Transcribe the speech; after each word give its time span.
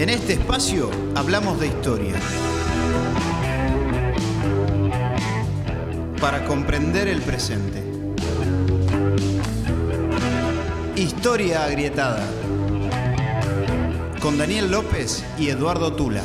En 0.00 0.08
este 0.08 0.32
espacio 0.32 0.90
hablamos 1.14 1.60
de 1.60 1.66
historia. 1.66 2.14
Para 6.18 6.46
comprender 6.46 7.06
el 7.06 7.20
presente. 7.20 7.84
Historia 10.96 11.64
agrietada. 11.64 12.26
Con 14.22 14.38
Daniel 14.38 14.70
López 14.70 15.22
y 15.38 15.50
Eduardo 15.50 15.92
Tula. 15.92 16.24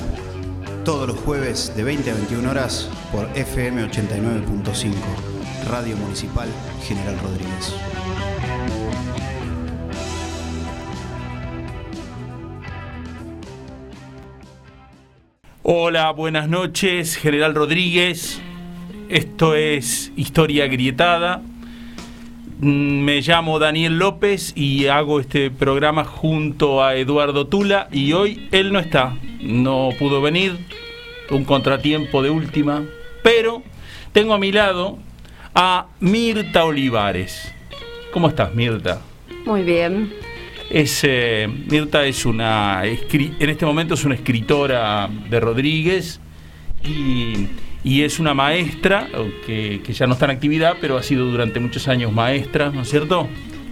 Todos 0.85 1.09
los 1.09 1.19
jueves 1.19 1.75
de 1.75 1.83
20 1.83 2.11
a 2.11 2.13
21 2.13 2.49
horas 2.49 2.87
por 3.11 3.27
FM 3.35 3.91
89.5. 3.91 4.93
Radio 5.69 5.97
Municipal 5.97 6.47
General 6.87 7.19
Rodríguez. 7.19 7.73
Hola, 15.67 16.11
buenas 16.11 16.47
noches, 16.47 17.15
General 17.15 17.55
Rodríguez. 17.55 18.39
Esto 19.09 19.55
es 19.55 20.11
Historia 20.15 20.67
Grietada. 20.67 21.41
Mm, 22.59 23.03
Me 23.03 23.21
llamo 23.21 23.57
Daniel 23.57 23.97
López 23.97 24.53
y 24.55 24.85
hago 24.85 25.19
este 25.19 25.49
programa 25.49 26.05
junto 26.05 26.83
a 26.83 26.93
Eduardo 26.95 27.47
Tula 27.47 27.87
y 27.91 28.13
hoy 28.13 28.47
él 28.51 28.71
no 28.71 28.77
está, 28.77 29.17
no 29.41 29.89
pudo 29.97 30.21
venir, 30.21 30.55
un 31.31 31.43
contratiempo 31.45 32.21
de 32.21 32.29
última, 32.29 32.83
pero 33.23 33.63
tengo 34.11 34.35
a 34.35 34.37
mi 34.37 34.51
lado 34.51 34.99
a 35.55 35.87
Mirta 35.99 36.63
Olivares. 36.65 37.51
¿Cómo 38.13 38.27
estás, 38.27 38.53
Mirta? 38.53 39.01
Muy 39.47 39.63
bien. 39.63 40.13
Es, 40.69 41.01
eh, 41.03 41.47
Mirta 41.69 42.05
es 42.05 42.25
una, 42.25 42.83
en 42.85 43.49
este 43.49 43.65
momento 43.65 43.93
es 43.93 44.03
una 44.03 44.15
escritora 44.15 45.09
de 45.29 45.39
Rodríguez 45.39 46.19
y, 46.83 47.47
y 47.83 48.01
es 48.01 48.19
una 48.19 48.33
maestra 48.33 49.07
que, 49.45 49.81
que 49.83 49.93
ya 49.93 50.07
no 50.07 50.13
está 50.13 50.25
en 50.25 50.31
actividad, 50.31 50.75
pero 50.81 50.97
ha 50.97 51.03
sido 51.03 51.25
durante 51.25 51.59
muchos 51.59 51.87
años 51.87 52.11
maestra, 52.11 52.71
¿no 52.71 52.81
es 52.81 52.89
cierto? 52.89 53.27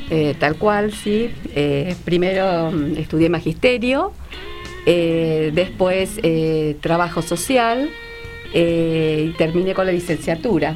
Eh, 0.09 0.36
tal 0.38 0.56
cual, 0.58 0.94
sí. 0.94 1.32
Eh, 1.56 1.95
primero 2.06 2.72
mm, 2.72 2.98
estudié 2.98 3.30
magisterio, 3.30 4.14
eh, 4.86 5.52
después 5.54 6.20
trabajo 6.82 7.22
social 7.22 7.89
y 8.54 9.30
terminé 9.38 9.73
con 9.73 9.88
la 9.88 9.92
licenciatura. 9.92 10.76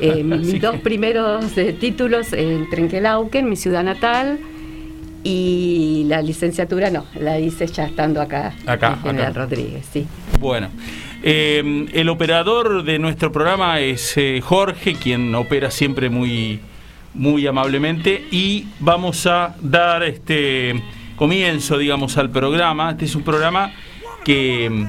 Mis 0.24 0.62
dos 0.62 0.76
primeros 0.76 1.44
títulos 1.78 2.32
en 2.32 2.70
Trenquelauquen, 2.70 3.46
mi 3.46 3.56
ciudad 3.56 3.84
natal, 3.84 4.38
y 5.22 6.04
la 6.06 6.22
licenciatura 6.22 6.90
no, 6.90 7.06
la 7.18 7.38
hice 7.38 7.66
ya 7.66 7.84
estando 7.84 8.20
acá, 8.20 8.54
Acá, 8.66 8.94
en 8.94 9.02
General 9.02 9.30
acá. 9.30 9.40
Rodríguez, 9.40 9.86
sí. 9.92 10.06
Bueno, 10.38 10.68
eh, 11.22 11.86
el 11.92 12.08
operador 12.08 12.82
de 12.82 12.98
nuestro 12.98 13.30
programa 13.30 13.80
es 13.80 14.16
eh, 14.16 14.40
Jorge, 14.42 14.94
quien 14.94 15.34
opera 15.34 15.70
siempre 15.70 16.08
muy, 16.08 16.60
muy 17.14 17.46
amablemente 17.46 18.24
y 18.30 18.66
vamos 18.78 19.26
a 19.26 19.54
dar 19.60 20.02
este 20.02 20.82
comienzo, 21.16 21.76
digamos, 21.76 22.16
al 22.16 22.30
programa. 22.30 22.92
Este 22.92 23.04
es 23.04 23.14
un 23.14 23.22
programa 23.22 23.72
que, 24.24 24.86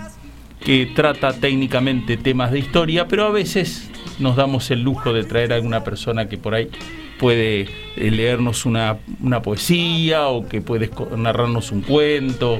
que 0.64 0.86
trata 0.96 1.34
técnicamente 1.34 2.16
temas 2.16 2.52
de 2.52 2.60
historia, 2.60 3.08
pero 3.08 3.26
a 3.26 3.32
veces 3.32 3.90
nos 4.20 4.38
damos 4.38 4.72
el 4.72 4.82
lujo 4.82 5.12
de 5.12 5.26
traer 5.26 5.52
a 5.52 5.56
alguna 5.56 5.84
persona 5.84 6.30
que 6.30 6.38
por 6.38 6.54
ahí 6.56 6.70
puede 7.20 7.68
leernos 7.96 8.66
una, 8.66 8.98
una 9.22 9.42
poesía 9.42 10.28
o 10.28 10.48
que 10.48 10.62
puede 10.62 10.90
esco- 10.92 11.16
narrarnos 11.18 11.72
un 11.72 11.82
cuento. 11.82 12.60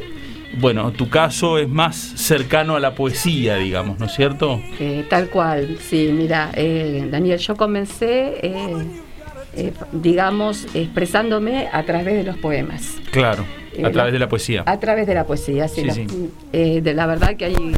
Bueno, 0.60 0.92
tu 0.92 1.08
caso 1.10 1.58
es 1.58 1.70
más 1.70 1.96
cercano 1.96 2.76
a 2.76 2.80
la 2.82 2.94
poesía, 2.94 3.56
digamos, 3.56 4.00
¿no 4.00 4.06
es 4.08 4.12
cierto? 4.14 4.62
Eh, 4.80 5.06
tal 5.10 5.30
cual, 5.30 5.78
sí, 5.80 6.10
mira, 6.14 6.52
eh, 6.56 7.08
Daniel, 7.10 7.40
yo 7.40 7.56
comencé, 7.56 8.34
eh, 8.46 8.76
eh, 9.56 9.72
digamos, 9.94 10.68
expresándome 10.74 11.70
a 11.72 11.84
través 11.84 12.16
de 12.16 12.24
los 12.24 12.38
poemas, 12.38 12.98
Claro, 13.12 13.46
Eh, 13.78 13.86
a 13.86 13.92
través 13.92 14.12
de 14.12 14.20
la 14.20 14.28
poesía. 14.28 14.64
a 14.66 14.78
través 14.82 15.08
de 15.08 15.14
la 15.16 15.24
poesía, 15.26 15.70
sí. 15.70 15.82
Sí, 15.82 15.88
la, 15.88 15.94
sí. 15.94 16.06
eh, 16.52 16.82
de 16.82 16.94
la 16.94 17.06
verdad 17.08 17.38
que 17.38 17.46
ahí 17.46 17.72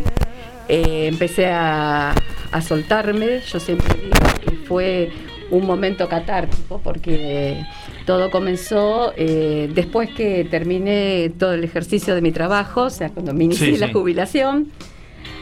eh, 0.67 1.05
empecé 1.07 1.45
a, 1.51 2.15
a 2.51 2.61
soltarme, 2.63 3.39
yo 3.41 3.59
siempre 3.59 3.93
digo 4.01 4.17
que 4.43 4.51
fue 4.67 5.11
un 5.53 5.65
momento 5.65 6.09
catártico 6.09 6.79
porque 6.83 7.63
todo 8.05 8.29
comenzó 8.31 9.13
eh, 9.15 9.69
después 9.73 10.09
que 10.09 10.45
terminé 10.49 11.31
todo 11.37 11.53
el 11.53 11.63
ejercicio 11.63 12.15
de 12.15 12.21
mi 12.21 12.31
trabajo, 12.31 12.83
o 12.83 12.89
sea, 12.89 13.09
cuando 13.09 13.33
me 13.33 13.43
inicié 13.45 13.73
Sí, 13.73 13.77
la 13.77 13.87
sí. 13.87 13.93
jubilación. 13.93 14.69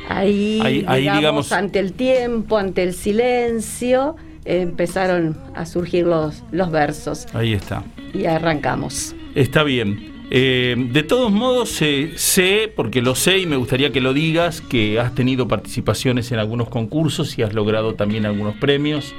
Ahí, 0.10 0.60
Ahí- 0.64 0.86
ahí, 0.88 1.02
digamos, 1.02 1.20
digamos- 1.22 1.52
ante 1.54 1.80
el 1.80 1.94
tiempo, 1.94 2.58
ante 2.58 2.84
el 2.84 2.94
silencio, 2.94 4.16
eh, 4.46 4.62
empezaron 4.62 5.38
a 5.56 5.66
surgir 5.66 6.06
los, 6.06 6.44
los 6.52 6.72
versos 6.72 7.28
Ahí 7.34 7.54
está. 7.54 7.84
y 8.14 8.26
arrancamos. 8.26 9.16
Está 9.36 9.64
bien. 9.64 10.12
Eh, 10.34 10.76
de 10.92 11.04
todos 11.04 11.32
modos, 11.32 11.82
eh, 11.82 12.14
sé, 12.16 12.72
porque 12.76 13.02
lo 13.02 13.16
sé 13.16 13.40
y 13.40 13.46
me 13.46 13.58
gustaría 13.58 13.92
que 13.92 14.02
lo 14.02 14.14
digas, 14.14 14.62
que 14.62 15.00
has 15.00 15.14
tenido 15.14 15.48
participaciones 15.48 16.32
en 16.32 16.40
algunos 16.40 16.70
concursos 16.70 17.38
y 17.38 17.44
has 17.44 17.54
logrado 17.54 17.96
también 17.96 18.26
algunos 18.26 18.56
premios. 18.56 19.14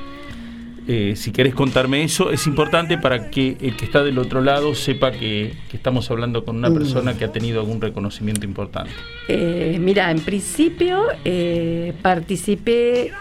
Eh, 0.88 1.15
si 1.15 1.31
querés 1.31 1.54
contarme 1.54 2.03
eso, 2.03 2.31
es 2.31 2.47
importante 2.47 2.98
para 2.98 3.31
que 3.31 3.56
el 3.60 3.76
que 3.76 3.84
está 3.84 4.03
del 4.03 4.19
otro 4.19 4.41
lado 4.41 4.75
sepa 4.75 5.12
que, 5.12 5.54
que 5.70 5.76
estamos 5.76 6.10
hablando 6.10 6.44
con 6.44 6.56
una 6.56 6.70
Mm. 6.70 6.75
persona 6.75 7.16
que 7.16 7.25
ha 7.25 7.31
tenido 7.32 7.60
algún 7.60 7.81
reconocimiento 7.81 8.44
importante. 8.47 8.91
Eh, 9.28 9.78
mira, 9.81 10.10
en 10.10 10.19
principio 10.20 11.04
eh, 11.25 11.93
participé 12.03 13.12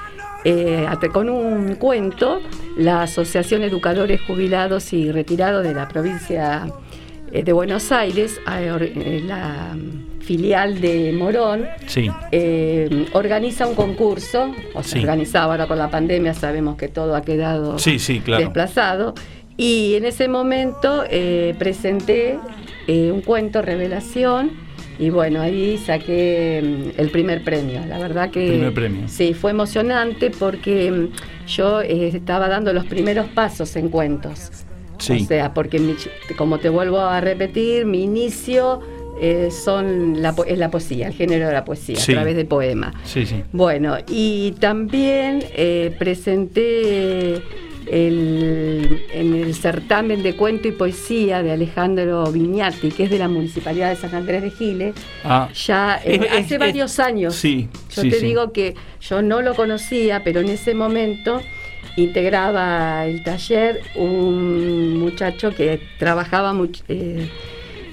eh, 0.43 0.87
con 1.13 1.29
un 1.29 1.75
cuento, 1.75 2.41
la 2.77 3.03
Asociación 3.03 3.61
Educadores 3.61 4.21
Jubilados 4.21 4.91
y 4.93 5.11
Retirados 5.11 5.63
de 5.63 5.73
la 5.75 5.87
provincia 5.87 6.65
de 7.31 7.53
Buenos 7.53 7.91
Aires, 7.91 8.39
eh, 8.51 8.93
eh, 8.95 9.23
la 9.25 9.73
mm, 9.75 10.19
filial 10.21 10.79
de 10.81 11.11
Morón, 11.13 11.65
Sí, 11.87 12.09
eh, 12.31 13.07
organiza 13.13 13.67
un 13.67 13.75
concurso, 13.75 14.53
o 14.73 14.83
se 14.83 14.89
Sí. 14.95 14.99
organizaba 14.99 15.53
ahora 15.53 15.67
con 15.67 15.77
la 15.77 15.89
pandemia, 15.89 16.33
sabemos 16.33 16.75
que 16.77 16.87
todo 16.87 17.15
ha 17.15 17.21
quedado 17.21 17.79
sí, 17.79 17.99
sí, 17.99 18.19
claro. 18.19 18.43
desplazado. 18.43 19.13
Y 19.57 19.95
en 19.95 20.05
ese 20.05 20.27
momento 20.27 21.03
eh, 21.09 21.55
presenté 21.59 22.37
eh, 22.87 23.11
un 23.11 23.21
cuento, 23.21 23.61
Revelación, 23.61 24.51
y 24.99 25.09
bueno, 25.09 25.41
ahí 25.41 25.77
saqué 25.77 26.61
mm, 26.95 26.99
el 26.99 27.09
primer 27.09 27.43
premio. 27.43 27.81
La 27.87 27.97
verdad 27.97 28.29
que... 28.29 28.47
Primer 28.47 28.73
premio. 28.73 29.07
Sí, 29.07 29.33
fue 29.33 29.51
emocionante 29.51 30.29
porque 30.31 30.91
mm, 30.91 31.47
yo 31.47 31.81
eh, 31.81 32.09
estaba 32.13 32.47
dando 32.47 32.71
los 32.73 32.85
primeros 32.85 33.27
pasos 33.27 33.75
en 33.75 33.89
cuentos. 33.89 34.51
Sí. 35.01 35.23
O 35.23 35.25
sea, 35.25 35.53
porque 35.53 35.79
mi- 35.79 35.95
como 36.37 36.59
te 36.59 36.69
vuelvo 36.69 36.99
a 36.99 37.19
repetir, 37.21 37.85
mi 37.85 38.03
inicio 38.03 38.79
eh, 39.23 39.49
son 39.51 40.21
la, 40.21 40.33
es 40.47 40.57
la 40.57 40.71
poesía, 40.71 41.07
el 41.07 41.13
género 41.13 41.45
de 41.47 41.53
la 41.53 41.63
poesía, 41.63 41.95
Sí. 41.97 42.11
a 42.13 42.15
través 42.15 42.35
de 42.35 42.45
poema. 42.45 42.93
Sí, 43.03 43.25
sí. 43.25 43.43
Bueno, 43.51 43.97
y 44.09 44.51
también 44.59 45.43
eh, 45.53 45.95
presenté 45.99 47.41
el- 47.87 49.01
en 49.13 49.33
el 49.35 49.53
certamen 49.53 50.23
de 50.23 50.35
cuento 50.35 50.67
y 50.67 50.71
poesía 50.71 51.43
de 51.43 51.51
Alejandro 51.51 52.31
Viñati, 52.31 52.89
que 52.89 53.03
es 53.03 53.09
de 53.09 53.17
la 53.19 53.27
Municipalidad 53.27 53.89
de 53.89 53.95
San 53.95 54.13
Andrés 54.15 54.41
de 54.43 54.51
Giles, 54.51 54.95
Ah, 55.23 55.49
ya 55.53 55.99
eh, 56.05 56.19
es- 56.23 56.31
hace 56.45 56.53
es- 56.55 56.59
varios 56.59 56.99
años. 56.99 57.35
sí, 57.35 57.67
Yo 57.93 58.01
sí, 58.03 58.09
te 58.09 58.19
sí. 58.19 58.25
digo 58.25 58.51
que 58.53 58.75
yo 59.01 59.21
no 59.21 59.41
lo 59.41 59.55
conocía, 59.55 60.23
pero 60.23 60.39
en 60.41 60.49
ese 60.49 60.73
momento 60.73 61.41
integraba 61.97 63.05
el 63.05 63.23
taller 63.23 63.81
un 63.95 64.97
muchacho 64.99 65.53
que 65.55 65.79
trabajaba 65.99 66.53
much- 66.53 66.83
eh, 66.87 67.29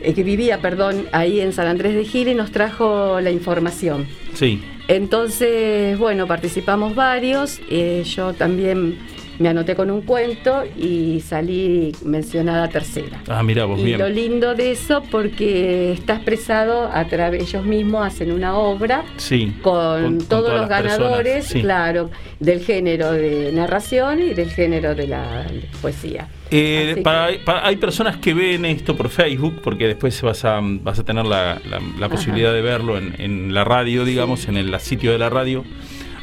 eh, 0.00 0.14
que 0.14 0.22
vivía, 0.22 0.58
perdón, 0.60 1.06
ahí 1.12 1.40
en 1.40 1.52
San 1.52 1.66
Andrés 1.66 1.94
de 1.94 2.04
Giles 2.04 2.34
y 2.34 2.36
nos 2.36 2.52
trajo 2.52 3.20
la 3.20 3.30
información. 3.30 4.06
Sí. 4.34 4.62
Entonces, 4.86 5.98
bueno, 5.98 6.26
participamos 6.26 6.94
varios. 6.94 7.60
eh, 7.70 8.02
yo 8.04 8.32
también 8.32 8.96
me 9.38 9.48
anoté 9.48 9.74
con 9.76 9.90
un 9.90 10.02
cuento 10.02 10.64
y 10.76 11.20
salí 11.20 11.92
mencionada 12.04 12.68
tercera. 12.68 13.22
Ah, 13.28 13.42
mira 13.42 13.64
vos, 13.64 13.78
Y 13.80 13.84
bien. 13.84 13.98
lo 13.98 14.08
lindo 14.08 14.54
de 14.54 14.72
eso 14.72 15.02
porque 15.10 15.92
está 15.92 16.14
expresado 16.16 16.90
a 16.92 17.04
través, 17.06 17.42
ellos 17.42 17.64
mismos 17.64 18.06
hacen 18.06 18.32
una 18.32 18.56
obra 18.56 19.04
Sí. 19.16 19.52
con, 19.62 20.18
todos 20.28 20.52
los 20.54 20.68
ganadores, 20.68 21.46
sí. 21.46 21.60
claro, 21.60 22.10
del 22.40 22.60
género 22.60 23.12
de 23.12 23.52
narración 23.52 24.22
y 24.22 24.34
del 24.34 24.50
género 24.50 24.94
de 24.94 25.06
la 25.06 25.46
poesía. 25.80 26.28
Eh, 26.50 27.02
para- 27.04 27.28
hay 27.66 27.76
personas 27.76 28.16
que 28.16 28.32
ven 28.32 28.64
esto 28.64 28.96
por 28.96 29.10
Facebook, 29.10 29.60
porque 29.62 29.86
después 29.86 30.20
vas 30.22 30.44
a, 30.46 30.60
vas 30.62 30.98
a 30.98 31.04
tener 31.04 31.26
la, 31.26 31.60
la- 31.68 31.80
la 31.98 32.08
posibilidad 32.08 32.52
de 32.54 32.62
verlo 32.62 32.96
en, 32.96 33.14
en 33.18 33.52
la 33.54 33.64
radio, 33.64 34.04
digamos, 34.04 34.48
en 34.48 34.56
el 34.56 34.78
sitio 34.80 35.12
de 35.12 35.18
la 35.18 35.28
radio. 35.28 35.64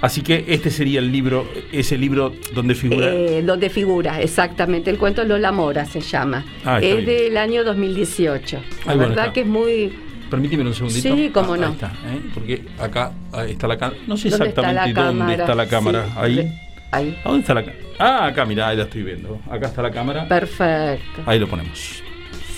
Así 0.01 0.21
que 0.21 0.45
este 0.47 0.69
sería 0.69 0.99
el 0.99 1.11
libro, 1.11 1.47
ese 1.71 1.97
libro 1.97 2.33
donde 2.53 2.75
figura. 2.75 3.07
Eh, 3.13 3.41
donde 3.43 3.69
figura, 3.69 4.21
exactamente. 4.21 4.89
El 4.91 4.97
cuento 4.97 5.23
Lola 5.23 5.51
Mora 5.51 5.85
se 5.85 6.01
llama. 6.01 6.43
Ah, 6.63 6.79
está 6.79 6.87
es 6.87 7.05
bien. 7.05 7.05
del 7.05 7.37
año 7.37 7.63
2018. 7.63 8.59
La 8.85 8.91
Ahí, 8.91 8.97
verdad 8.97 9.17
está. 9.19 9.33
que 9.33 9.41
es 9.41 9.47
muy, 9.47 9.93
Permíteme 10.29 10.63
un 10.63 10.73
segundito. 10.73 11.15
Sí, 11.15 11.29
cómo 11.33 11.53
Ah, 11.53 11.57
no. 11.57 11.67
Está, 11.69 11.87
¿eh? 11.87 12.19
porque 12.33 12.63
acá 12.79 13.11
está 13.47 13.67
la 13.67 13.77
cámara. 13.77 13.99
No 14.07 14.17
sé 14.17 14.29
¿Dónde 14.29 14.47
está 14.49 14.61
exactamente 14.61 14.93
la 15.01 15.05
dónde 15.05 15.19
cámara? 15.23 15.43
está 15.43 15.55
la 15.55 15.67
cámara. 15.67 16.05
Sí, 16.05 16.11
ahí. 16.17 16.51
Ahí. 16.91 17.19
¿A 17.23 17.29
dónde 17.29 17.41
está 17.41 17.53
la 17.53 17.63
cámara? 17.65 17.79
Ah, 17.99 18.25
acá, 18.27 18.45
mira, 18.45 18.67
ahí 18.67 18.77
la 18.77 18.83
estoy 18.83 19.03
viendo. 19.03 19.39
Acá 19.49 19.67
está 19.67 19.81
la 19.81 19.91
cámara. 19.91 20.27
Perfecto. 20.27 21.21
Ahí 21.25 21.39
lo 21.39 21.47
ponemos. 21.47 22.01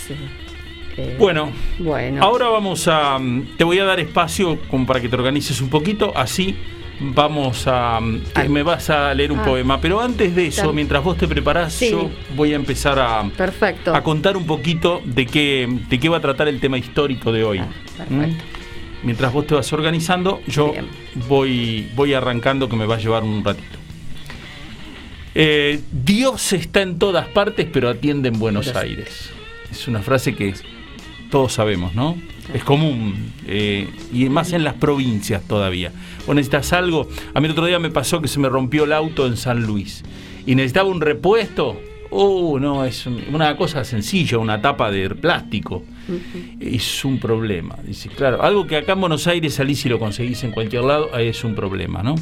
Sí. 0.08 0.14
Eh, 0.98 1.16
Bueno, 1.20 1.52
bueno. 1.80 2.24
ahora 2.24 2.48
vamos 2.48 2.88
a. 2.88 3.20
mm, 3.20 3.58
Te 3.58 3.64
voy 3.64 3.78
a 3.80 3.84
dar 3.86 4.00
espacio 4.00 4.58
como 4.70 4.86
para 4.88 5.00
que 5.00 5.10
te 5.10 5.16
organices 5.16 5.62
un 5.62 5.70
poquito. 5.70 6.12
Así 6.16 6.56
vamos 7.00 7.68
a. 7.68 7.98
Ay. 8.34 8.50
me 8.50 8.64
vas 8.64 8.90
a 8.90 9.14
leer 9.14 9.32
un 9.32 9.40
Ah. 9.40 9.46
poema. 9.46 9.82
Pero 9.82 10.00
antes 10.02 10.36
de 10.36 10.48
eso, 10.48 10.74
mientras 10.74 11.04
vos 11.04 11.18
te 11.18 11.28
preparás, 11.28 11.74
Sí. 11.74 11.92
yo 11.92 12.10
voy 12.36 12.54
a 12.54 12.56
empezar 12.56 13.00
a. 13.00 13.24
Perfecto. 13.36 13.96
a 13.96 14.02
contar 14.04 14.36
un 14.38 14.46
poquito 14.46 15.02
de 15.06 15.26
qué, 15.26 15.68
de 15.90 16.00
qué 16.00 16.10
va 16.10 16.18
a 16.18 16.22
tratar 16.22 16.48
el 16.48 16.60
tema 16.60 16.78
histórico 16.78 17.32
de 17.32 17.44
hoy. 17.44 17.60
Ah, 17.60 17.68
perfecto. 17.98 18.14
¿Mm? 18.14 18.38
Mientras 19.04 19.32
vos 19.32 19.46
te 19.46 19.54
vas 19.56 19.72
organizando, 19.74 20.42
yo 20.48 20.72
Bien. 20.72 20.88
voy, 21.28 21.88
voy 21.96 22.14
arrancando 22.14 22.68
que 22.68 22.76
me 22.76 22.86
va 22.86 22.96
a 22.96 22.98
llevar 23.00 23.24
un 23.24 23.44
ratito. 23.44 23.78
Eh, 25.36 25.82
Dios 25.92 26.52
está 26.54 26.82
en 26.82 26.98
todas 26.98 27.28
partes, 27.28 27.68
pero 27.72 27.90
atiende 27.90 28.30
en 28.30 28.40
Buenos 28.40 28.66
Buenos 28.66 28.84
Aires. 28.84 29.30
Es 29.70 29.88
una 29.88 30.02
frase 30.02 30.34
que 30.34 30.56
todos 31.30 31.54
sabemos, 31.54 31.94
¿no? 31.94 32.18
Es 32.54 32.64
común, 32.64 33.34
eh, 33.46 33.88
y 34.14 34.30
más 34.30 34.54
en 34.54 34.64
las 34.64 34.74
provincias 34.76 35.42
todavía. 35.44 35.92
Vos 36.26 36.36
necesitas 36.36 36.72
algo. 36.74 37.10
A 37.34 37.40
mí 37.42 37.46
el 37.46 37.52
otro 37.52 37.66
día 37.66 37.78
me 37.80 37.90
pasó 37.90 38.22
que 38.22 38.28
se 38.28 38.40
me 38.40 38.48
rompió 38.50 38.86
el 38.86 38.94
auto 38.94 39.28
en 39.28 39.36
San 39.38 39.64
Luis 39.66 40.04
y 40.46 40.56
necesitaba 40.56 40.88
un 40.90 41.02
repuesto. 41.02 41.80
Oh, 42.10 42.58
no, 42.58 42.86
es 42.86 43.06
un- 43.06 43.22
una 43.34 43.58
cosa 43.58 43.84
sencilla, 43.84 44.38
una 44.38 44.62
tapa 44.62 44.90
de 44.92 45.10
plástico. 45.10 45.84
Es 46.58 47.04
un 47.04 47.20
problema. 47.20 47.76
Dice, 47.86 48.08
claro, 48.08 48.42
algo 48.42 48.66
que 48.66 48.78
acá 48.78 48.94
en 48.94 49.02
Buenos 49.02 49.28
Aires 49.28 49.56
salís 49.56 49.86
y 49.86 49.90
lo 49.90 50.00
conseguís 50.00 50.42
en 50.46 50.52
cualquier 50.52 50.86
lado, 50.86 51.10
ahí 51.14 51.28
es 51.28 51.44
un 51.44 51.54
problema, 51.54 52.02
¿no? 52.02 52.16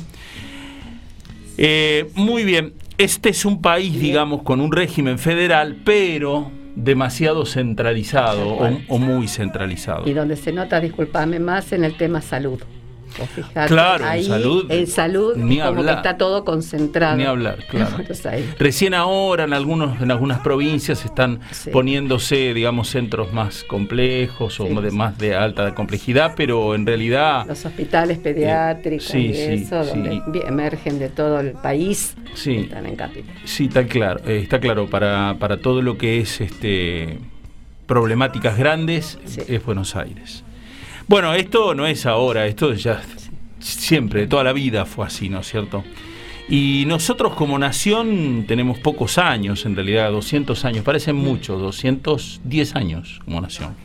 Eh, 1.58 2.10
muy 2.16 2.44
bien, 2.44 2.74
este 2.98 3.30
es 3.30 3.46
un 3.46 3.62
país, 3.62 4.00
digamos, 4.00 4.42
con 4.42 4.60
un 4.60 4.72
régimen 4.72 5.20
federal, 5.20 5.78
pero 5.86 6.52
demasiado 6.76 7.46
centralizado 7.46 8.58
o 8.88 8.98
muy 8.98 9.28
centralizado. 9.28 10.08
Y 10.08 10.14
donde 10.14 10.36
se 10.36 10.52
nota, 10.52 10.80
disculpame 10.80 11.40
más, 11.40 11.72
en 11.72 11.84
el 11.84 11.98
tema 11.98 12.22
salud. 12.22 12.62
Vos 13.18 13.30
fijate, 13.30 13.68
Claro, 13.74 14.04
en 14.04 14.10
ahí, 14.10 14.24
salud, 14.26 14.66
En 14.72 14.88
salud, 14.88 15.36
ni 15.38 15.58
como 15.58 15.68
hablar. 15.70 15.86
que 15.86 15.92
está 16.10 16.18
todo 16.18 16.44
concentrado. 16.44 17.16
Ni 17.18 17.24
hablar, 17.24 17.58
claro. 17.70 17.98
en. 17.98 18.54
Recién 18.60 18.94
ahora 18.94 19.46
en, 19.46 19.54
algunos, 19.54 20.02
en 20.02 20.12
algunas 20.12 20.40
provincias 20.40 21.06
están 21.06 21.40
Sí. 21.52 21.70
poniéndose, 21.72 22.54
digamos, 22.54 22.90
centros 22.90 23.32
más 23.32 23.64
complejos 23.64 24.60
o 24.60 24.68
Sí. 24.68 24.74
de 24.82 24.92
más 24.92 25.18
de 25.18 25.36
alta 25.36 25.74
complejidad, 25.76 26.34
pero 26.36 26.76
en 26.76 26.86
realidad... 26.86 27.46
Los 27.48 27.66
hospitales 27.66 28.18
pediátricos 28.18 29.06
sí, 29.08 29.28
y 29.28 29.34
sí, 29.34 29.42
eso, 29.64 29.84
donde 29.86 30.22
emergen 30.48 31.00
de 31.00 31.10
todo 31.10 31.40
el 31.40 31.52
país, 31.54 32.16
Sí. 32.34 32.56
están 32.58 32.86
en 32.86 32.96
capital. 32.96 33.36
Sí, 33.46 33.66
está 33.66 33.86
claro, 33.86 34.20
eh, 34.26 34.40
está 34.44 34.60
claro, 34.60 34.88
para, 34.88 35.36
para 35.40 35.58
todo 35.58 35.82
lo 35.82 35.98
que 35.98 36.20
es 36.20 36.42
este 36.42 37.20
problemáticas 37.86 38.58
grandes 38.58 39.20
es 39.48 39.64
Buenos 39.66 39.96
Aires. 39.96 40.44
Bueno, 41.08 41.34
esto 41.36 41.76
no 41.76 41.86
es 41.86 42.08
ahora, 42.08 42.48
esto 42.48 42.74
ya 42.74 43.02
siempre, 43.60 44.26
toda 44.26 44.44
la 44.44 44.54
vida 44.54 44.86
fue 44.86 45.06
así, 45.06 45.30
¿no 45.30 45.40
es 45.40 45.48
cierto? 45.48 45.84
Y 46.50 46.86
nosotros 46.88 47.34
como 47.34 47.60
nación 47.60 48.46
tenemos 48.48 48.80
pocos 48.80 49.18
años, 49.20 49.66
en 49.66 49.76
realidad 49.76 50.12
200 50.12 50.66
años, 50.66 50.84
parecen 50.84 51.16
muchos, 51.16 51.62
210 51.62 52.76
años 52.76 53.20
como 53.24 53.40
nación. 53.40 53.76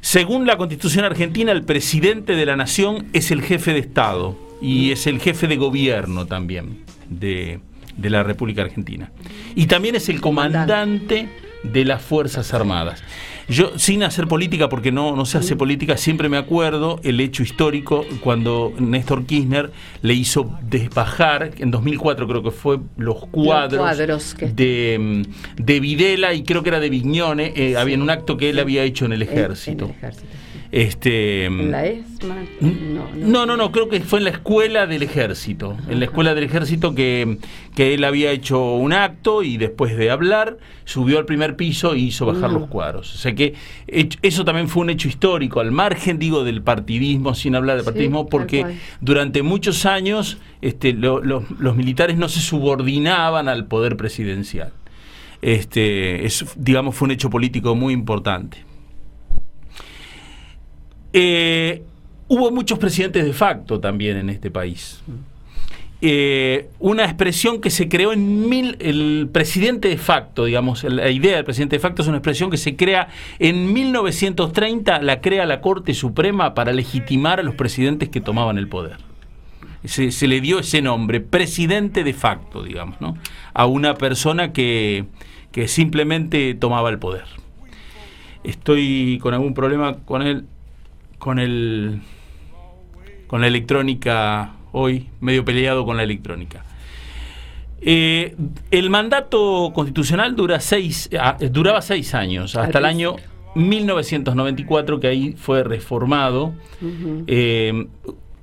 Según 0.00 0.46
la 0.46 0.56
Constitución 0.56 1.04
argentina, 1.04 1.52
el 1.52 1.64
presidente 1.64 2.34
de 2.34 2.46
la 2.46 2.56
nación 2.56 3.06
es 3.12 3.30
el 3.30 3.42
jefe 3.42 3.72
de 3.72 3.80
Estado 3.80 4.38
y 4.60 4.92
es 4.92 5.06
el 5.06 5.20
jefe 5.20 5.48
de 5.48 5.56
gobierno 5.56 6.26
también 6.26 6.84
de, 7.08 7.60
de 7.96 8.10
la 8.10 8.22
República 8.22 8.62
Argentina. 8.62 9.10
Y 9.54 9.66
también 9.66 9.96
es 9.96 10.08
el 10.08 10.20
comandante 10.20 11.28
de 11.64 11.84
las 11.84 12.02
Fuerzas 12.02 12.54
Armadas. 12.54 13.02
Yo, 13.48 13.78
sin 13.78 14.02
hacer 14.02 14.26
política, 14.26 14.68
porque 14.68 14.90
no, 14.90 15.14
no 15.14 15.24
se 15.24 15.38
hace 15.38 15.54
política, 15.54 15.96
siempre 15.96 16.28
me 16.28 16.36
acuerdo 16.36 16.98
el 17.04 17.20
hecho 17.20 17.44
histórico 17.44 18.04
cuando 18.20 18.72
Néstor 18.78 19.24
Kirchner 19.24 19.70
le 20.02 20.14
hizo 20.14 20.50
desbajar, 20.68 21.52
en 21.58 21.70
2004 21.70 22.26
creo 22.26 22.42
que 22.42 22.50
fue, 22.50 22.80
los 22.96 23.24
cuadros, 23.26 23.80
cuadros 23.80 24.34
que- 24.34 24.48
de, 24.48 25.24
de 25.56 25.80
Videla 25.80 26.34
y 26.34 26.42
creo 26.42 26.64
que 26.64 26.70
era 26.70 26.80
de 26.80 26.90
Vignone, 26.90 27.52
eh, 27.54 27.76
había 27.76 27.94
en 27.94 28.02
un 28.02 28.10
acto 28.10 28.36
que 28.36 28.50
él 28.50 28.58
había 28.58 28.82
hecho 28.82 29.04
en 29.04 29.12
el 29.12 29.22
En- 29.22 29.28
ejército. 29.28 29.84
En, 29.84 29.90
el 29.92 29.96
ejército. 29.96 30.26
Este, 30.72 31.44
¿En 31.46 31.70
la 31.70 31.86
ESMA? 31.86 32.36
no, 33.16 33.46
no, 33.46 33.56
no, 33.56 33.72
creo 33.72 33.88
que 33.88 34.00
fue 34.00 34.18
en 34.18 34.24
la 34.24 34.30
escuela 34.30 34.86
del 34.86 35.02
ejército. 35.02 35.76
En 35.88 35.98
la 36.00 36.06
escuela 36.06 36.34
del 36.34 36.44
ejército 36.44 36.94
que, 36.94 37.38
que 37.74 37.94
él 37.94 38.04
había 38.04 38.30
hecho 38.32 38.74
un 38.74 38.92
acto 38.92 39.42
y 39.42 39.56
después 39.56 39.96
de 39.96 40.10
hablar 40.10 40.58
subió 40.84 41.18
al 41.18 41.24
primer 41.24 41.56
piso 41.56 41.94
y 41.94 42.04
hizo 42.06 42.26
bajar 42.26 42.50
Mm. 42.50 42.54
los 42.54 42.68
cuadros. 42.68 43.14
O 43.14 43.18
sea 43.18 43.34
que 43.34 43.54
eso 44.22 44.44
también 44.44 44.68
fue 44.68 44.82
un 44.82 44.90
hecho 44.90 45.08
histórico, 45.08 45.60
al 45.60 45.70
margen, 45.72 46.18
digo, 46.18 46.44
del 46.44 46.62
partidismo, 46.62 47.34
sin 47.34 47.54
hablar 47.54 47.76
de 47.78 47.84
partidismo, 47.84 48.26
porque 48.26 48.76
durante 49.00 49.42
muchos 49.42 49.86
años 49.86 50.38
este, 50.62 50.92
lo- 50.92 51.22
lo- 51.22 51.44
los 51.58 51.76
militares 51.76 52.16
no 52.16 52.28
se 52.28 52.40
subordinaban 52.40 53.48
al 53.48 53.66
poder 53.66 53.96
presidencial. 53.96 54.72
Este, 55.42 56.24
es, 56.24 56.44
digamos, 56.56 56.94
fue 56.96 57.06
un 57.06 57.12
hecho 57.12 57.30
político 57.30 57.74
muy 57.74 57.92
importante. 57.92 58.64
Eh, 61.18 61.82
hubo 62.28 62.50
muchos 62.50 62.78
presidentes 62.78 63.24
de 63.24 63.32
facto 63.32 63.80
también 63.80 64.18
en 64.18 64.28
este 64.28 64.50
país. 64.50 65.02
Eh, 66.02 66.68
una 66.78 67.06
expresión 67.06 67.62
que 67.62 67.70
se 67.70 67.88
creó 67.88 68.12
en 68.12 68.50
mil, 68.50 68.76
el 68.80 69.30
presidente 69.32 69.88
de 69.88 69.96
facto, 69.96 70.44
digamos, 70.44 70.84
la 70.84 71.08
idea 71.10 71.36
del 71.36 71.44
presidente 71.46 71.76
de 71.76 71.80
facto 71.80 72.02
es 72.02 72.08
una 72.08 72.18
expresión 72.18 72.50
que 72.50 72.58
se 72.58 72.76
crea 72.76 73.08
en 73.38 73.72
1930, 73.72 75.00
la 75.00 75.22
crea 75.22 75.46
la 75.46 75.62
Corte 75.62 75.94
Suprema 75.94 76.52
para 76.52 76.74
legitimar 76.74 77.40
a 77.40 77.42
los 77.42 77.54
presidentes 77.54 78.10
que 78.10 78.20
tomaban 78.20 78.58
el 78.58 78.68
poder. 78.68 78.98
Se, 79.84 80.28
le 80.28 80.42
dio 80.42 80.58
ese 80.58 80.82
nombre, 80.82 81.20
presidente 81.20 82.04
de 82.04 82.12
facto, 82.12 82.62
digamos, 82.62 83.00
¿no? 83.00 83.16
A 83.54 83.64
una 83.64 83.94
persona 83.94 84.52
que, 84.52 85.06
simplemente 85.66 86.52
tomaba 86.52 86.90
el 86.90 86.98
poder. 86.98 87.24
Estoy 88.44 89.18
con 89.22 89.32
algún 89.32 89.54
problema 89.54 89.94
con 90.04 90.20
el, 90.20 90.44
con 91.18 91.38
el, 91.38 92.00
con 93.26 93.40
la 93.40 93.46
electrónica 93.46 94.52
hoy, 94.72 95.08
medio 95.20 95.44
peleado 95.44 95.84
con 95.84 95.96
la 95.96 96.02
electrónica. 96.02 96.64
Eh, 97.80 98.34
el 98.70 98.90
mandato 98.90 99.72
constitucional 99.74 100.34
dura 100.34 100.60
seis, 100.60 101.08
ah, 101.18 101.36
duraba 101.50 101.82
seis 101.82 102.14
años, 102.14 102.56
hasta 102.56 102.78
el 102.78 102.84
año 102.84 103.16
1994, 103.54 105.00
que 105.00 105.06
ahí 105.08 105.34
fue 105.36 105.62
reformado. 105.62 106.54
Eh, 107.26 107.86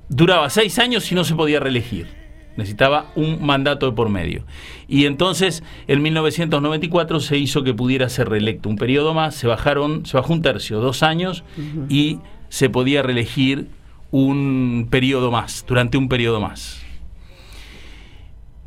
duraba 0.08 0.50
seis 0.50 0.78
años 0.78 1.10
y 1.10 1.14
no 1.14 1.24
se 1.24 1.34
podía 1.34 1.60
reelegir. 1.60 2.24
Necesitaba 2.56 3.06
un 3.16 3.44
mandato 3.44 3.86
de 3.86 3.92
por 3.92 4.08
medio. 4.08 4.44
Y 4.86 5.06
entonces, 5.06 5.64
en 5.88 6.02
1994 6.02 7.18
se 7.18 7.36
hizo 7.36 7.64
que 7.64 7.74
pudiera 7.74 8.08
ser 8.08 8.28
reelecto 8.28 8.68
un 8.68 8.76
periodo 8.76 9.12
más, 9.12 9.34
se 9.34 9.48
bajaron, 9.48 10.06
se 10.06 10.16
bajó 10.16 10.32
un 10.32 10.42
tercio, 10.42 10.78
dos 10.78 11.02
años, 11.02 11.42
y 11.88 12.20
se 12.48 12.70
podía 12.70 13.02
reelegir 13.02 13.68
un 14.10 14.86
periodo 14.90 15.30
más, 15.30 15.64
durante 15.66 15.98
un 15.98 16.08
periodo 16.08 16.40
más. 16.40 16.80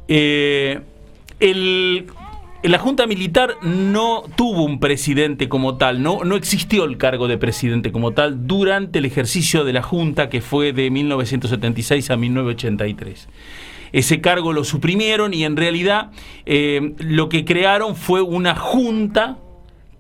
Eh, 0.07 0.79
el- 1.39 2.07
la 2.63 2.79
Junta 2.79 3.05
Militar 3.07 3.55
no 3.61 4.23
tuvo 4.35 4.63
un 4.63 4.79
presidente 4.79 5.47
como 5.47 5.77
tal, 5.77 6.01
no, 6.01 6.23
no 6.23 6.35
existió 6.35 6.85
el 6.85 6.97
cargo 6.97 7.27
de 7.27 7.37
presidente 7.37 7.91
como 7.91 8.11
tal 8.11 8.47
durante 8.47 8.99
el 8.99 9.05
ejercicio 9.05 9.63
de 9.63 9.73
la 9.73 9.83
Junta 9.83 10.29
que 10.29 10.41
fue 10.41 10.73
de 10.73 10.89
1976 10.89 12.09
a 12.09 12.17
1983. 12.17 13.29
Ese 13.93 14.19
cargo 14.19 14.51
lo 14.53 14.63
suprimieron 14.65 15.33
y 15.33 15.45
en 15.45 15.55
realidad 15.55 16.11
eh, 16.45 16.93
lo 16.99 17.29
que 17.29 17.45
crearon 17.45 17.95
fue 17.95 18.21
una 18.21 18.55
junta 18.55 19.37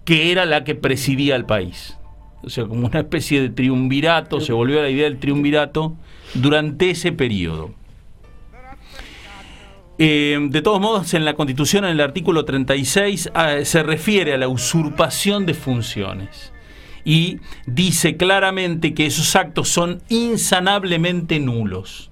que 0.03 0.31
era 0.31 0.45
la 0.45 0.63
que 0.63 0.75
presidía 0.75 1.35
el 1.35 1.45
país. 1.45 1.97
O 2.47 2.49
sea, 2.49 2.65
como 2.65 2.87
una 2.87 2.99
especie 2.99 3.41
de 3.41 3.49
triunvirato, 3.49 4.39
se 4.41 4.53
volvió 4.53 4.79
a 4.79 4.83
la 4.83 4.89
idea 4.89 5.03
del 5.03 5.19
triunvirato 5.19 5.95
durante 6.33 6.89
ese 6.89 7.11
periodo. 7.11 7.71
Eh, 9.99 10.37
de 10.51 10.61
todos 10.61 10.79
modos, 10.79 11.13
en 11.13 11.25
la 11.25 11.33
Constitución, 11.33 11.83
en 11.85 11.91
el 11.91 12.01
artículo 12.01 12.45
36, 12.45 13.31
ah, 13.33 13.55
se 13.63 13.81
refiere 13.83 14.33
a 14.33 14.37
la 14.37 14.47
usurpación 14.47 15.45
de 15.47 15.55
funciones 15.55 16.53
y 17.03 17.39
dice 17.65 18.15
claramente 18.15 18.93
que 18.93 19.07
esos 19.07 19.35
actos 19.35 19.69
son 19.69 20.01
insanablemente 20.09 21.39
nulos. 21.39 22.11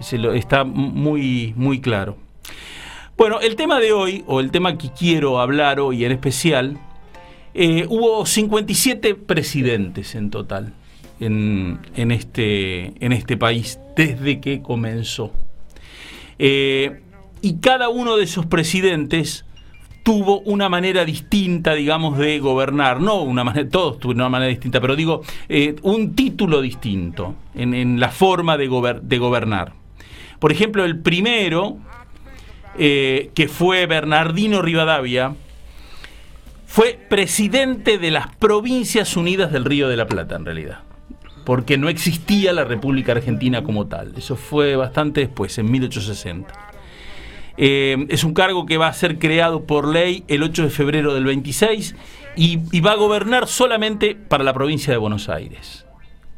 Se 0.00 0.18
lo- 0.18 0.34
está 0.34 0.64
muy, 0.64 1.54
muy 1.56 1.80
claro. 1.80 2.18
Bueno, 3.16 3.40
el 3.40 3.56
tema 3.56 3.78
de 3.80 3.92
hoy, 3.92 4.24
o 4.26 4.40
el 4.40 4.50
tema 4.50 4.76
que 4.76 4.90
quiero 4.90 5.40
hablar 5.40 5.80
hoy 5.80 6.04
en 6.04 6.12
especial, 6.12 6.78
eh, 7.54 7.86
hubo 7.88 8.24
57 8.24 9.14
presidentes 9.14 10.14
en 10.14 10.30
total 10.30 10.72
en, 11.20 11.78
este, 12.10 12.92
en 13.04 13.12
este 13.12 13.36
país 13.36 13.78
desde 13.94 14.40
que 14.40 14.60
comenzó. 14.62 15.32
Eh, 16.38 17.00
y 17.42 17.58
cada 17.58 17.90
uno 17.90 18.16
de 18.16 18.24
esos 18.24 18.46
presidentes 18.46 19.44
tuvo 20.02 20.40
una 20.40 20.68
manera 20.68 21.04
distinta, 21.04 21.74
digamos, 21.74 22.18
de 22.18 22.40
gobernar. 22.40 23.00
No 23.00 23.22
una 23.22 23.44
manera, 23.44 23.68
todos 23.68 24.00
tuvieron 24.00 24.22
una 24.22 24.30
manera 24.30 24.48
distinta, 24.48 24.80
pero 24.80 24.96
digo, 24.96 25.22
eh, 25.48 25.76
un 25.82 26.16
título 26.16 26.60
distinto 26.60 27.36
en, 27.54 28.00
la 28.00 28.08
forma 28.08 28.56
de, 28.56 28.98
de, 29.02 29.18
gobernar. 29.18 29.74
Por 30.40 30.50
ejemplo, 30.50 30.84
el 30.84 30.98
primero, 30.98 31.76
que 32.76 33.48
fue 33.48 33.86
Bernardino 33.86 34.60
Rivadavia, 34.60 35.36
fue 36.72 36.98
presidente 37.06 37.98
de 37.98 38.10
las 38.10 38.34
Provincias 38.36 39.18
Unidas 39.18 39.52
del 39.52 39.66
Río 39.66 39.90
de 39.90 39.96
la 39.98 40.06
Plata, 40.06 40.36
en 40.36 40.46
realidad, 40.46 40.78
porque 41.44 41.76
no 41.76 41.90
existía 41.90 42.54
la 42.54 42.64
República 42.64 43.12
Argentina 43.12 43.62
como 43.62 43.88
tal. 43.88 44.14
Eso 44.16 44.36
fue 44.36 44.74
bastante 44.74 45.20
después, 45.20 45.58
en 45.58 45.70
1860. 45.70 46.50
Eh, 47.58 48.06
es 48.08 48.24
un 48.24 48.32
cargo 48.32 48.64
que 48.64 48.78
va 48.78 48.86
a 48.88 48.92
ser 48.94 49.18
creado 49.18 49.64
por 49.64 49.86
ley 49.86 50.24
el 50.28 50.42
8 50.42 50.62
de 50.62 50.70
febrero 50.70 51.12
del 51.12 51.24
26 51.24 51.94
y, 52.36 52.80
va 52.80 52.92
a 52.92 52.96
gobernar 52.96 53.48
solamente 53.48 54.14
para 54.14 54.42
la 54.42 54.54
provincia 54.54 54.94
de 54.94 54.96
Buenos 54.96 55.28
Aires. 55.28 55.84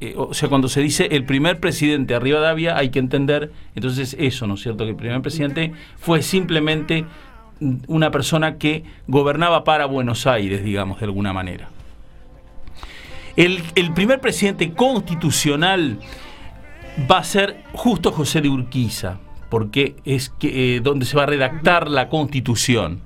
Eh, 0.00 0.14
o 0.16 0.34
sea, 0.34 0.48
cuando 0.48 0.66
se 0.66 0.80
dice 0.80 1.10
el 1.12 1.24
primer 1.24 1.60
presidente 1.60 2.16
arriba 2.16 2.40
de 2.40 2.48
Avia, 2.48 2.76
hay 2.76 2.88
que 2.88 2.98
entender 2.98 3.52
entonces 3.76 4.16
eso, 4.18 4.48
¿no 4.48 4.54
es 4.54 4.62
cierto? 4.62 4.82
Que 4.82 4.90
el 4.90 4.96
primer 4.96 5.22
presidente 5.22 5.72
fue 5.96 6.22
simplemente 6.22 7.04
una 7.86 8.10
persona 8.10 8.58
que 8.58 8.84
gobernaba 9.06 9.64
para 9.64 9.86
Buenos 9.86 10.26
Aires, 10.26 10.64
digamos, 10.64 11.00
de 11.00 11.06
alguna 11.06 11.32
manera. 11.32 11.68
El, 13.36 13.62
primer 13.94 14.20
presidente 14.20 14.72
constitucional 14.72 15.98
va 17.10 17.18
a 17.18 17.24
ser 17.24 17.62
justo 17.72 18.12
José 18.12 18.40
de 18.40 18.48
Urquiza, 18.48 19.18
porque 19.50 19.96
es 20.04 20.30
que, 20.30 20.76
eh, 20.76 20.80
donde 20.80 21.04
se 21.04 21.16
va 21.16 21.24
a 21.24 21.26
redactar 21.26 21.88
la 21.88 22.08
constitución. 22.08 23.00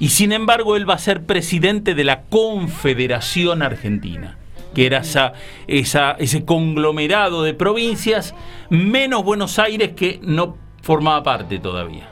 Y 0.00 0.08
sin 0.08 0.32
embargo, 0.32 0.76
él 0.76 0.88
va 0.88 0.94
a 0.94 0.98
ser 0.98 1.24
presidente 1.24 1.94
de 1.94 2.04
la 2.04 2.22
Confederación 2.22 3.62
Argentina 3.62 4.36
que 4.74 4.86
era 4.86 4.98
esa, 4.98 5.32
esa, 5.66 6.12
ese 6.12 6.44
conglomerado 6.44 7.42
de 7.42 7.54
provincias, 7.54 8.36
menos 8.68 9.24
Buenos 9.24 9.58
Aires 9.58 9.94
que 9.96 10.20
no 10.22 10.56
formaba 10.80 11.24
parte 11.24 11.58
todavía 11.58 12.09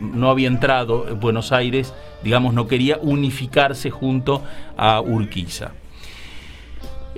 no 0.00 0.30
había 0.30 0.48
entrado 0.48 1.08
en 1.08 1.20
Buenos 1.20 1.52
Aires, 1.52 1.94
digamos, 2.22 2.54
no 2.54 2.66
quería 2.66 2.98
unificarse 3.00 3.90
junto 3.90 4.42
a 4.76 5.00
Urquiza. 5.00 5.72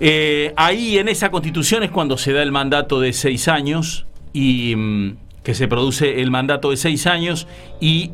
Eh, 0.02 0.54
ahí 0.56 0.98
en 0.98 1.08
esa 1.08 1.30
constitución 1.30 1.82
es 1.82 1.90
cuando 1.90 2.16
se 2.16 2.32
da 2.32 2.42
el 2.42 2.52
mandato 2.52 3.00
de 3.00 3.12
seis 3.12 3.48
años 3.48 4.06
y 4.32 4.74
mm, 4.74 5.16
que 5.42 5.54
se 5.54 5.68
produce 5.68 6.22
el 6.22 6.30
mandato 6.30 6.70
de 6.70 6.78
seis 6.78 7.06
años 7.06 7.46
y 7.80 8.12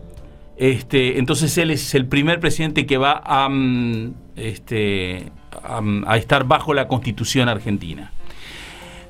este, 0.56 1.18
entonces 1.18 1.56
él 1.58 1.70
es 1.70 1.94
el 1.94 2.06
primer 2.06 2.40
presidente 2.40 2.86
que 2.86 2.98
va 2.98 3.22
a, 3.24 3.48
mm, 3.48 4.14
este, 4.34 5.30
mm, 5.80 6.04
a, 6.06 6.16
estar 6.16 6.44
bajo 6.44 6.74
la 6.74 6.88
constitución 6.88 7.48
argentina. 7.48 8.12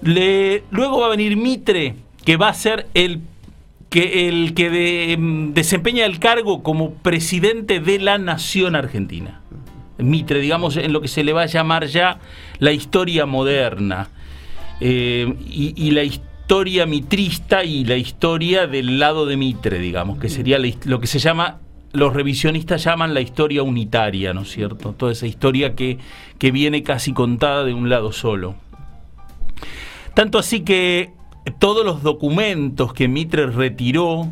luego 0.03 1.01
va 1.01 1.07
a 1.07 1.11
venir 1.11 1.37
Mitre, 1.37 1.95
que 2.25 2.37
va 2.37 2.49
a 2.49 2.55
ser 2.55 2.89
el 2.93 3.21
el 3.97 4.55
que 4.55 5.17
mm, 5.19 5.53
desempeña 5.53 6.05
el 6.05 6.19
cargo 6.19 6.63
como 6.63 6.93
presidente 6.95 7.81
de 7.81 7.99
la 7.99 8.19
nación 8.19 8.75
argentina. 8.77 9.41
Mitre, 9.99 10.41
digamos, 10.41 10.77
en 10.77 10.93
lo 10.93 11.01
que 11.01 11.09
se 11.09 11.25
le 11.25 11.33
va 11.33 11.43
a 11.43 11.47
llamar 11.47 11.87
ya 11.87 12.19
la 12.59 12.73
historia 12.73 13.27
moderna. 13.27 14.09
Eh, 14.81 15.35
y, 15.49 15.91
la 15.93 16.05
historia 16.05 16.85
mitrista 16.85 17.65
y 17.65 17.85
la 17.85 17.97
historia 17.97 18.67
del 18.67 18.99
lado 18.99 19.25
de 19.25 19.39
Mitre, 19.39 19.79
digamos, 19.79 20.19
que 20.19 20.29
sería 20.29 20.59
lo 20.85 21.01
que 21.01 21.07
se 21.07 21.19
llama, 21.19 21.61
los 21.93 22.13
revisionistas 22.13 22.85
llaman 22.85 23.15
la 23.15 23.23
historia 23.23 23.63
unitaria, 23.63 24.35
¿no 24.35 24.43
es 24.43 24.51
cierto? 24.51 24.93
Toda 24.93 25.13
esa 25.13 25.27
historia 25.27 25.75
que, 25.75 25.99
que 26.39 26.51
viene 26.51 26.83
casi 26.83 27.15
contada 27.15 27.65
de 27.65 27.73
un 27.73 27.89
lado 27.89 28.13
solo. 28.13 28.55
Tanto 30.13 30.39
así 30.39 30.61
que 30.61 31.11
todos 31.53 31.85
los 31.85 32.03
documentos 32.03 32.93
que 32.93 33.09
Mitre 33.09 33.47
retiró 33.47 34.29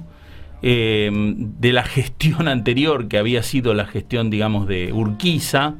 eh, 0.62 1.10
de 1.12 1.72
la 1.72 1.82
gestión 1.82 2.48
anterior, 2.48 3.08
que 3.08 3.18
había 3.18 3.42
sido 3.42 3.74
la 3.74 3.86
gestión, 3.86 4.30
digamos, 4.30 4.66
de 4.66 4.92
Urquiza, 4.92 5.74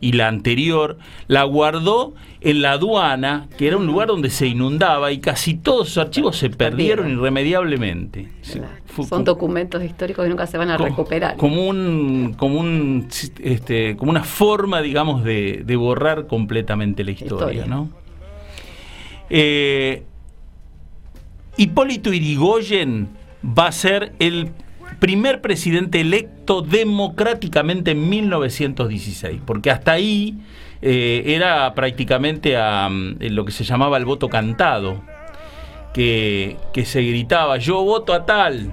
y 0.00 0.12
la 0.12 0.28
anterior, 0.28 0.96
la 1.26 1.42
guardó 1.42 2.14
en 2.40 2.62
la 2.62 2.72
aduana, 2.72 3.48
que 3.58 3.66
era 3.66 3.76
un 3.76 3.86
lugar 3.86 4.06
donde 4.06 4.30
se 4.30 4.46
inundaba 4.46 5.10
y 5.10 5.18
casi 5.18 5.54
todos 5.54 5.88
sus 5.88 5.98
archivos 5.98 6.36
se 6.36 6.50
perdieron 6.50 7.10
irremediablemente. 7.10 8.28
Son 9.08 9.24
documentos 9.24 9.82
históricos 9.82 10.24
que 10.24 10.28
nunca 10.28 10.46
se 10.46 10.56
van 10.56 10.70
a 10.70 10.76
recuperar. 10.76 11.36
Como, 11.36 11.66
un, 11.66 12.34
como, 12.36 12.60
un, 12.60 13.08
este, 13.42 13.96
como 13.96 14.10
una 14.10 14.22
forma, 14.22 14.80
digamos, 14.82 15.24
de, 15.24 15.64
borrar 15.76 16.28
completamente 16.28 17.02
la 17.02 17.10
historia, 17.10 17.66
¿no? 17.66 17.90
Eh, 19.30 20.04
Hipólito 21.58 22.12
Irigoyen 22.12 23.08
va 23.44 23.66
a 23.66 23.72
ser 23.72 24.12
el 24.20 24.52
primer 25.00 25.40
presidente 25.40 26.00
electo 26.00 26.62
democráticamente 26.62 27.90
en 27.90 28.08
1916, 28.08 29.40
porque 29.44 29.72
hasta 29.72 29.90
ahí 29.90 30.38
eh, 30.82 31.24
era 31.26 31.74
prácticamente 31.74 32.56
mm, 32.56 33.16
lo 33.32 33.44
que 33.44 33.50
se 33.50 33.64
llamaba 33.64 33.96
el 33.96 34.04
voto 34.04 34.28
cantado, 34.28 35.02
que, 35.92 36.56
se 36.84 37.02
gritaba, 37.02 37.56
yo 37.58 37.82
voto 37.82 38.14
a 38.14 38.24
tal, 38.24 38.72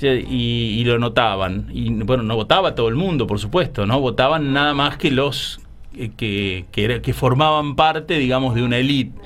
y, 0.00 0.84
lo 0.84 1.00
notaban. 1.00 1.66
Y 1.72 1.90
bueno, 1.90 2.22
no 2.22 2.36
votaba 2.36 2.76
todo 2.76 2.86
el 2.88 2.94
mundo, 2.94 3.26
por 3.26 3.40
supuesto, 3.40 3.86
no 3.86 3.98
votaban 3.98 4.52
nada 4.52 4.72
más 4.72 4.98
que 4.98 5.10
los 5.10 5.60
eh, 5.96 6.12
que, 6.16 6.66
que 6.70 7.12
formaban 7.12 7.74
parte, 7.74 8.18
digamos, 8.18 8.54
de 8.54 8.62
una 8.62 8.76
élite. 8.76 9.18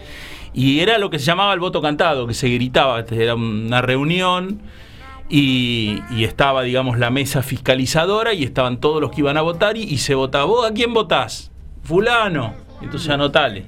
Y 0.54 0.80
era 0.80 0.98
lo 0.98 1.10
que 1.10 1.18
se 1.18 1.24
llamaba 1.26 1.54
el 1.54 1.60
voto 1.60 1.80
cantado, 1.80 2.26
que 2.26 2.34
se 2.34 2.48
gritaba, 2.48 3.00
este, 3.00 3.22
era 3.22 3.34
una 3.34 3.80
reunión 3.80 4.60
y, 5.28 6.02
estaba, 6.22 6.62
digamos, 6.62 6.98
la 6.98 7.10
mesa 7.10 7.42
fiscalizadora 7.42 8.34
y 8.34 8.44
estaban 8.44 8.78
todos 8.78 9.00
los 9.00 9.10
que 9.10 9.20
iban 9.20 9.38
a 9.38 9.42
votar 9.42 9.76
y, 9.76 9.96
se 9.98 10.14
votaba, 10.14 10.44
¿vos 10.44 10.70
a 10.70 10.74
quién 10.74 10.92
votás? 10.92 11.50
Fulano, 11.82 12.54
entonces 12.82 13.08
anotale. 13.08 13.66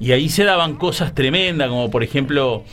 Y 0.00 0.12
ahí 0.12 0.28
se 0.28 0.44
daban 0.44 0.76
cosas 0.76 1.14
tremendas, 1.14 1.68
como 1.68 1.90
por 1.90 2.02
ejemplo... 2.02 2.64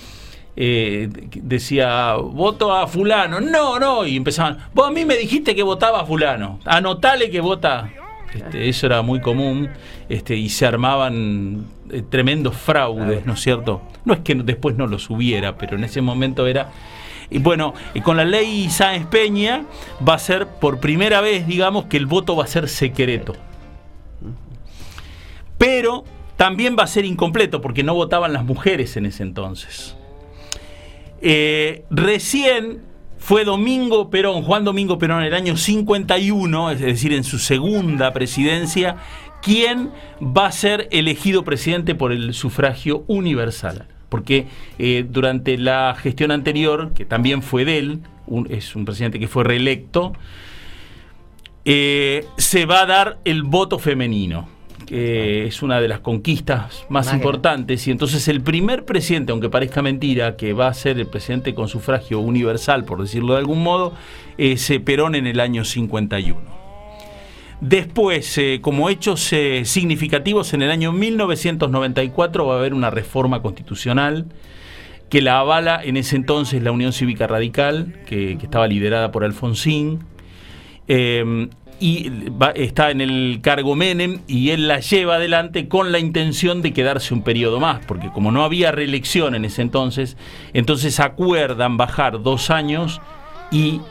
Eh, 0.57 1.09
decía, 1.33 2.13
voto 2.15 2.73
a 2.73 2.87
fulano. 2.87 3.41
No, 3.41 3.77
no, 3.77 4.07
y 4.07 4.15
empezaban, 4.15 4.57
vos 4.73 4.87
a 4.87 4.91
mí 4.91 5.03
me 5.03 5.17
dijiste 5.17 5.53
que 5.53 5.63
votaba 5.63 5.99
a 5.99 6.05
fulano. 6.05 6.61
Anotale 6.63 7.29
que 7.29 7.41
vota 7.41 7.91
este, 8.33 8.69
eso 8.69 8.85
era 8.87 9.01
muy 9.01 9.21
común 9.21 9.69
este, 10.09 10.35
y 10.35 10.49
se 10.49 10.65
armaban 10.65 11.65
eh, 11.91 12.03
tremendos 12.09 12.55
fraudes, 12.55 13.25
¿no 13.25 13.33
es 13.33 13.41
cierto? 13.41 13.81
No 14.03 14.13
es 14.13 14.19
que 14.21 14.35
después 14.35 14.75
no 14.75 14.87
los 14.87 15.09
hubiera, 15.09 15.57
pero 15.57 15.77
en 15.77 15.83
ese 15.83 16.01
momento 16.01 16.47
era... 16.47 16.71
Y 17.29 17.39
bueno, 17.39 17.73
con 18.03 18.17
la 18.17 18.25
ley 18.25 18.69
Sáenz 18.69 19.07
Peña 19.07 19.65
va 20.07 20.13
a 20.13 20.19
ser 20.19 20.45
por 20.45 20.79
primera 20.79 21.21
vez, 21.21 21.47
digamos, 21.47 21.85
que 21.85 21.97
el 21.97 22.05
voto 22.05 22.35
va 22.35 22.43
a 22.43 22.47
ser 22.47 22.69
secreto. 22.69 23.35
Pero 25.57 26.03
también 26.37 26.75
va 26.77 26.83
a 26.83 26.87
ser 26.87 27.03
incompleto 27.05 27.61
porque 27.61 27.81
no 27.81 27.95
votaban 27.95 28.31
las 28.31 28.45
mujeres 28.45 28.95
en 28.97 29.07
ese 29.07 29.23
entonces. 29.23 29.95
Eh, 31.21 31.85
recién 31.89 32.83
fue 33.25 33.43
Domingo 33.43 34.11
Perón, 34.11 34.43
Juan 34.43 34.63
Domingo 34.63 34.99
Perón, 34.99 35.21
en 35.21 35.25
el 35.25 35.33
año 35.33 35.57
51, 35.57 36.69
es 36.69 36.79
decir, 36.79 37.11
en 37.11 37.23
su 37.23 37.39
segunda 37.39 38.13
presidencia, 38.13 38.97
quien 39.41 39.89
va 40.21 40.45
a 40.45 40.51
ser 40.51 40.87
elegido 40.91 41.43
presidente 41.43 41.95
por 41.95 42.11
el 42.11 42.35
sufragio 42.35 43.03
universal. 43.07 43.87
Porque 44.09 44.45
eh, 44.77 45.07
durante 45.09 45.57
la 45.57 45.95
gestión 45.99 46.29
anterior, 46.29 46.93
que 46.93 47.03
también 47.03 47.41
fue 47.41 47.65
de 47.65 47.79
él, 47.79 47.99
es 48.47 48.75
un 48.75 48.85
presidente 48.85 49.19
que 49.19 49.27
fue 49.27 49.43
reelecto, 49.43 50.13
eh, 51.65 52.27
se 52.37 52.67
va 52.67 52.81
a 52.81 52.85
dar 52.85 53.17
el 53.25 53.41
voto 53.41 53.79
femenino 53.79 54.47
que 54.85 55.45
es 55.45 55.61
una 55.61 55.81
de 55.81 55.87
las 55.87 55.99
conquistas 55.99 56.85
más 56.89 57.13
importantes, 57.13 57.87
y 57.87 57.91
entonces 57.91 58.27
el 58.27 58.41
primer 58.41 58.85
presidente, 58.85 59.31
aunque 59.31 59.49
parezca 59.49 59.81
mentira, 59.81 60.35
que 60.35 60.53
va 60.53 60.67
a 60.67 60.73
ser 60.73 60.99
el 60.99 61.07
presidente 61.07 61.53
con 61.53 61.67
sufragio 61.67 62.19
universal, 62.19 62.85
por 62.85 63.01
decirlo 63.01 63.33
de 63.33 63.39
algún 63.39 63.63
modo, 63.63 63.93
es 64.37 64.69
eh, 64.69 64.79
Perón 64.79 65.15
en 65.15 65.27
el 65.27 65.39
año 65.39 65.65
51. 65.65 66.39
Después, 67.61 68.37
eh, 68.37 68.59
como 68.61 68.89
hechos 68.89 69.31
eh, 69.33 69.63
significativos, 69.65 70.53
en 70.53 70.61
el 70.61 70.71
año 70.71 70.91
1994 70.91 72.45
va 72.45 72.55
a 72.55 72.57
haber 72.57 72.73
una 72.73 72.89
reforma 72.89 73.41
constitucional 73.41 74.25
que 75.09 75.21
la 75.21 75.39
avala 75.39 75.81
en 75.83 75.97
ese 75.97 76.15
entonces 76.15 76.61
la 76.61 76.71
Unión 76.71 76.91
Cívica 76.91 77.27
Radical, 77.27 78.01
que, 78.05 78.33
estaba 78.33 78.67
liderada 78.67 79.11
por 79.11 79.23
Alfonsín. 79.23 79.99
Y 81.79 82.11
está 82.55 82.91
en 82.91 83.01
el 83.01 83.39
cargo 83.41 83.75
Menem 83.75 84.19
y 84.27 84.51
él 84.51 84.67
la 84.67 84.79
lleva 84.79 85.15
adelante 85.15 85.67
con 85.67 85.91
la 85.91 85.99
intención 85.99 86.61
de 86.61 86.73
quedarse 86.73 87.13
un 87.13 87.21
periodo 87.21 87.59
más, 87.59 87.85
porque 87.85 88.09
como 88.11 88.31
no 88.31 88.43
había 88.43 88.71
reelección 88.71 89.35
en 89.35 89.45
ese 89.45 89.61
entonces, 89.61 90.15
entonces 90.53 90.99
acuerdan 90.99 91.77
bajar 91.77 92.23
dos 92.23 92.49
años 92.49 93.01
y 93.51 93.81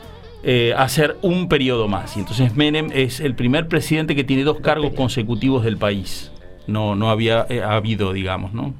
eh, 0.43 0.73
hacer 0.77 1.17
un 1.21 1.47
periodo 1.47 1.87
más. 1.87 2.17
Y 2.17 2.21
entonces 2.21 2.55
Menem 2.55 2.89
es 2.93 3.19
el 3.19 3.35
primer 3.35 3.67
presidente 3.67 4.15
que 4.15 4.23
tiene 4.23 4.43
dos 4.43 4.59
cargos 4.59 4.93
consecutivos 4.93 5.63
del 5.63 5.77
país. 5.77 6.31
No, 6.67 6.95
no 6.95 7.09
había 7.09 7.45
eh, 7.49 7.61
habido, 7.61 8.13
digamos, 8.13 8.53
¿no? 8.53 8.73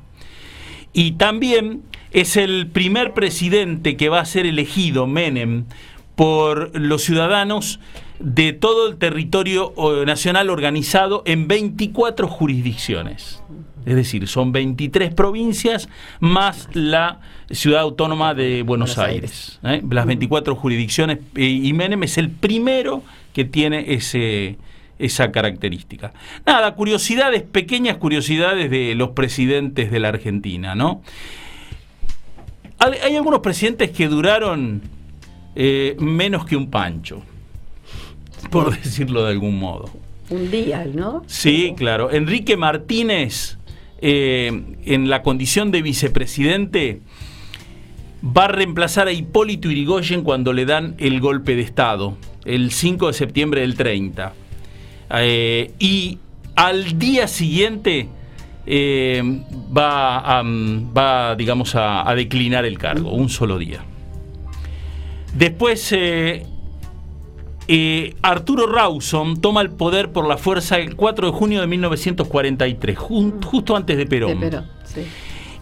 Y 0.93 1.13
también 1.13 1.83
es 2.11 2.37
el 2.37 2.67
primer 2.67 3.13
presidente 3.13 3.97
que 3.97 4.09
va 4.09 4.21
a 4.21 4.25
ser 4.25 4.45
elegido, 4.45 5.05
Menem, 5.07 5.65
por 6.15 6.79
los 6.79 7.03
ciudadanos 7.03 7.79
de 8.19 8.53
todo 8.53 8.87
el 8.87 8.97
territorio 8.97 9.73
nacional 10.05 10.49
organizado 10.49 11.23
en 11.25 11.47
24 11.47 12.27
jurisdicciones. 12.27 13.41
Es 13.85 13.95
decir, 13.95 14.27
son 14.27 14.51
23 14.51 15.13
provincias 15.13 15.89
más 16.19 16.67
la 16.73 17.19
ciudad 17.51 17.81
autónoma 17.81 18.33
de 18.33 18.63
Buenos, 18.63 18.97
Aires. 18.97 19.59
¿eh? 19.63 19.81
Las 19.89 20.07
24 20.07 20.55
jurisdicciones. 20.55 21.19
Y 21.35 21.71
Menem 21.73 22.03
es 22.03 22.17
el 22.17 22.31
primero 22.31 23.03
que 23.33 23.45
tiene 23.45 23.93
ese, 23.93 24.57
esa 24.97 25.31
característica. 25.31 26.13
Nada, 26.45 26.73
curiosidades, 26.73 27.43
pequeñas 27.43 27.97
curiosidades 27.97 28.71
de 28.71 28.95
los 28.95 29.09
presidentes 29.09 29.91
de 29.91 29.99
la 29.99 30.09
Argentina, 30.09 30.73
¿no? 30.73 31.01
Hay 32.77 33.15
algunos 33.15 33.39
presidentes 33.39 33.91
que 33.91 34.07
duraron 34.07 34.81
eh, 35.55 35.95
menos 35.99 36.45
que 36.45 36.55
un 36.57 36.69
pancho, 36.69 37.23
por 38.49 38.75
decirlo 38.75 39.23
de 39.25 39.31
algún 39.31 39.59
modo. 39.59 39.89
Un 40.29 40.49
día, 40.49 40.85
¿no? 40.91 41.23
Sí, 41.27 41.73
claro. 41.77 42.11
Enrique 42.11 42.57
Martínez, 42.57 43.57
eh, 43.99 44.63
en 44.85 45.09
la 45.09 45.21
condición 45.21 45.71
de 45.71 45.81
vicepresidente, 45.81 47.01
va 48.25 48.45
a 48.45 48.47
reemplazar 48.47 49.07
a 49.07 49.11
Hipólito 49.11 49.69
Irigoyen 49.69 50.23
cuando 50.23 50.51
le 50.51 50.65
dan 50.65 50.95
el 50.97 51.19
golpe 51.19 51.55
de 51.55 51.61
Estado, 51.61 52.17
el 52.43 52.71
5 52.71 53.07
de 53.07 53.13
septiembre 53.13 53.61
del 53.61 53.75
30. 53.75 54.33
Eh, 55.17 55.71
y 55.77 56.17
al 56.55 56.97
día 56.97 57.27
siguiente 57.27 58.07
va, 58.67 60.39
a, 60.39 60.43
va, 60.43 61.35
digamos, 61.35 61.75
a 61.75 62.11
declinar 62.15 62.65
el 62.65 62.79
cargo, 62.79 63.11
un 63.11 63.29
solo 63.29 63.59
día. 63.59 63.83
Después, 65.35 65.91
eh, 65.91 66.45
eh, 67.67 68.15
Arturo 68.21 68.67
Rawson 68.67 69.41
toma 69.41 69.61
el 69.61 69.71
poder 69.71 70.11
por 70.11 70.27
la 70.27 70.37
fuerza 70.37 70.77
el 70.77 70.95
4 70.95 71.31
de 71.31 71.37
junio 71.37 71.61
de 71.61 71.67
1943, 71.67 72.97
justo 72.97 73.75
antes 73.75 73.97
de 73.97 74.05
Perón. 74.05 74.39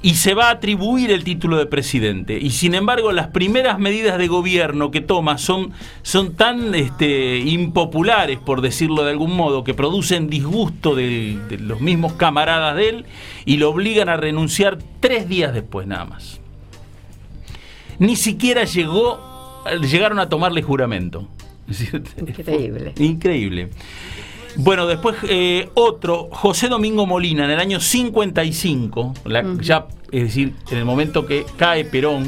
Y 0.01 0.15
se 0.15 0.33
va 0.33 0.50
a 0.50 0.51
atribuir 0.51 1.12
el 1.12 1.24
título 1.24 1.57
de 1.57 1.65
presidente. 1.65 2.38
Y 2.38 2.50
sin 2.50 2.75
embargo, 2.75 3.13
las 3.13 3.27
primeras 3.27 3.79
medidas 3.79 4.17
de 4.17 4.27
gobierno 4.27 4.91
que 4.91 5.00
toma 5.00 5.38
son, 5.38 5.72
son 6.01 6.33
tan 6.36 6.75
este, 6.75 7.38
impopulares, 7.38 8.38
por 8.38 8.60
decirlo 8.60 9.05
de 9.05 9.12
algún 9.12 9.33
modo, 9.33 9.63
que 9.63 9.74
producen 9.74 10.29
disgusto 10.29 10.93
de 10.93 11.39
los 11.62 11.79
mismos 11.79 12.13
camaradas 12.13 12.75
de 12.75 12.89
él 12.89 13.05
y 13.45 13.57
lo 13.57 13.69
obligan 13.69 14.10
a 14.10 14.17
renunciar 14.17 14.77
tres 15.00 15.29
días 15.29 15.53
después 15.53 15.88
nada 15.88 16.03
más. 16.03 16.41
Ni 17.98 18.17
siquiera 18.17 18.65
llegó 18.65 19.33
llegaron 19.89 20.19
a 20.19 20.29
tomarle 20.29 20.62
juramento. 20.62 21.27
Increíble. 21.67 22.93
Increíble. 23.00 23.70
Bueno, 24.55 24.86
después 24.86 25.15
eh, 25.27 25.70
otro, 25.74 26.29
José 26.32 26.70
Domingo 26.70 27.08
Molina, 27.08 27.46
en 27.46 27.51
el 27.51 27.60
año 27.60 27.79
55, 27.79 29.13
ya, 29.62 29.88
es 30.12 30.24
decir, 30.24 30.53
en 30.70 30.77
el 30.77 30.86
momento 30.86 31.25
que 31.25 31.46
cae 31.58 31.86
Perón, 31.86 32.27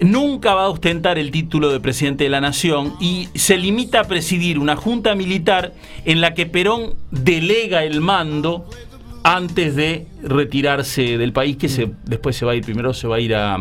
nunca 0.00 0.54
va 0.54 0.64
a 0.64 0.68
ostentar 0.68 1.18
el 1.18 1.30
título 1.30 1.70
de 1.70 1.80
presidente 1.80 2.24
de 2.24 2.30
la 2.30 2.40
nación 2.40 2.94
y 3.00 3.28
se 3.34 3.58
limita 3.58 4.00
a 4.00 4.04
presidir 4.04 4.58
una 4.58 4.76
junta 4.76 5.14
militar 5.14 5.74
en 6.04 6.20
la 6.20 6.32
que 6.34 6.46
Perón 6.46 6.94
delega 7.10 7.84
el 7.84 8.00
mando 8.00 8.66
antes 9.24 9.76
de 9.76 10.06
retirarse 10.22 11.18
del 11.18 11.32
país, 11.32 11.56
que 11.56 11.68
se, 11.68 11.90
después 12.04 12.36
se 12.36 12.46
va 12.46 12.52
a 12.52 12.54
ir, 12.54 12.64
primero 12.64 12.94
se 12.94 13.06
va 13.08 13.16
a 13.16 13.20
ir 13.20 13.34
a, 13.34 13.58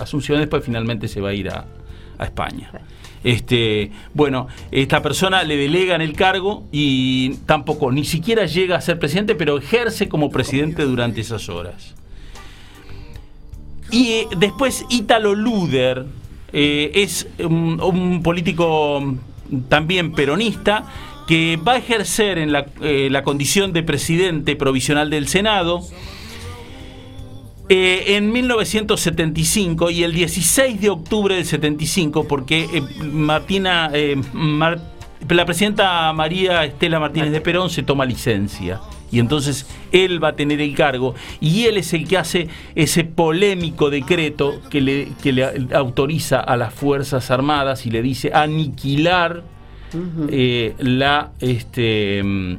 Asunción, 0.00 0.40
después 0.40 0.64
finalmente 0.64 1.06
se 1.06 1.20
va 1.20 1.28
a 1.30 1.34
ir 1.34 1.48
a, 1.48 1.64
España. 2.18 2.70
Este, 3.26 3.90
bueno, 4.14 4.46
esta 4.70 5.02
persona 5.02 5.42
le 5.42 5.56
delegan 5.56 6.00
el 6.00 6.12
cargo 6.12 6.62
y 6.70 7.34
tampoco, 7.44 7.90
ni 7.90 8.04
siquiera 8.04 8.46
llega 8.46 8.76
a 8.76 8.80
ser 8.80 9.00
presidente, 9.00 9.34
pero 9.34 9.58
ejerce 9.58 10.08
como 10.08 10.30
presidente 10.30 10.84
durante 10.84 11.22
esas 11.22 11.48
horas. 11.48 11.96
Y 13.90 14.10
eh, 14.10 14.28
después 14.38 14.84
Ítalo 14.90 15.34
Luder 15.34 16.06
eh, 16.52 16.92
es 16.94 17.26
un 17.40 18.22
político 18.22 19.16
también 19.68 20.12
peronista 20.12 20.84
que 21.26 21.56
va 21.56 21.72
a 21.72 21.78
ejercer 21.78 22.38
en 22.38 22.54
eh, 22.80 23.08
la, 23.10 23.24
condición 23.24 23.72
de 23.72 23.82
presidente 23.82 24.54
provisional 24.54 25.10
del 25.10 25.26
Senado. 25.26 25.80
Eh, 27.68 28.16
en 28.16 28.32
1975 28.32 29.90
y 29.90 30.04
el 30.04 30.12
16 30.12 30.80
de 30.80 30.90
octubre 30.90 31.34
del 31.34 31.44
75, 31.44 32.28
porque 32.28 32.68
eh, 32.72 32.82
Martina, 33.02 33.90
la 33.90 35.44
presidenta 35.44 36.12
María 36.12 36.64
Estela 36.64 37.00
Martínez 37.00 37.32
de 37.32 37.40
Perón 37.40 37.70
se 37.70 37.82
toma 37.82 38.04
licencia 38.04 38.80
y 39.10 39.18
entonces 39.18 39.66
él 39.92 40.22
va 40.22 40.28
a 40.28 40.36
tener 40.36 40.60
el 40.60 40.74
cargo 40.74 41.14
y 41.40 41.64
él 41.64 41.76
es 41.76 41.92
el 41.92 42.06
que 42.06 42.18
hace 42.18 42.48
ese 42.74 43.04
polémico 43.04 43.90
decreto 43.90 44.60
que 44.70 44.80
le, 44.80 45.08
que 45.22 45.32
le 45.32 45.44
autoriza 45.74 46.40
a 46.40 46.56
las 46.56 46.74
Fuerzas 46.74 47.30
Armadas 47.30 47.86
y 47.86 47.90
le 47.90 48.02
dice 48.02 48.32
aniquilar 48.34 49.44
eh, 50.28 50.74
la, 50.78 51.30
este, 51.40 52.22
mm, 52.22 52.56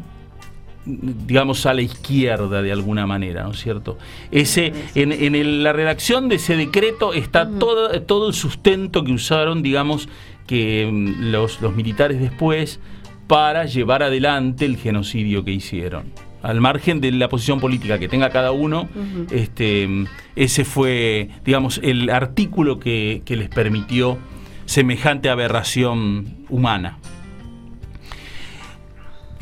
digamos, 0.87 1.65
a 1.65 1.73
la 1.73 1.81
izquierda 1.81 2.61
de 2.61 2.71
alguna 2.71 3.05
manera, 3.05 3.43
¿no 3.43 3.51
es 3.51 3.59
cierto? 3.61 3.97
Ese, 4.31 4.73
en, 4.95 5.63
la 5.63 5.73
redacción 5.73 6.29
de 6.29 6.35
ese 6.35 6.55
decreto 6.55 7.13
está 7.13 7.49
todo, 7.49 8.01
todo 8.03 8.29
el 8.29 8.33
sustento 8.33 9.03
que 9.03 9.11
usaron, 9.11 9.61
digamos, 9.61 10.07
que 10.47 10.89
mm, 10.91 11.31
los, 11.31 11.61
los 11.61 11.75
militares 11.75 12.19
después 12.19 12.79
para 13.27 13.65
llevar 13.65 14.03
adelante 14.03 14.65
el 14.65 14.77
genocidio 14.77 15.43
que 15.43 15.51
hicieron 15.51 16.13
al 16.41 16.61
margen 16.61 17.01
de 17.01 17.11
la 17.11 17.27
posición 17.27 17.59
política 17.59 17.99
que 17.99 18.07
tenga 18.07 18.29
cada 18.29 18.51
uno, 18.51 18.87
este, 19.31 19.87
mm, 19.87 20.05
ese 20.35 20.63
fue, 20.63 21.29
digamos, 21.43 21.81
el 21.83 22.09
artículo 22.09 22.79
que, 22.79 23.21
que, 23.25 23.35
les 23.35 23.49
permitió 23.49 24.17
semejante 24.65 25.29
aberración 25.29 26.45
humana. 26.49 26.99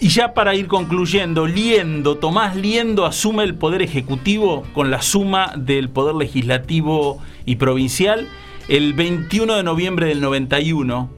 Y 0.06 0.10
ya 0.10 0.36
para 0.36 0.54
ir 0.54 0.68
concluyendo, 0.68 1.48
Liendo, 1.48 2.18
Tomás 2.20 2.56
Liendo 2.56 3.08
asume 3.08 3.44
el 3.44 3.56
poder 3.56 3.82
ejecutivo 3.82 4.62
con 4.76 4.92
la 4.92 5.02
suma 5.02 5.54
del 5.58 5.90
poder 5.90 6.14
legislativo 6.14 7.18
y 7.44 7.56
provincial 7.56 8.28
el 8.68 8.94
21 8.94 9.56
de 9.56 9.64
noviembre 9.64 10.06
del 10.06 10.22
91 10.22 11.10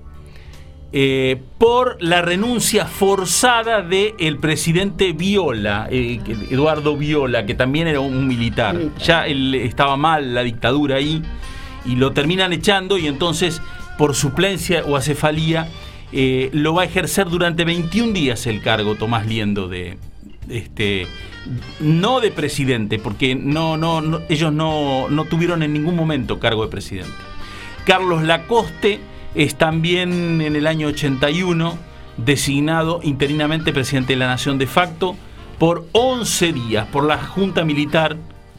eh, 0.94 1.42
por 1.58 2.02
la 2.02 2.22
renuncia 2.22 2.86
forzada 2.86 3.82
del 3.82 4.38
presidente 4.38 5.12
Viola, 5.12 5.90
eh, 5.92 6.22
Eduardo 6.50 6.96
Viola, 6.96 7.46
que 7.46 7.56
también 7.56 7.88
era 7.88 8.00
un 8.00 8.26
militar. 8.26 8.80
Ya 9.04 9.28
él 9.28 9.54
estaba 9.54 9.98
mal 9.98 10.34
la 10.34 10.44
dictadura 10.44 10.96
ahí 10.96 11.22
y 11.84 11.98
lo 11.98 12.14
terminan 12.14 12.54
echando 12.54 12.98
y 12.98 13.08
entonces 13.08 13.62
por 13.98 14.16
suplencia 14.16 14.84
o 14.86 14.96
acefalía 14.96 15.68
eh, 16.12 16.50
lo 16.54 16.74
va 16.74 16.84
a 16.84 16.86
ejercer 16.86 17.28
durante 17.28 17.66
21 17.66 18.14
días 18.14 18.48
el 18.48 18.62
cargo 18.62 18.96
Tomás 18.96 19.26
Liendo 19.26 19.68
de 19.68 19.98
este 20.50 21.08
no 21.80 22.20
de 22.20 22.32
presidente, 22.32 23.00
porque 23.00 23.36
no, 23.36 23.78
no, 23.78 24.22
ellos 24.30 24.52
no, 24.52 25.10
no, 25.10 25.26
tuvieron 25.26 25.64
en 25.64 25.74
ningún 25.74 25.96
momento 25.96 26.40
cargo 26.40 26.64
de 26.64 26.70
presidente. 26.70 27.14
Carlos 27.86 28.24
Lacoste 28.24 29.00
es 29.34 29.56
también 29.56 30.42
en 30.42 30.56
el 30.56 30.68
año 30.68 30.88
81 30.88 31.78
designado 32.18 33.00
interinamente 33.04 33.72
presidente 33.72 34.14
de 34.14 34.20
la 34.20 34.28
Nación 34.28 34.58
de 34.58 34.68
facto 34.68 35.16
por 35.58 35.86
11 35.94 36.54
días, 36.54 36.88
por 36.88 37.06
la 37.06 37.18
Junta 37.18 37.64
Militar 37.64 38.18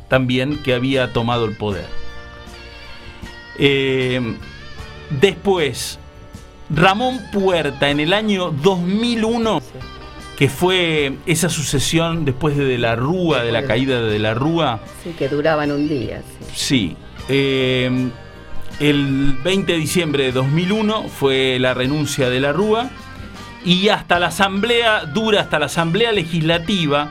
también 0.09 0.57
que 0.63 0.75
había 0.75 1.13
tomado 1.13 1.45
el 1.45 1.57
poder. 1.57 1.87
Eh, 3.59 4.37
después, 5.21 5.99
Ramón 6.71 7.21
Puerta 7.33 7.91
en 7.91 8.01
el 8.01 8.13
año 8.13 8.51
2001, 8.51 9.63
que 10.37 10.49
fue 10.49 11.15
esa 11.27 11.49
sucesión 11.49 12.25
después 12.25 12.57
de, 12.57 12.79
la 12.79 12.95
Rúa, 12.95 13.43
de 13.43 13.53
la 13.53 13.65
caída 13.65 14.01
de, 14.01 14.19
la 14.19 14.35
Rúa. 14.35 14.81
Sí, 15.03 15.15
que 15.19 15.29
duraban 15.29 15.73
un 15.73 15.89
día. 15.89 16.23
Sí. 16.55 16.97
Eh, 17.29 18.11
el 18.81 19.39
20 19.43 19.73
de 19.73 19.79
diciembre 19.79 20.25
de 20.25 20.33
2001 20.33 21.05
fue 21.09 21.59
la 21.59 21.75
renuncia 21.75 22.31
de 22.31 22.41
la 22.41 22.53
Rúa 22.53 22.91
y 23.65 23.89
hasta 23.89 24.19
la 24.19 24.29
asamblea, 24.29 25.05
dura 25.07 25.41
hasta 25.41 25.59
la 25.59 25.67
asamblea 25.67 26.13
legislativa, 26.13 27.11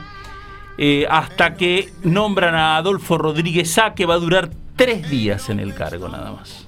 eh, 0.78 1.06
hasta 1.10 1.54
que 1.54 1.92
nombran 2.02 2.54
a 2.54 2.76
Adolfo 2.76 3.18
Rodríguez 3.18 3.76
A, 3.78 3.94
que 3.94 4.06
va 4.06 4.14
a 4.14 4.18
durar 4.18 4.50
tres 4.76 5.10
días 5.10 5.50
en 5.50 5.60
el 5.60 5.74
cargo 5.74 6.08
nada 6.08 6.32
más. 6.32 6.67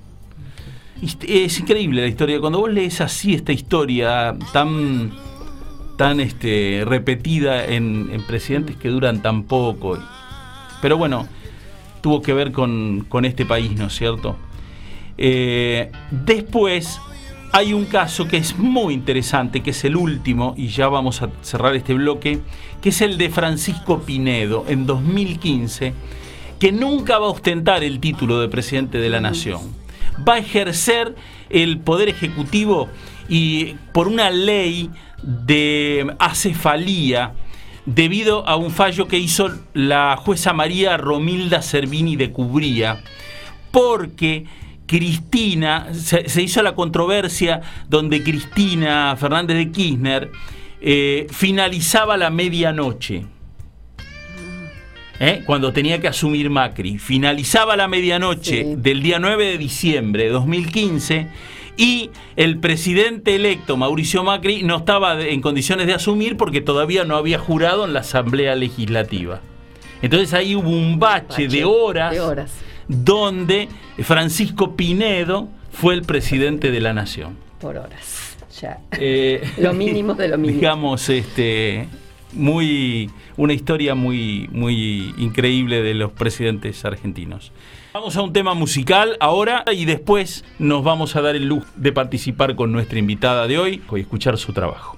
Es 1.03 1.59
increíble 1.59 2.03
la 2.03 2.09
historia. 2.09 2.41
Cuando 2.41 2.61
vos 2.61 2.71
lees 2.71 3.01
así 3.01 3.33
esta 3.33 3.53
historia 3.53 4.37
tan, 4.53 5.13
tan 5.97 6.21
este, 6.21 6.83
repetida 6.87 7.65
en, 7.65 8.23
presidentes 8.27 8.77
que 8.77 8.89
duran 8.89 9.23
tan 9.23 9.45
poco. 9.45 9.99
Pero 10.83 10.99
bueno, 10.99 11.27
tuvo 12.03 12.21
que 12.21 12.35
ver 12.35 12.53
con, 12.53 13.07
este 13.25 13.47
país, 13.47 13.73
¿no 13.73 13.87
es 13.87 13.95
cierto? 13.95 14.37
Eh, 15.17 15.91
después 16.11 17.01
hay 17.53 17.73
un 17.73 17.87
caso 17.87 18.29
que 18.29 18.37
es 18.37 18.59
muy 18.59 18.93
interesante, 18.93 19.63
que 19.63 19.71
es 19.71 19.85
el 19.85 19.97
último, 19.97 20.55
y 20.57 20.69
ya 20.69 20.89
vamos 20.89 21.23
a 21.23 21.31
cerrar 21.41 21.75
este 21.77 21.95
bloque, 21.95 22.41
que 22.83 22.91
es 22.91 23.01
el 23.01 23.17
de 23.17 23.31
Francisco 23.31 24.01
Pinedo 24.01 24.67
en 24.69 24.85
2015, 24.85 25.95
que 26.59 26.73
nunca 26.73 27.19
va 27.19 27.27
a 27.27 27.31
ostentar 27.31 27.83
el 27.85 28.01
título 28.01 28.39
de 28.39 28.49
presidente 28.49 28.99
de 28.99 29.09
la 29.09 29.21
nación 29.21 29.80
va 30.27 30.35
a 30.35 30.39
ejercer 30.39 31.15
el 31.49 31.79
poder 31.79 32.09
ejecutivo 32.09 32.89
y 33.29 33.77
por 33.93 34.09
una 34.09 34.31
ley 34.31 34.91
de 35.23 36.15
acefalía 36.19 37.35
debido 37.87 38.47
a 38.47 38.57
un 38.57 38.71
fallo 38.71 39.09
que 39.09 39.19
hizo 39.19 39.51
la 39.75 40.17
jueza 40.17 40.53
María 40.53 40.97
Romilda 40.97 41.63
Cervini 41.63 42.17
de 42.17 42.31
Cubría, 42.31 43.03
porque 43.71 44.45
Cristina, 44.87 45.89
se, 45.95 46.43
hizo 46.43 46.63
la 46.63 46.75
controversia 46.75 47.61
donde 47.89 48.23
Cristina 48.23 49.17
Fernández 49.17 49.57
de 49.57 49.71
Kirchner 49.71 50.31
eh, 50.81 51.27
finalizaba 51.31 52.17
la 52.17 52.31
medianoche. 52.31 53.25
¿Eh? 55.21 55.43
cuando 55.47 55.73
tenía 55.73 56.01
que 56.01 56.09
asumir 56.09 56.51
Macri. 56.51 56.99
Finalizaba 56.99 57.77
la 57.77 57.87
medianoche 57.87 58.75
del 58.77 59.03
día 59.03 59.21
9 59.21 59.45
de 59.45 59.59
diciembre 59.59 60.25
de 60.25 60.31
2015 60.31 61.29
y 61.77 62.11
el 62.37 62.59
presidente 62.59 63.37
electo, 63.37 63.77
Mauricio 63.77 64.25
Macri, 64.25 64.65
no 64.65 64.79
estaba 64.79 65.21
en 65.21 65.41
condiciones 65.41 65.87
de 65.87 65.95
asumir 65.95 66.37
porque 66.37 66.61
todavía 66.61 67.05
no 67.05 67.17
había 67.17 67.39
jurado 67.39 67.85
en 67.85 67.93
la 67.93 68.01
Asamblea 68.01 68.55
Legislativa. 68.57 69.41
Entonces 70.03 70.35
ahí 70.35 70.57
hubo 70.57 70.71
un 70.71 70.99
bache, 70.99 71.47
de, 71.47 71.65
horas 71.65 72.17
donde 72.89 73.69
Francisco 74.03 74.75
Pinedo 74.75 75.49
fue 75.73 75.95
el 75.95 76.03
presidente 76.03 76.71
de 76.71 76.81
la 76.81 76.93
Nación. 76.93 77.37
Por 77.61 77.77
horas, 77.77 78.37
ya. 78.61 78.81
Eh, 78.99 79.43
lo 79.59 79.75
mínimo 79.75 80.15
de 80.15 80.29
lo 80.29 80.39
mínimo. 80.39 80.59
Digamos, 80.61 81.09
este, 81.09 81.87
muy 82.33 83.11
una 83.37 83.53
historia 83.53 83.95
muy, 83.95 84.49
muy 84.53 85.15
increíble 85.19 85.83
de 85.83 85.95
los 85.95 86.13
presidentes 86.13 86.85
argentinos. 86.85 87.53
Vamos 87.93 88.17
a 88.17 88.23
un 88.23 88.33
tema 88.33 88.55
musical 88.55 89.17
ahora 89.21 89.65
y 89.73 89.85
después 89.85 90.45
nos 90.59 90.85
vamos 90.85 91.17
a 91.17 91.23
dar 91.23 91.37
el 91.37 91.47
lujo 91.47 91.67
de 91.77 91.93
participar 91.93 92.55
con 92.55 92.73
nuestra 92.73 92.99
invitada 92.99 93.47
de 93.47 93.59
hoy 93.59 93.83
y 93.97 94.01
escuchar 94.01 94.39
su 94.39 94.53
trabajo. 94.53 94.97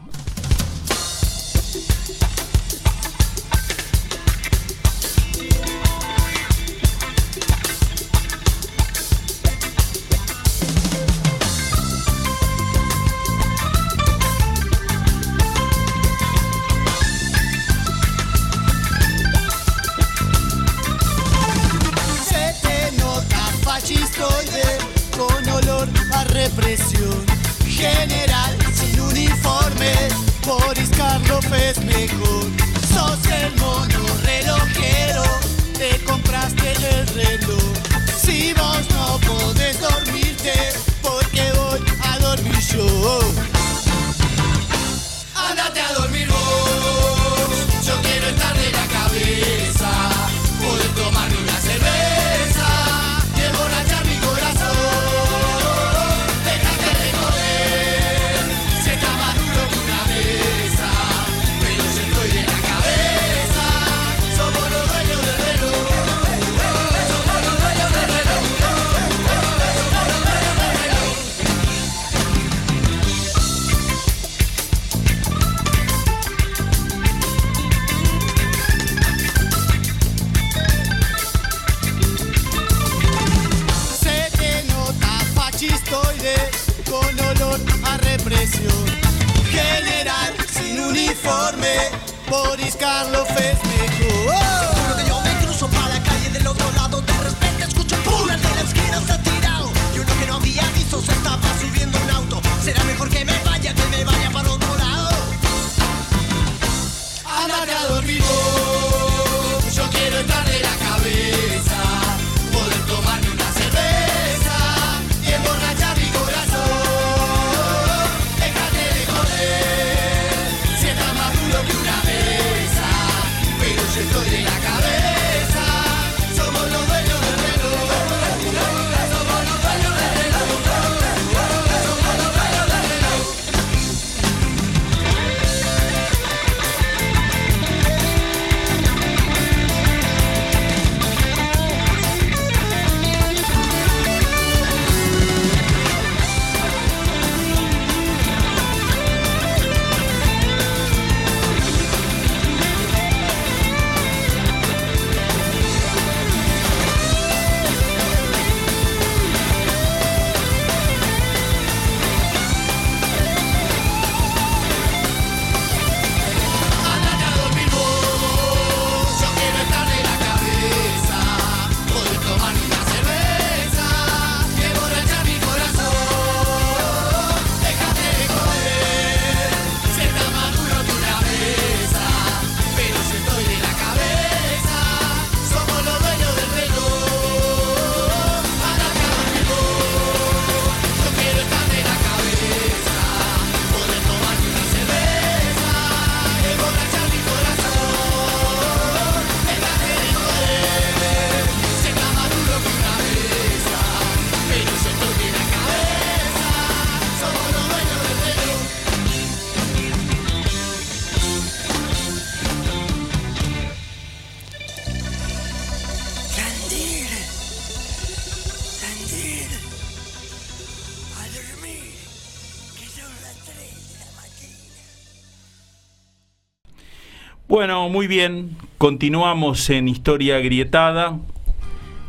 Muy 228.03 228.09
bien. 228.09 228.57
Continuamos 228.79 229.71
en 229.71 229.87
Historia 229.87 230.41
Grietada. 230.41 231.21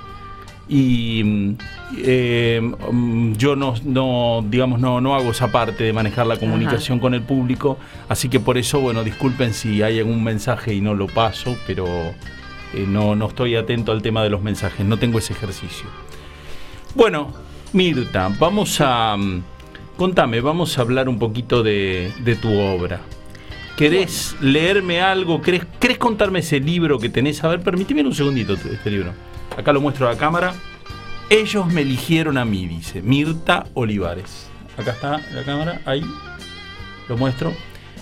y 0.69 1.57
eh, 1.99 2.61
yo 3.37 3.57
no, 3.57 3.75
no, 3.85 4.45
digamos 4.49 4.81
no, 4.81 5.01
no 5.01 5.15
hago 5.15 5.31
esa 5.31 5.53
parte 5.53 5.85
de 5.85 5.93
manejar 5.93 6.27
la 6.27 6.39
comunicación 6.39 6.99
con 6.99 7.13
el 7.13 7.23
público 7.23 7.79
así 8.09 8.29
que 8.29 8.41
por 8.41 8.57
eso 8.57 8.81
bueno 8.81 9.05
disculpen 9.05 9.53
si 9.53 9.83
hay 9.83 9.99
algún 9.99 10.25
mensaje 10.25 10.73
y 10.75 10.81
no 10.81 10.95
lo 10.95 11.07
paso 11.07 11.57
pero 11.67 11.87
eh, 12.73 12.87
no, 12.89 13.15
no 13.15 13.29
estoy 13.29 13.57
atento 13.57 13.93
al 13.93 14.01
tema 14.01 14.23
de 14.23 14.31
los 14.31 14.43
mensajes 14.43 14.87
no 14.87 14.99
tengo 14.99 15.19
ese 15.19 15.35
ejercicio 15.35 15.87
bueno 16.95 17.33
Mirta 17.75 18.31
vamos 18.39 18.81
a 18.81 19.17
mm, 19.19 19.43
contame 19.99 20.41
vamos 20.41 20.79
a 20.79 20.81
hablar 20.81 21.11
un 21.11 21.19
poquito 21.19 21.63
de, 21.63 22.11
de 22.21 22.37
tu 22.37 22.59
obra 22.59 23.01
¿Querés 23.77 24.37
leerme 24.41 25.01
algo? 25.01 25.43
¿Querés, 25.43 25.67
¿Querés 25.81 25.99
contarme 25.99 26.39
ese 26.39 26.61
libro 26.61 27.01
que 27.01 27.09
tenés? 27.09 27.43
A 27.43 27.49
ver, 27.49 27.61
permíteme 27.61 28.03
un 28.03 28.15
segundito 28.15 28.55
este 28.55 28.89
libro. 28.89 29.13
Acá 29.57 29.73
lo 29.73 29.81
muestro 29.81 30.09
a 30.09 30.13
la 30.13 30.19
cámara. 30.19 30.55
Ellos 31.31 31.67
me 31.67 31.83
eligieron 31.83 32.37
a 32.39 32.45
mí, 32.45 32.67
dice 32.67 33.01
Mirta 33.03 33.67
Olivares. 33.75 34.47
Acá 34.77 34.93
está 34.93 35.21
la 35.33 35.45
cámara, 35.45 35.81
ahí. 35.85 36.05
Lo 37.09 37.17
muestro. 37.17 37.53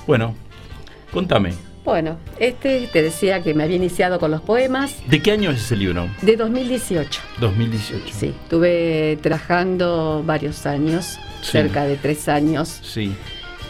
Bueno, 0.07 0.35
contame. 1.12 1.52
Bueno, 1.85 2.16
este 2.38 2.88
te 2.92 3.02
decía 3.02 3.42
que 3.42 3.55
me 3.55 3.64
había 3.64 3.76
iniciado 3.76 4.18
con 4.20 4.31
los 4.31 4.40
poemas. 4.40 4.96
¿De 5.09 5.20
qué 5.20 5.33
año 5.33 5.50
es 5.50 5.61
ese 5.62 5.76
libro? 5.76 6.09
De 6.22 6.37
2018. 6.37 7.20
2018. 7.40 8.05
Sí, 8.12 8.26
estuve 8.44 9.18
trabajando 9.20 10.22
varios 10.24 10.64
años, 10.66 11.18
Sí. 11.42 11.50
cerca 11.52 11.85
de 11.85 11.96
tres 11.96 12.28
años. 12.28 12.81
Sí. 12.83 13.12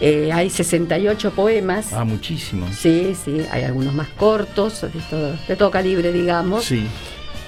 Eh, 0.00 0.30
hay 0.32 0.50
68 0.50 1.30
poemas. 1.30 1.92
Ah, 1.94 2.04
muchísimos. 2.04 2.74
Sí, 2.74 3.14
sí, 3.14 3.42
hay 3.50 3.62
algunos 3.62 3.94
más 3.94 4.08
cortos, 4.08 4.82
de 4.82 4.88
todo, 5.08 5.36
de 5.48 5.56
todo 5.56 5.70
calibre, 5.70 6.12
digamos. 6.12 6.64
Sí. 6.64 6.86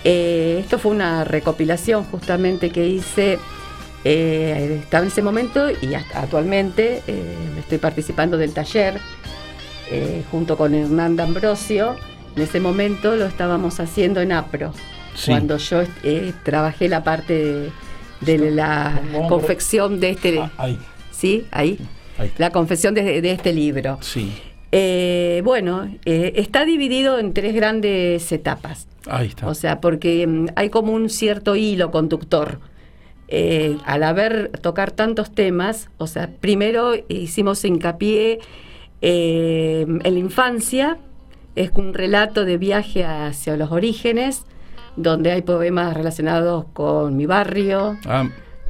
Eh, 0.05 0.59
esto 0.61 0.79
fue 0.79 0.93
una 0.93 1.25
recopilación 1.25 2.05
justamente 2.05 2.71
que 2.71 2.87
hice. 2.87 3.39
eh, 4.07 4.81
estaba 4.83 5.03
en 5.05 5.09
ese 5.09 5.23
momento 5.23 5.67
y 5.81 5.95
hasta 5.95 6.21
actualmente 6.21 7.03
eh, 7.07 7.23
estoy 7.59 7.79
participando 7.79 8.37
del 8.37 8.53
taller 8.53 9.01
eh, 9.91 10.23
junto 10.31 10.59
con 10.59 10.75
Hernán 10.75 11.17
D'Ambrosio. 11.17 11.97
En 12.37 12.43
ese 12.43 12.61
momento 12.61 13.17
lo 13.17 13.25
estábamos 13.25 13.81
haciendo 13.81 14.21
en 14.21 14.33
APRO, 14.33 14.73
Sí. 15.15 15.31
cuando 15.31 15.57
yo 15.57 15.85
trabajé 16.43 16.89
la 16.89 17.03
parte 17.05 17.33
de, 18.21 18.39
de 18.39 18.51
la 18.51 19.01
confección 19.29 20.01
de 20.01 20.11
este, 20.11 20.39
Ah, 20.41 20.51
ahí. 20.59 20.79
sí, 21.13 21.47
ahí, 21.53 21.79
Ahí. 22.19 22.31
la 22.37 22.51
confección 22.51 22.93
de, 22.95 23.23
de 23.23 23.31
este 23.33 23.53
libro. 23.55 23.97
Sí. 24.03 24.35
Eh, 24.77 25.41
bueno, 25.45 25.89
eh, 26.05 26.33
está 26.35 26.65
dividido 26.65 27.21
en 27.21 27.33
tres 27.33 27.55
grandes 27.55 28.33
etapas. 28.33 28.89
Ahí 29.07 29.29
está. 29.29 29.47
O 29.47 29.55
sea, 29.55 29.81
porque 29.81 30.27
mm, 30.27 30.47
hay 30.57 30.69
como 30.69 30.93
un 30.93 31.11
cierto 31.11 31.55
hilo 31.55 31.93
conductor. 31.93 32.59
Eh, 33.29 33.79
al 33.87 34.03
haber 34.03 34.49
tocar 34.61 34.91
tantos 34.91 35.33
temas, 35.33 35.91
o 35.97 36.09
sea, 36.09 36.29
primero 36.41 36.93
hicimos 37.07 37.65
hincapié 37.65 38.41
eh, 39.01 39.87
en 39.87 40.13
la 40.15 40.19
infancia, 40.19 40.99
es 41.55 41.71
un 41.77 41.95
relato 41.95 42.45
de 42.45 42.59
viaje 42.59 43.05
hacia 43.05 43.57
los 43.57 43.71
orígenes, 43.71 44.45
donde 44.97 45.31
hay 45.31 45.43
poemas 45.43 45.95
relacionados 45.95 46.65
con 46.73 47.17
mi 47.17 47.27
barrio, 47.27 47.97
Ah, 48.07 48.29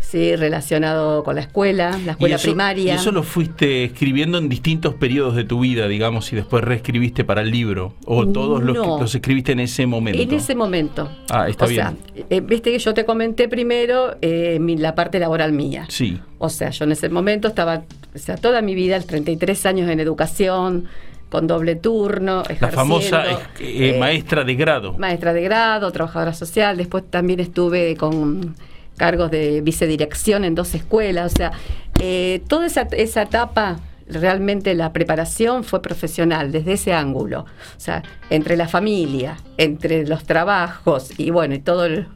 sí, 0.09 0.37
relacionado 0.37 1.25
con 1.25 1.35
la 1.35 1.41
escuela, 1.43 1.99
la 2.05 2.13
escuela 2.13 2.35
y 2.35 2.37
eso, 2.37 2.45
primaria. 2.49 2.93
y 2.93 2.97
eso 2.97 3.11
lo 3.13 3.23
fuiste 3.23 3.85
escribiendo 3.85 4.39
en 4.39 4.49
distintos 4.49 4.95
periodos 4.95 5.35
de 5.35 5.45
tu 5.45 5.61
vida, 5.61 5.89
digamos, 5.89 6.33
y 6.33 6.37
después 6.37 6.63
reescribiste 6.65 7.25
para 7.25 7.41
el 7.41 7.51
libro. 7.51 7.95
O 8.07 8.27
todos 8.29 8.63
los, 8.63 8.77
que- 8.77 8.87
No. 8.87 9.01
los 9.01 9.15
escribiste 9.15 9.53
en 9.53 9.61
ese 9.61 9.87
momento. 9.87 10.21
En 10.23 10.33
ese 10.33 10.55
momento. 10.55 11.11
Ah, 11.31 11.49
está 11.49 11.65
o 11.65 11.69
sea, 11.69 11.95
eh, 12.31 12.41
viste 12.41 12.71
que 12.71 12.79
yo 12.79 12.95
te 12.95 13.05
comenté 13.05 13.49
primero 13.49 14.17
eh, 14.21 14.59
mi- 14.61 14.77
la 14.77 14.95
parte 14.95 15.19
laboral 15.19 15.53
mía. 15.53 15.87
Sí. 15.89 16.21
O 16.39 16.49
sea, 16.49 16.71
yo 16.71 16.85
en 16.85 16.93
ese 16.93 17.09
momento 17.09 17.49
estaba, 17.49 17.83
o 18.15 18.19
sea, 18.19 18.37
toda 18.37 18.63
mi 18.63 18.75
vida, 18.75 19.01
33 19.01 19.67
años 19.67 19.89
en 19.91 20.01
educación, 20.01 20.87
con 21.31 21.49
doble 21.49 21.75
turno, 21.75 22.45
La 22.61 22.69
famosa 22.69 23.25
eh, 23.25 23.37
eh, 23.59 23.97
maestra 23.99 24.45
de 24.45 24.55
grado. 24.55 24.93
maestra 24.99 25.33
de 25.33 25.43
grado, 25.43 25.91
trabajadora 25.91 26.33
social, 26.33 26.77
después 26.77 27.03
también 27.11 27.41
estuve 27.41 27.97
con 27.97 28.55
cargos 28.97 29.31
de 29.31 29.61
vicedirección 29.61 30.45
en 30.45 30.55
dos 30.55 30.75
escuelas, 30.75 31.33
o 31.33 31.37
sea, 31.37 31.53
eh, 32.01 32.43
toda 32.49 32.67
esa, 32.67 32.83
esa 32.93 33.23
etapa, 33.23 33.79
realmente 34.07 34.75
la 34.75 34.93
preparación 34.93 35.65
fue 35.65 35.81
profesional 35.81 36.53
desde 36.53 36.75
ese 36.75 36.93
ángulo, 36.93 37.41
o 37.41 37.81
sea, 37.81 38.03
entre 38.31 38.57
la 38.57 38.69
familia, 38.69 39.37
entre 39.57 40.07
los 40.07 40.25
trabajos 40.25 41.11
y 41.19 41.31
bueno, 41.31 41.55
y 41.55 41.63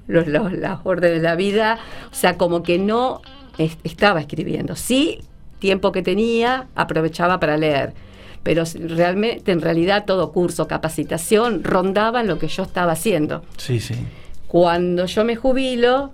los- 0.06 0.26
las 0.28 0.80
órdenes 0.84 1.22
de 1.22 1.28
la 1.28 1.34
vida, 1.34 1.78
o 2.12 2.14
sea, 2.14 2.36
como 2.36 2.62
que 2.62 2.78
no 2.78 3.22
es- 3.56 3.78
estaba 3.84 4.20
escribiendo, 4.20 4.76
sí, 4.76 5.20
tiempo 5.60 5.90
que 5.90 6.02
tenía, 6.02 6.66
aprovechaba 6.74 7.40
para 7.40 7.56
leer. 7.56 7.92
Pero 8.44 8.62
realmente, 8.74 9.50
en 9.50 9.60
realidad, 9.60 10.04
todo 10.06 10.30
curso, 10.30 10.68
capacitación, 10.68 11.64
rondaba 11.64 12.20
en 12.20 12.28
lo 12.28 12.38
que 12.38 12.46
yo 12.48 12.62
estaba 12.62 12.92
haciendo. 12.92 13.42
Sí, 13.56 13.80
sí. 13.80 13.94
Cuando 14.46 15.06
yo 15.06 15.24
me 15.24 15.34
jubilo, 15.36 16.10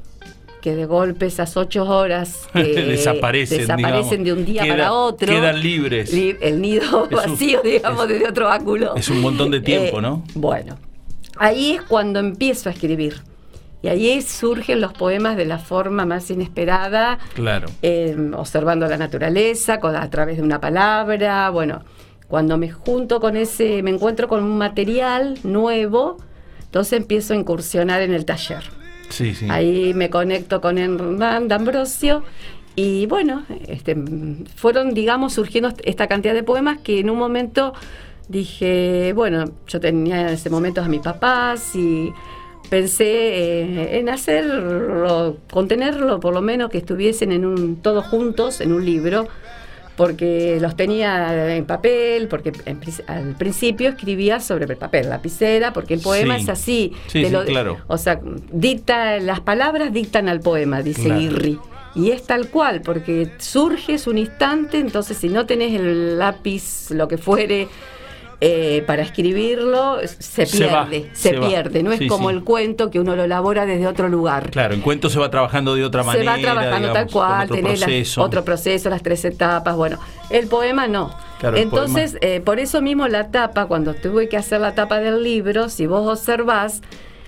que 0.64 0.74
de 0.74 0.87
golpe 0.87 1.27
esas 1.27 1.59
ocho 1.59 1.85
horas 1.85 2.48
que 2.55 2.62
Desaparecen, 2.62 3.59
desaparecen 3.59 4.24
digamos. 4.24 4.24
de 4.24 4.33
un 4.33 4.44
día 4.46 4.62
Queda- 4.62 4.72
para 4.77 4.92
otro. 4.94 5.27
quedan 5.29 5.61
libres. 5.61 6.11
li- 6.11 6.38
el 6.40 6.62
nido 6.62 6.83
Es 7.11 7.27
un- 7.27 7.33
vacío, 7.33 7.61
digamos, 7.62 8.05
es- 8.05 8.09
desde 8.09 8.29
otro 8.31 8.48
ángulo. 8.48 8.94
es 8.96 9.11
un 9.11 9.20
montón 9.20 9.50
de 9.50 9.61
tiempo, 9.61 9.98
Eh, 9.98 10.03
¿no? 10.03 10.24
Bueno, 10.35 10.79
ahí 11.37 11.72
es 11.72 11.83
cuando 11.83 12.18
empiezo 12.18 12.70
a 12.70 12.72
escribir. 12.72 13.16
Y 13.83 13.88
ahí 13.88 14.22
surgen 14.22 14.81
los 14.81 14.94
poemas 14.94 15.37
de 15.37 15.44
la 15.44 15.59
forma 15.59 16.07
más 16.07 16.31
inesperada, 16.31 17.18
Claro. 17.35 17.68
eh, 17.83 18.16
observando 18.35 18.87
la 18.88 18.96
naturaleza, 18.96 19.74
a 19.83 20.09
través 20.09 20.38
de 20.38 20.42
una 20.42 20.62
palabra, 20.62 21.50
bueno, 21.50 21.85
cuando 22.27 22.57
me 22.57 22.70
junto 22.70 23.20
con 23.20 23.37
ese, 23.37 23.83
me 23.83 23.90
encuentro 23.90 24.29
con 24.29 24.42
un 24.42 24.57
material 24.57 25.38
nuevo, 25.44 26.16
entonces 26.62 26.94
empiezo 26.98 27.35
a 27.35 27.37
incursionar 27.37 28.00
en 28.00 28.14
el 28.14 28.24
taller. 28.24 28.62
Ahí 29.48 29.94
me 29.94 30.11
conecto 30.11 30.61
con 30.61 30.79
Hernán 30.79 31.48
D'Ambrosio 31.48 32.22
y 32.77 33.07
bueno, 33.07 33.44
este, 33.68 33.96
fueron, 34.57 34.94
digamos, 34.94 35.35
surgiendo 35.35 35.72
esta 35.85 36.09
cantidad 36.09 36.35
de 36.35 36.42
poemas 36.42 36.79
que 36.79 37.00
en 37.00 37.11
un 37.11 37.18
momento 37.18 37.72
dije, 38.29 39.12
bueno, 39.14 39.44
yo 39.66 39.81
tenía 39.81 40.22
en 40.22 40.29
ese 40.29 40.50
momento 40.50 40.81
a 40.81 40.88
mis 40.88 41.00
papás 41.00 41.74
y 41.77 42.12
pensé 42.70 43.05
eh, 43.05 43.98
en 43.98 44.09
hacerlo, 44.09 45.37
contenerlo, 45.50 46.18
por 46.18 46.35
lo 46.35 46.42
menos 46.42 46.70
que 46.70 46.79
estuviesen 46.79 47.31
en 47.33 47.44
un, 47.44 47.77
todos 47.77 48.07
juntos 48.07 48.61
en 48.61 48.72
un 48.72 48.85
libro, 48.85 49.29
porque 49.97 50.59
los 50.61 50.77
tenía 50.77 51.55
en 51.57 51.65
papel, 51.67 52.29
porque 52.29 52.53
en 52.67 52.81
al 53.07 53.37
principio 53.37 53.89
escribía 53.91 54.41
sobre 54.41 54.65
el 54.65 54.77
papel, 54.77 55.09
lapicera, 55.09 55.73
porque 55.73 55.95
el 55.95 56.01
poema 56.01 56.37
Sí. 56.37 56.43
es 56.43 56.49
así. 56.49 56.93
Sí, 57.07 57.23
te 57.23 57.29
sí, 57.31 57.37
claro. 57.47 57.79
O 57.87 57.97
sea, 57.99 58.21
dicta, 58.53 59.19
las 59.21 59.41
palabras 59.41 59.93
dictan 59.93 60.29
al 60.29 60.41
poema, 60.41 60.83
dice 60.83 61.05
Claro. 61.05 61.21
Irri. 61.21 61.59
Y 61.97 62.11
es 62.11 62.25
tal 62.25 62.49
cual, 62.49 62.81
porque 62.83 63.31
surge, 63.39 63.95
es 63.95 64.09
un 64.09 64.19
instante, 64.19 64.79
entonces 64.79 65.17
si 65.17 65.29
no 65.29 65.47
tenés 65.47 65.73
el 65.79 66.19
lápiz, 66.19 66.91
lo 66.91 67.07
que 67.07 67.19
fuere, 67.19 67.69
eh, 68.47 68.83
para 68.87 69.01
escribirlo, 69.03 69.97
se 70.07 70.45
Se 70.45 70.67
va, 70.67 70.87
pierde, 70.87 71.09
se 71.15 71.31
se, 71.31 71.39
pierde. 71.39 71.83
No 71.83 71.93
Sí, 71.97 72.05
es 72.05 72.11
como 72.11 72.29
sí. 72.29 72.35
el 72.37 72.45
cuento 72.45 72.91
que 72.91 73.01
uno 73.01 73.17
lo 73.17 73.25
elabora 73.25 73.65
desde 73.65 73.87
otro 73.87 74.11
lugar. 74.11 74.51
Claro, 74.51 74.75
en 74.75 74.83
cuento 74.83 75.09
se 75.09 75.19
va 75.19 75.31
trabajando 75.31 75.75
de 75.75 75.83
otra 75.85 76.03
se 76.03 76.07
manera. 76.09 76.33
va 76.33 76.39
trabajando 76.39 76.93
tal 76.93 77.07
digamos, 77.07 77.13
cual, 77.13 77.43
otro 77.45 77.57
tenés 77.57 77.81
las- 77.81 78.19
otro 78.19 78.45
proceso, 78.45 78.91
las 78.91 79.03
tres 79.03 79.25
etapas, 79.25 79.75
bueno, 79.77 79.99
el 80.29 80.47
poema 80.47 80.87
no. 80.87 81.11
Claro, 81.41 81.57
el 81.57 81.63
Entonces, 81.63 82.19
eh, 82.21 82.41
por 82.45 82.59
eso 82.61 82.83
mismo 82.83 83.09
la 83.09 83.31
tapa, 83.31 83.65
cuando 83.67 83.95
tuve 83.95 84.29
que 84.29 84.37
hacer 84.37 84.61
la 84.61 84.75
tapa 84.75 84.99
del 85.01 85.23
libro, 85.23 85.71
si 85.71 85.87
vos 85.87 86.07
observás, 86.07 86.83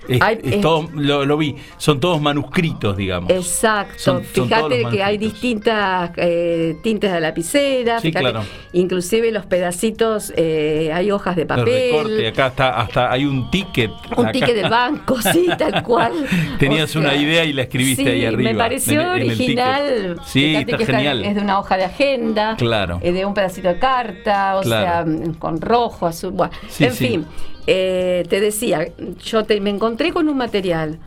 Es- 0.07 0.21
Hay- 0.21 0.39
es 0.43 0.53
es- 0.55 0.61
todo- 0.61 0.89
lo, 0.93 1.25
lo 1.25 1.37
vi, 1.37 1.55
son 1.77 1.99
todos 1.99 2.21
manuscritos, 2.21 2.95
digamos. 2.97 3.29
Exacto. 3.29 3.93
Son- 3.97 4.23
Fíjate 4.23 4.85
que 4.91 5.03
hay 5.03 5.17
distintas 5.17 6.11
eh, 6.17 6.75
tintes 6.83 7.11
de 7.11 7.19
lapicera. 7.19 7.99
Sí, 7.99 8.07
fíjate, 8.09 8.31
claro. 8.31 8.45
Inclusive 8.73 9.31
los 9.31 9.45
pedacitos, 9.45 10.31
eh, 10.37 10.91
hay 10.93 11.11
hojas 11.11 11.35
de 11.35 11.41
El 11.43 11.47
papel. 11.47 11.65
recorte, 11.65 12.27
acá 12.27 12.47
está, 12.47 12.79
hasta 12.79 13.11
hay 13.11 13.25
un 13.25 13.49
ticket. 13.51 13.91
Un 14.15 14.23
acá. 14.25 14.31
ticket 14.31 14.55
del 14.55 14.69
banco, 14.69 15.17
sí, 15.33 15.47
tal 15.57 15.83
cual. 15.83 16.13
Tenías 16.59 16.95
O 16.95 16.99
una 16.99 17.15
idea 17.15 17.43
y 17.45 17.53
la 17.53 17.63
escribiste 17.63 18.03
sí, 18.03 18.09
ahí 18.09 18.25
arriba. 18.25 18.51
Me 18.51 18.57
pareció 18.57 19.01
en- 19.15 19.21
en 19.23 19.27
original. 19.31 19.83
ticket. 20.13 20.23
Sí, 20.25 20.55
está 20.55 20.77
que 20.77 20.85
genial. 20.85 21.25
Es 21.25 21.35
de 21.35 21.41
una 21.41 21.59
hoja 21.59 21.77
de 21.77 21.85
agenda. 21.85 22.55
Claro. 22.57 22.99
eh, 23.01 23.11
de 23.11 23.25
un 23.25 23.33
pedacito 23.33 23.67
de 23.67 23.79
carta, 23.79 24.57
o 24.57 24.61
Claro. 24.61 25.11
sea, 25.11 25.33
con 25.39 25.59
rojo, 25.61 26.05
azul. 26.07 26.31
Bueno, 26.31 26.53
Sí, 26.69 26.85
en 26.85 26.93
fin, 26.93 27.25
eh, 27.67 28.23
te 28.29 28.39
decía, 28.39 28.87
yo 29.23 29.43
te- 29.43 29.59
me 29.61 29.69
encontré 29.69 30.11
con 30.11 30.27
un 30.29 30.37
material. 30.37 30.97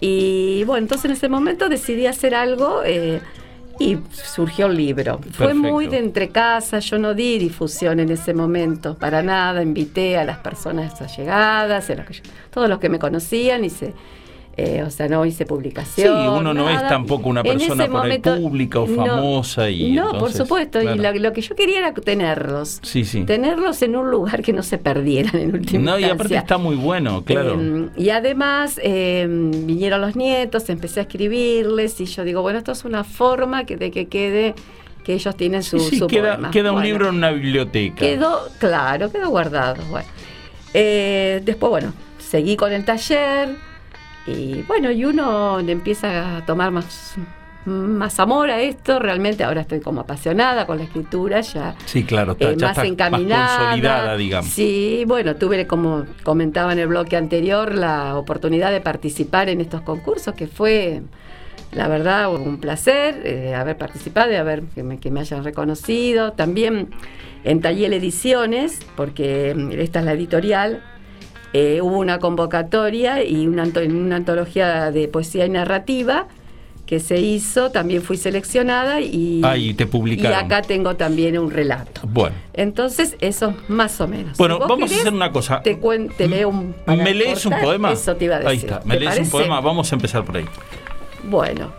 Y 0.00 0.62
bueno, 0.64 0.84
entonces 0.84 1.06
en 1.06 1.12
ese 1.12 1.28
momento 1.28 1.68
decidí 1.68 2.06
hacer 2.06 2.34
algo. 2.34 2.82
eh, 2.84 3.20
y 3.80 3.96
surgió 4.10 4.66
el 4.66 4.76
libro. 4.76 5.20
Fue 5.30 5.54
muy 5.54 5.86
de 5.86 5.98
entre 5.98 6.30
casa, 6.30 6.80
yo 6.80 6.98
no 6.98 7.14
di 7.14 7.38
difusión 7.38 8.00
en 8.00 8.10
ese 8.10 8.34
momento, 8.34 8.96
para 8.98 9.22
nada. 9.22 9.62
Invité 9.62 10.18
a 10.18 10.24
las 10.24 10.38
personas 10.38 11.00
allegadas, 11.00 11.88
a 11.88 11.94
los 11.94 12.06
que 12.06 12.14
yo- 12.14 12.22
todos 12.50 12.68
los 12.68 12.80
que 12.80 12.88
me 12.88 12.98
conocían, 12.98 13.64
hice, 13.64 13.94
eh, 14.60 14.82
o 14.84 14.90
sea, 14.90 15.06
no 15.06 15.24
hice 15.24 15.46
publicación. 15.46 16.20
Sí, 16.20 16.28
uno 16.28 16.52
no 16.52 16.68
es 16.68 16.80
tampoco 16.88 17.28
una 17.28 17.44
persona 17.44 17.86
por 17.86 18.06
ahí 18.10 18.18
pública 18.18 18.80
o 18.80 18.88
no, 18.88 19.06
famosa 19.06 19.70
y 19.70 19.92
No, 19.92 20.18
por 20.18 20.32
supuesto, 20.32 20.80
claro. 20.80 20.96
y 21.14 21.18
lo, 21.20 21.28
lo 21.28 21.32
que 21.32 21.42
yo 21.42 21.54
quería 21.54 21.78
era 21.78 21.94
tenerlos. 21.94 22.80
Sí, 22.82 23.04
sí. 23.04 23.22
Tenerlos 23.22 23.80
en 23.82 23.94
un 23.94 24.10
lugar 24.10 24.42
que 24.42 24.52
no 24.52 24.64
se 24.64 24.76
perdieran 24.78 25.36
en 25.36 25.54
última 25.54 25.92
No, 25.92 25.98
y 26.00 26.02
aparte 26.04 26.22
instancia. 26.34 26.38
está 26.40 26.58
muy 26.58 26.74
bueno, 26.74 27.22
claro. 27.24 27.56
Eh, 27.60 27.88
y 27.96 28.10
además 28.10 28.80
eh, 28.82 29.26
vinieron 29.28 30.00
los 30.00 30.16
nietos, 30.16 30.68
empecé 30.70 30.98
a 30.98 31.02
escribirles 31.04 32.00
y 32.00 32.06
yo 32.06 32.24
digo, 32.24 32.42
bueno, 32.42 32.58
esto 32.58 32.72
es 32.72 32.84
una 32.84 33.04
forma 33.04 33.64
que, 33.64 33.76
de 33.76 33.92
que 33.92 34.06
quede, 34.08 34.56
que 35.04 35.14
ellos 35.14 35.36
tienen 35.36 35.62
su, 35.62 35.78
sí, 35.78 35.90
sí, 35.90 35.98
su 35.98 36.08
queda, 36.08 36.32
poema. 36.32 36.50
queda 36.50 36.70
un 36.72 36.78
Bueno, 36.78 36.86
libro 36.88 37.08
en 37.10 37.14
una 37.14 37.30
biblioteca. 37.30 37.94
Quedó, 38.00 38.40
claro, 38.58 39.12
quedó 39.12 39.28
guardado. 39.30 39.84
Bueno. 39.88 40.08
Eh, 40.74 41.42
después, 41.44 41.70
bueno, 41.70 41.92
seguí 42.18 42.56
con 42.56 42.72
el 42.72 42.84
taller 42.84 43.67
y 44.28 44.62
bueno, 44.62 44.90
y 44.90 45.04
uno 45.04 45.60
le 45.60 45.72
empieza 45.72 46.36
a 46.36 46.46
tomar 46.46 46.70
más, 46.70 47.16
más 47.64 48.18
amor 48.20 48.50
a 48.50 48.60
esto. 48.60 48.98
Realmente 48.98 49.44
ahora 49.44 49.62
estoy 49.62 49.80
como 49.80 50.02
apasionada 50.02 50.66
con 50.66 50.78
la 50.78 50.84
escritura, 50.84 51.40
ya 51.40 51.74
Sí, 51.86 52.04
claro, 52.04 52.32
está, 52.32 52.50
eh, 52.50 52.56
ya 52.58 52.66
más 52.68 52.76
está 52.76 52.86
encaminada. 52.86 53.44
más 53.44 53.58
consolidada, 53.58 54.16
digamos. 54.16 54.50
Sí, 54.50 55.04
bueno, 55.06 55.36
tuve, 55.36 55.66
como 55.66 56.04
comentaba 56.22 56.72
en 56.72 56.78
el 56.78 56.88
bloque 56.88 57.16
anterior, 57.16 57.74
la 57.74 58.16
oportunidad 58.16 58.70
de 58.70 58.80
participar 58.80 59.48
en 59.48 59.60
estos 59.60 59.80
concursos, 59.80 60.34
que 60.34 60.46
fue, 60.46 61.02
la 61.72 61.88
verdad, 61.88 62.32
un 62.34 62.58
placer 62.58 63.22
eh, 63.24 63.54
haber 63.54 63.78
participado 63.78 64.32
y 64.32 64.36
haber, 64.36 64.62
que, 64.74 64.82
me, 64.82 64.98
que 64.98 65.10
me 65.10 65.20
hayan 65.20 65.42
reconocido. 65.42 66.32
También 66.32 66.90
en 67.44 67.60
Tayel 67.60 67.92
Ediciones, 67.94 68.80
porque 68.96 69.54
mm, 69.56 69.72
esta 69.72 70.00
es 70.00 70.04
la 70.04 70.12
editorial. 70.12 70.82
Eh, 71.52 71.80
hubo 71.82 71.98
una 71.98 72.18
convocatoria 72.18 73.24
y 73.24 73.46
una, 73.46 73.64
una 73.86 74.16
antología 74.16 74.90
de 74.90 75.08
poesía 75.08 75.46
y 75.46 75.50
narrativa 75.50 76.26
que 76.86 77.00
se 77.00 77.20
hizo, 77.20 77.70
también 77.70 78.00
fui 78.02 78.16
seleccionada 78.16 79.00
y, 79.02 79.42
Ah, 79.44 79.58
y 79.58 79.74
te 79.74 79.86
publicaron. 79.86 80.32
y 80.32 80.42
acá 80.42 80.62
tengo 80.62 80.96
también 80.96 81.38
un 81.38 81.50
relato. 81.50 82.00
Bueno. 82.04 82.34
Entonces, 82.54 83.14
eso 83.20 83.54
más 83.68 84.00
o 84.00 84.08
menos. 84.08 84.38
Bueno, 84.38 84.56
Si 84.56 84.68
vamos 84.68 84.92
a 84.92 84.94
hacer 84.94 85.12
una 85.12 85.30
cosa. 85.30 85.60
Te, 85.62 85.78
cuen- 85.78 86.10
te 86.16 86.26
leo 86.28 86.48
un. 86.48 86.74
¿Me 86.86 87.12
lees 87.12 87.44
un 87.44 87.52
poema? 87.60 87.92
Eso 87.92 88.16
te 88.16 88.24
iba 88.24 88.36
a 88.36 88.38
decir. 88.38 88.50
Ahí 88.50 88.56
está, 88.58 88.80
me 88.86 88.94
¿Te 88.94 89.00
lees 89.00 89.18
un 89.18 89.28
poema, 89.30 89.60
vamos 89.60 89.92
a 89.92 89.96
empezar 89.96 90.24
por 90.24 90.38
ahí. 90.38 90.46
Bueno, 91.24 91.72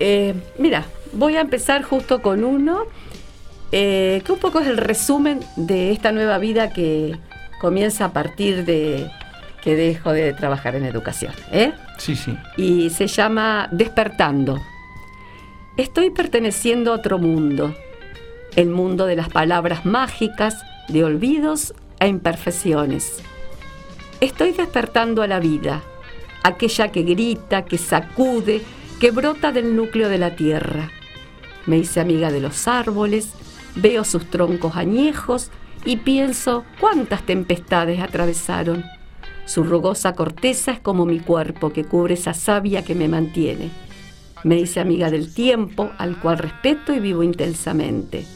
eh, 0.00 0.34
mira, 0.58 0.84
voy 1.12 1.36
a 1.36 1.40
empezar 1.40 1.84
justo 1.84 2.20
con 2.20 2.42
uno 2.42 2.82
eh, 3.70 4.22
que 4.24 4.32
un 4.32 4.38
poco 4.40 4.58
es 4.58 4.66
el 4.66 4.76
resumen 4.76 5.40
de 5.56 5.92
esta 5.92 6.10
nueva 6.10 6.38
vida 6.38 6.72
que 6.72 7.16
comienza 7.66 8.04
a 8.04 8.12
partir 8.12 8.64
de 8.64 9.10
que 9.60 9.74
dejo 9.74 10.12
de 10.12 10.32
trabajar 10.32 10.76
en 10.76 10.84
educación. 10.84 11.32
¿eh? 11.50 11.72
Sí, 11.98 12.14
sí. 12.14 12.38
y 12.56 12.90
se 12.90 13.08
llama 13.08 13.68
Despertando. 13.72 14.62
Estoy 15.76 16.10
perteneciendo 16.10 16.92
a 16.92 16.94
otro 16.94 17.18
mundo, 17.18 17.74
el 18.54 18.68
mundo 18.68 19.06
de 19.06 19.16
las 19.16 19.30
palabras 19.30 19.84
mágicas, 19.84 20.62
de 20.86 21.02
olvidos 21.02 21.74
e 21.98 22.06
imperfecciones. 22.06 23.20
Estoy 24.20 24.52
despertando 24.52 25.22
a 25.22 25.26
la 25.26 25.40
vida, 25.40 25.82
aquella 26.44 26.92
que 26.92 27.02
grita, 27.02 27.64
que 27.64 27.78
sacude, 27.78 28.62
que 29.00 29.10
brota 29.10 29.50
del 29.50 29.74
núcleo 29.74 30.08
de 30.08 30.18
la 30.18 30.36
tierra. 30.36 30.92
Me 31.66 31.78
hice 31.78 31.98
amiga 31.98 32.30
de 32.30 32.38
los 32.38 32.68
árboles, 32.68 33.32
veo 33.74 34.04
sus 34.04 34.30
troncos 34.30 34.76
añejos 34.76 35.50
y 35.86 35.98
pienso 35.98 36.64
cuántas 36.80 37.24
tempestades 37.24 38.00
atravesaron. 38.00 38.84
Su 39.46 39.62
rugosa 39.62 40.14
corteza 40.14 40.72
es 40.72 40.80
como 40.80 41.06
mi 41.06 41.20
cuerpo 41.20 41.72
que 41.72 41.84
cubre 41.84 42.14
esa 42.14 42.34
savia 42.34 42.84
que 42.84 42.96
me 42.96 43.08
mantiene. 43.08 43.70
Me 44.42 44.58
hice 44.58 44.80
amiga 44.80 45.10
del 45.10 45.32
tiempo, 45.32 45.92
al 45.96 46.20
cual 46.20 46.38
respeto 46.38 46.92
y 46.92 46.98
vivo 46.98 47.22
intensamente. 47.22 48.26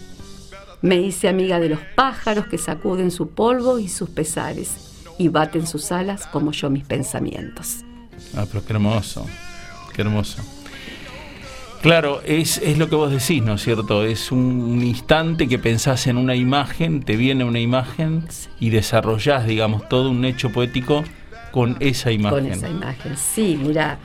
Me 0.81 0.97
hice 0.97 1.29
amiga 1.29 1.59
de 1.61 1.69
los 1.69 1.81
pájaros 1.97 2.47
que 2.47 2.57
sacuden 2.57 3.11
su 3.11 3.31
polvo 3.31 3.79
y 3.79 3.89
sus 3.89 4.09
pesares 4.09 5.05
y 5.19 5.29
baten 5.29 5.67
sus 5.67 5.93
alas 5.93 6.27
como 6.29 6.53
yo 6.53 6.71
mis 6.71 6.85
pensamientos. 6.85 7.85
Ah, 8.35 8.47
pero 8.51 8.65
qué 8.65 8.73
hermoso. 8.73 9.27
Qué 9.93 10.03
hermoso. 10.03 10.43
Claro, 11.83 12.21
es, 12.27 12.59
es 12.59 12.77
lo 12.77 12.91
que 12.91 12.97
vos 12.97 13.11
decís, 13.11 13.43
¿no 13.43 13.55
es 13.55 13.63
cierto? 13.63 14.05
Es 14.05 14.31
un 14.31 14.83
instante 14.83 15.49
que 15.49 15.59
pensás 15.59 16.07
en 16.07 16.19
una 16.19 16.37
imagen, 16.37 17.03
te 17.03 17.17
viene 17.17 17.45
una 17.45 17.59
imagen 17.61 18.25
y 18.59 18.69
desarrollás, 18.71 19.47
digamos, 19.47 19.89
todo 19.89 20.11
un 20.11 20.25
hecho 20.27 20.51
poético 20.51 21.05
con 21.53 21.77
esa 21.81 22.13
imagen. 22.13 22.45
Con 22.45 22.53
esa 22.53 22.69
imagen, 22.69 23.17
sí, 23.17 23.59
mira. 23.61 23.99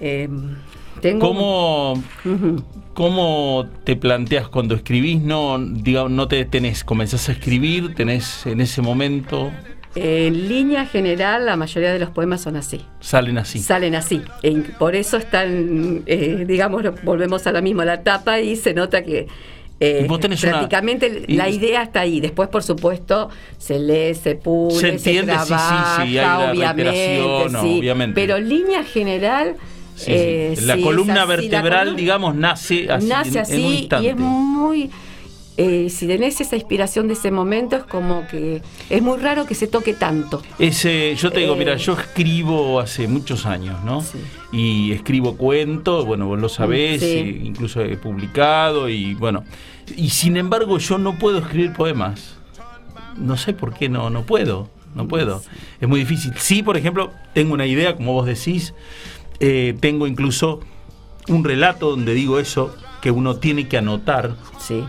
eh, 0.00 0.28
tengo 1.00 1.28
¿Cómo. 1.28 2.02
¿Cómo 2.94 3.66
te 3.84 3.96
planteas 3.96 4.48
cuando 4.48 4.74
escribís? 4.74 5.22
No, 5.22 5.58
digamos, 5.58 6.12
no 6.12 6.28
te 6.28 6.44
tenés, 6.44 6.84
comenzás 6.84 7.28
a 7.28 7.32
escribir, 7.32 7.94
tenés 7.94 8.44
en 8.46 8.60
ese 8.60 8.82
momento, 8.82 9.50
En 9.94 10.48
línea 10.48 10.86
general, 10.86 11.44
la 11.44 11.56
mayoría 11.56 11.92
de 11.92 11.98
los 11.98 12.10
poemas 12.10 12.40
son 12.40 12.56
así. 12.56 12.80
salen 13.00 13.36
así. 13.38 13.58
Salen 13.58 13.94
así. 13.94 14.22
E 14.42 14.52
por 14.78 14.94
eso 14.96 15.16
están, 15.18 16.02
eh, 16.06 16.44
digamos, 16.46 16.82
volvemos 17.02 17.46
a 17.46 17.52
la 17.52 17.60
misma 17.60 17.84
la 17.84 18.02
tapa 18.02 18.40
y 18.40 18.56
se 18.56 18.72
nota 18.74 19.02
que 19.02 19.26
eh, 19.80 20.02
Y 20.04 20.08
vos 20.08 20.20
tenés 20.20 20.40
una- 20.44 20.52
prácticamente 20.52 21.24
y- 21.26 21.34
la 21.34 21.48
idea 21.48 21.82
está 21.82 22.00
ahí. 22.02 22.20
Después, 22.20 22.48
por 22.48 22.62
supuesto, 22.62 23.28
se 23.58 23.80
lee, 23.80 24.14
se 24.14 24.36
pule, 24.36 24.76
Se 24.76 24.88
entiende, 24.90 25.32
sí, 25.32 25.38
sí, 25.40 25.44
sí, 25.44 25.48
trabaja, 25.48 26.00
hay 26.02 26.50
obviamente, 26.56 27.48
sí. 27.50 27.78
obviamente. 27.80 28.14
Pero 28.20 28.36
en 28.36 28.48
línea 28.48 28.84
general. 28.84 29.56
Sí, 29.94 30.04
sí. 30.06 30.12
eh, 30.14 30.54
la 30.62 30.76
sí, 30.76 30.82
columna 30.82 31.12
así, 31.14 31.18
la 31.20 31.26
vertebral, 31.26 31.78
columna- 31.88 31.96
digamos, 32.00 32.34
nace 32.34 32.90
así. 32.90 33.06
nace 33.08 33.28
en- 33.30 33.34
en 33.36 33.42
así 33.42 33.88
un 33.98 34.04
y 34.04 34.06
es 34.08 34.16
muy 34.16 34.90
eh, 35.58 35.90
si 35.90 36.06
tenés 36.06 36.40
esa 36.40 36.56
inspiración 36.56 37.08
de 37.08 37.12
ese 37.14 37.30
momento 37.30 37.76
es 37.76 37.82
como 37.84 38.26
que 38.26 38.62
es 38.88 39.02
muy 39.02 39.18
raro 39.18 39.44
que 39.44 39.54
se 39.54 39.66
toque 39.66 39.92
tanto 39.92 40.42
Ese, 40.58 41.14
yo 41.14 41.30
te 41.30 41.40
digo, 41.40 41.54
Eh, 41.54 41.58
mira, 41.58 41.76
yo 41.76 41.92
escribo 41.92 42.80
hace 42.80 43.06
muchos 43.06 43.44
años, 43.44 43.82
¿no? 43.84 44.00
Sí. 44.00 44.18
Y 44.52 44.92
escribo 44.92 45.36
cuentos, 45.36 46.06
bueno, 46.06 46.26
vos 46.26 46.40
lo 46.40 46.48
sabés, 46.48 47.00
Sí. 47.00 47.40
incluso 47.44 47.82
he 47.82 47.96
publicado 47.98 48.88
y 48.88 49.14
bueno. 49.14 49.44
Y 49.96 50.08
sin 50.10 50.36
embargo 50.38 50.78
yo 50.78 50.96
no 50.96 51.18
puedo 51.18 51.38
escribir 51.38 51.72
poemas. 51.74 52.36
No 53.18 53.36
sé 53.36 53.52
por 53.52 53.74
qué 53.74 53.90
no, 53.90 54.08
no 54.08 54.22
puedo, 54.22 54.70
no 54.94 55.06
puedo. 55.06 55.42
Es 55.80 55.86
muy 55.88 56.00
difícil. 56.00 56.32
Sí, 56.38 56.62
por 56.62 56.78
ejemplo, 56.78 57.10
tengo 57.34 57.52
una 57.52 57.66
idea, 57.66 57.94
como 57.94 58.14
vos 58.14 58.24
decís, 58.24 58.72
eh, 59.38 59.74
tengo 59.80 60.06
incluso 60.06 60.60
un 61.28 61.44
relato 61.44 61.90
donde 61.90 62.14
digo 62.14 62.38
eso, 62.38 62.74
que 63.02 63.10
uno 63.10 63.36
tiene 63.36 63.68
que 63.68 63.76
anotar, 63.76 64.34
sí 64.58 64.82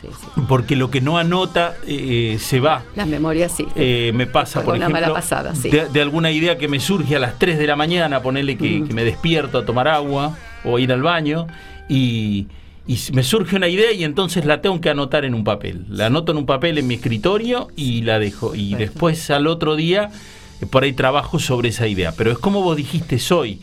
sí 0.00 0.08
sí 0.08 0.40
porque 0.48 0.76
lo 0.76 0.90
que 0.90 1.00
no 1.00 1.18
anota 1.18 1.74
eh, 1.86 2.36
se 2.40 2.60
va. 2.60 2.82
las 2.96 3.06
memorias 3.06 3.52
sí 3.56 3.66
Eh, 3.76 4.12
me 4.14 4.26
pasa, 4.26 4.62
por 4.62 4.74
una 4.74 4.86
ejemplo, 4.86 5.00
mala 5.02 5.14
pasada, 5.14 5.54
sí. 5.54 5.68
de, 5.70 5.88
de 5.88 6.00
alguna 6.02 6.30
idea 6.30 6.56
que 6.58 6.68
me 6.68 6.80
surge 6.80 7.16
a 7.16 7.18
las 7.18 7.38
3 7.38 7.58
de 7.58 7.66
la 7.66 7.76
mañana, 7.76 8.22
ponerle 8.22 8.56
que, 8.56 8.80
Mm. 8.80 8.88
que 8.88 8.94
me 8.94 9.04
despierto 9.04 9.58
a 9.58 9.64
tomar 9.64 9.88
agua 9.88 10.36
o 10.64 10.78
ir 10.78 10.92
al 10.92 11.02
baño 11.02 11.46
y, 11.88 12.46
me 13.12 13.22
surge 13.22 13.54
una 13.54 13.68
idea 13.68 13.92
y 13.92 14.02
entonces 14.02 14.44
la 14.44 14.60
tengo 14.62 14.80
que 14.80 14.90
anotar 14.90 15.24
en 15.24 15.34
un 15.34 15.44
papel. 15.44 15.84
La 15.90 16.06
anoto 16.06 16.32
en 16.32 16.38
un 16.38 16.46
papel 16.46 16.76
en 16.78 16.88
mi 16.88 16.94
escritorio 16.94 17.68
y 17.76 18.02
la 18.02 18.18
dejo. 18.18 18.54
Y 18.56 18.70
Perfecto. 18.70 18.78
después 18.78 19.30
al 19.30 19.46
otro 19.46 19.76
día 19.76 20.10
eh, 20.60 20.66
por 20.66 20.82
ahí 20.82 20.92
trabajo 20.92 21.38
sobre 21.38 21.68
esa 21.68 21.86
idea. 21.86 22.12
Pero 22.16 22.32
es 22.32 22.38
como 22.38 22.62
vos 22.62 22.76
dijiste 22.76 23.18
hoy. 23.32 23.60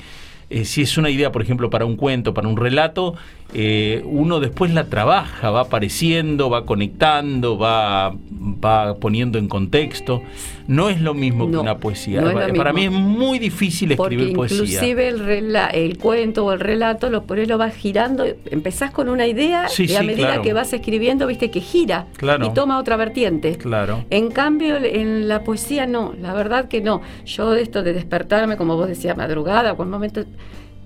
eh, 0.49 0.63
si 0.63 0.81
es 0.83 0.97
una 0.97 1.09
idea, 1.09 1.29
por 1.33 1.41
ejemplo, 1.41 1.69
para 1.69 1.83
un 1.85 1.97
cuento, 1.97 2.33
para 2.33 2.47
un 2.47 2.55
relato, 2.55 3.15
eh, 3.53 4.03
uno 4.05 4.41
después 4.41 4.73
la 4.73 4.85
trabaja, 4.87 5.51
va 5.51 5.61
apareciendo, 5.61 6.49
va 6.49 6.65
conectando, 6.65 7.57
va, 7.57 8.13
va 8.13 8.95
poniendo 8.95 9.39
en 9.39 9.47
contexto. 9.47 10.21
no 10.67 10.89
es 10.89 10.99
lo 10.99 11.13
mismo 11.13 11.49
que 11.49 11.57
una 11.57 11.77
poesía. 11.77 12.21
para, 12.55 12.73
mí 12.73 12.85
es 12.85 12.91
muy 12.91 13.39
difícil 13.39 13.93
escribir 13.93 14.35
Porque 14.35 14.55
inclusive 14.55 15.07
El, 15.07 15.55
el 15.55 15.97
cuento 15.97 16.45
o 16.45 16.51
el 16.51 16.59
relato 16.59 17.09
lo, 17.09 17.23
por 17.23 17.37
lo 17.37 17.57
vas 17.57 17.73
girando, 17.73 18.25
empezás 18.51 18.91
con 18.91 19.07
una 19.07 19.25
idea 19.25 19.67
y 19.77 19.95
a 19.95 20.03
medida 20.03 20.41
que 20.41 20.51
vas 20.51 20.73
escribiendo, 20.73 21.25
viste 21.25 21.49
que 21.49 21.61
gira 21.61 22.07
y 22.21 22.53
toma 22.53 22.79
otra 22.79 22.97
vertiente. 22.97 23.55
Claro. 23.57 24.03
En 24.09 24.29
cambio, 24.29 24.75
en 24.75 25.29
la 25.29 25.43
poesía 25.43 25.87
no, 25.87 26.13
la 26.21 26.33
verdad 26.33 26.67
que 26.67 26.81
no. 26.81 27.01
Yo 27.25 27.55
esto 27.55 27.81
de 27.81 27.93
despertarme, 27.93 28.57
como 28.57 28.75
vos 28.75 28.89
decías, 28.89 29.15
madrugada, 29.15 29.71
o 29.71 29.85
momento 29.85 30.25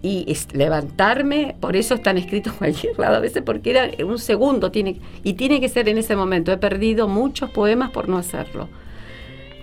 y 0.03 0.35
levantarme, 0.53 1.55
por 1.59 1.75
eso 1.75 1.95
están 1.95 2.17
escritos 2.17 2.53
cualquier 2.57 2.97
lado 2.97 3.17
a 3.17 3.19
veces, 3.19 3.43
porque 3.43 3.71
era 3.71 3.89
un 4.05 4.17
segundo, 4.17 4.71
tiene, 4.71 4.97
y 5.23 5.33
tiene 5.33 5.59
que 5.59 5.69
ser 5.69 5.89
en 5.89 5.97
ese 5.97 6.15
momento. 6.15 6.51
He 6.51 6.57
perdido 6.57 7.07
muchos 7.07 7.49
poemas 7.49 7.91
por 7.91 8.09
no 8.09 8.17
hacerlo. 8.17 8.67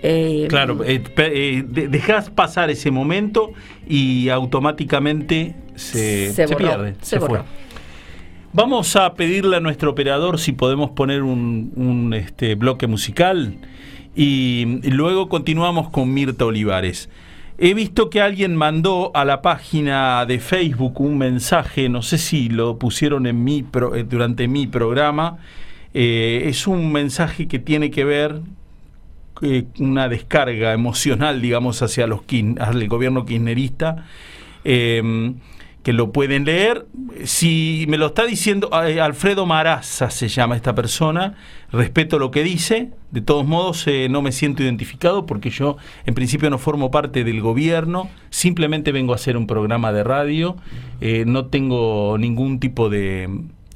Eh, 0.01 0.45
claro, 0.47 0.81
eh, 0.85 1.03
eh, 1.17 1.63
dejas 1.67 2.29
pasar 2.29 2.69
ese 2.69 2.89
momento 2.89 3.51
y 3.85 4.29
automáticamente 4.29 5.55
se, 5.75 6.33
pierde, 6.57 6.95
se, 7.01 7.19
fue. 7.19 7.41
Vamos 8.53 8.95
a 8.95 9.13
pedirle 9.15 9.57
a 9.57 9.59
nuestro 9.59 9.91
operador 9.91 10.39
si 10.39 10.53
podemos 10.53 10.91
poner 10.91 11.21
un, 11.21 12.13
este, 12.15 12.55
bloque 12.55 12.87
musical 12.87 13.57
y 14.15 14.79
luego 14.89 15.27
continuamos 15.27 15.89
con 15.89 16.13
Mirta 16.13 16.45
Olivares. 16.45 17.09
He 17.61 17.73
visto 17.73 18.09
que 18.09 18.21
alguien 18.21 18.55
mandó 18.55 19.11
a 19.13 19.25
la 19.25 19.41
página 19.41 20.25
de 20.25 20.39
Facebook 20.39 21.01
un 21.01 21.17
mensaje, 21.17 21.89
no 21.89 22.01
sé 22.01 22.17
si 22.17 22.47
lo 22.47 22.79
pusieron 22.79 23.27
en 23.27 23.43
mi 23.43 23.65
eh, 23.95 24.05
durante 24.07 24.47
mi 24.47 24.65
programa. 24.65 25.39
Eh, 25.93 26.43
es 26.45 26.67
un 26.67 26.89
mensaje 26.93 27.49
que 27.49 27.59
tiene 27.59 27.91
que 27.91 28.05
ver 28.05 28.39
eh, 29.41 29.65
una 29.77 30.07
descarga 30.07 30.71
emocional, 30.71 31.41
digamos, 31.41 31.81
hacia 31.81 32.07
los 32.07 32.21
el 32.29 32.87
gobierno 32.87 33.25
kirchnerista 33.25 34.05
que 35.83 35.93
lo 35.93 36.11
pueden 36.11 36.45
leer. 36.45 36.87
Si 37.23 37.85
me 37.87 37.97
lo 37.97 38.07
está 38.07 38.25
diciendo 38.25 38.69
eh, 38.85 38.99
Alfredo 38.99 39.45
Maraza, 39.45 40.09
se 40.09 40.27
llama 40.27 40.55
esta 40.55 40.75
persona, 40.75 41.35
respeto 41.71 42.19
lo 42.19 42.31
que 42.31 42.43
dice, 42.43 42.91
de 43.11 43.21
todos 43.21 43.45
modos 43.45 43.87
eh, 43.87 44.07
no 44.09 44.21
me 44.21 44.31
siento 44.31 44.63
identificado 44.63 45.25
porque 45.25 45.49
yo 45.49 45.77
en 46.05 46.13
principio 46.13 46.49
no 46.49 46.57
formo 46.57 46.91
parte 46.91 47.23
del 47.23 47.41
gobierno, 47.41 48.09
simplemente 48.29 48.91
vengo 48.91 49.13
a 49.13 49.15
hacer 49.15 49.37
un 49.37 49.47
programa 49.47 49.91
de 49.91 50.03
radio, 50.03 50.57
eh, 51.01 51.23
no 51.25 51.45
tengo 51.45 52.17
ningún 52.17 52.59
tipo 52.59 52.89
de, 52.89 53.29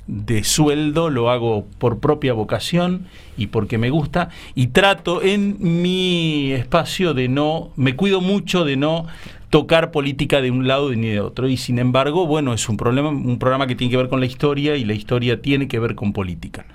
de 0.07 0.43
sueldo, 0.43 1.09
lo 1.09 1.29
hago 1.29 1.65
por 1.77 1.99
propia 1.99 2.33
vocación 2.33 3.07
y 3.37 3.47
porque 3.47 3.77
me 3.77 3.89
gusta 3.89 4.29
y 4.53 4.67
trato 4.67 5.21
en 5.21 5.57
mi 5.59 6.51
espacio 6.51 7.13
de 7.13 7.29
no, 7.29 7.71
me 7.75 7.95
cuido 7.95 8.19
mucho 8.19 8.65
de 8.65 8.75
no 8.75 9.07
tocar 9.49 9.91
política 9.91 10.41
de 10.41 10.49
un 10.49 10.67
lado 10.67 10.91
ni 10.93 11.09
de 11.09 11.19
otro. 11.19 11.47
Y 11.47 11.57
sin 11.57 11.77
embargo, 11.77 12.25
bueno, 12.25 12.53
es 12.53 12.67
un 12.69 12.75
problema, 12.75 13.09
un 13.09 13.37
programa 13.37 13.67
que 13.67 13.75
tiene 13.75 13.91
que 13.91 13.97
ver 13.97 14.09
con 14.09 14.19
la 14.19 14.25
historia 14.25 14.75
y 14.75 14.83
la 14.83 14.93
historia 14.93 15.41
tiene 15.41 15.67
que 15.67 15.77
ver 15.77 15.93
con 15.93 16.11
política. 16.11 16.65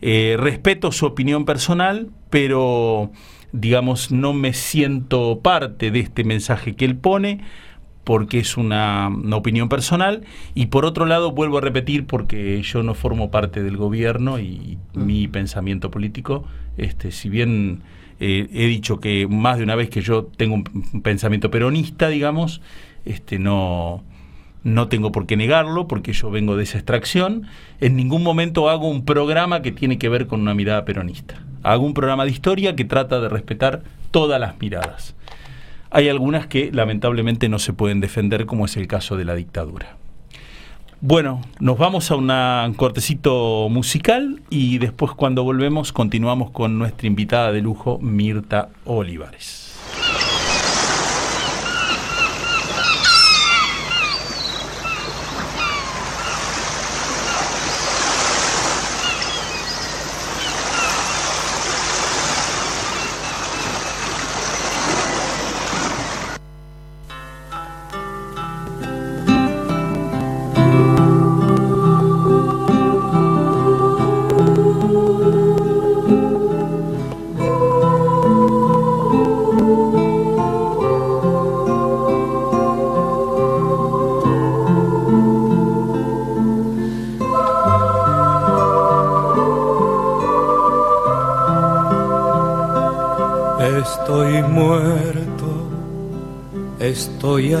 Eh, 0.00 0.36
respeto 0.38 0.92
su 0.92 1.06
opinión 1.06 1.44
personal, 1.44 2.10
pero 2.30 3.10
digamos, 3.52 4.10
no 4.10 4.32
me 4.32 4.52
siento 4.52 5.40
parte 5.42 5.90
de 5.90 6.00
este 6.00 6.24
mensaje 6.24 6.74
que 6.74 6.84
él 6.84 6.96
pone 6.96 7.40
porque 8.04 8.38
es 8.38 8.56
una, 8.56 9.08
opinión 9.32 9.68
personal 9.68 10.24
y 10.54 10.66
por 10.66 10.84
otro 10.84 11.06
lado 11.06 11.32
vuelvo 11.32 11.58
a 11.58 11.60
repetir 11.60 12.06
porque 12.06 12.60
yo 12.62 12.82
no 12.82 12.94
formo 12.94 13.30
parte 13.30 13.62
del 13.62 13.76
gobierno 13.76 14.38
y 14.38 14.78
mi 14.94 15.28
pensamiento 15.28 15.90
político 15.90 16.44
este 16.76 17.12
si 17.12 17.28
bien 17.28 17.82
eh, 18.24 18.48
he 18.52 18.66
dicho 18.66 19.00
que 19.00 19.26
más 19.26 19.58
de 19.58 19.64
una 19.64 19.74
vez 19.74 19.90
que 19.90 20.00
yo 20.00 20.24
tengo 20.24 20.54
un 20.54 21.02
pensamiento 21.02 21.50
peronista, 21.50 22.08
digamos, 22.08 22.60
este, 23.04 23.40
no, 23.40 24.04
no 24.62 24.86
tengo 24.86 25.10
por 25.10 25.26
qué 25.26 25.36
negarlo, 25.36 25.88
porque 25.88 26.12
yo 26.12 26.30
vengo 26.30 26.56
de 26.56 26.62
esa 26.62 26.78
extracción. 26.78 27.46
En 27.80 27.96
ningún 27.96 28.22
momento 28.22 28.70
hago 28.70 28.88
un 28.88 29.04
programa 29.04 29.60
que 29.60 29.72
tiene 29.72 29.98
que 29.98 30.08
ver 30.08 30.28
con 30.28 30.40
una 30.40 30.54
mirada 30.54 30.84
peronista. 30.84 31.42
Hago 31.64 31.84
un 31.84 31.94
programa 31.94 32.24
de 32.24 32.30
historia 32.30 32.76
que 32.76 32.84
trata 32.84 33.20
de 33.20 33.28
respetar 33.28 33.82
todas 34.12 34.40
las 34.40 34.60
miradas. 34.60 35.16
Hay 35.94 36.08
algunas 36.08 36.46
que 36.46 36.72
lamentablemente 36.72 37.50
no 37.50 37.58
se 37.58 37.74
pueden 37.74 38.00
defender, 38.00 38.46
como 38.46 38.64
es 38.64 38.78
el 38.78 38.86
caso 38.88 39.18
de 39.18 39.26
la 39.26 39.34
dictadura. 39.34 39.98
Bueno, 41.02 41.42
nos 41.60 41.76
vamos 41.76 42.10
a 42.10 42.14
un 42.14 42.74
cortecito 42.74 43.68
musical 43.68 44.40
y 44.48 44.78
después 44.78 45.12
cuando 45.12 45.44
volvemos 45.44 45.92
continuamos 45.92 46.50
con 46.50 46.78
nuestra 46.78 47.08
invitada 47.08 47.52
de 47.52 47.60
lujo, 47.60 47.98
Mirta 48.00 48.70
Olivares. 48.86 49.61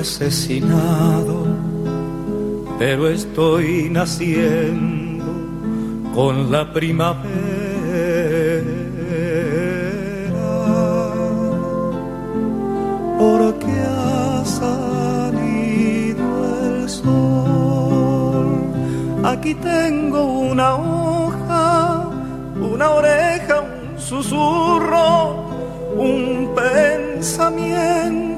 Asesinado, 0.02 1.46
pero 2.76 3.08
estoy 3.08 3.88
naciendo 3.88 5.24
con 6.12 6.50
la 6.50 6.72
primavera. 6.72 7.22
Porque 13.16 13.72
ha 13.86 14.44
salido 14.44 16.26
el 16.64 16.88
sol. 16.88 18.46
Aquí 19.22 19.54
tengo 19.54 20.24
una 20.52 20.74
hoja, 20.74 22.10
una 22.60 22.90
oreja, 22.90 23.60
un 23.60 24.00
susurro, 24.00 25.46
un 25.96 26.50
pensamiento 26.56 28.31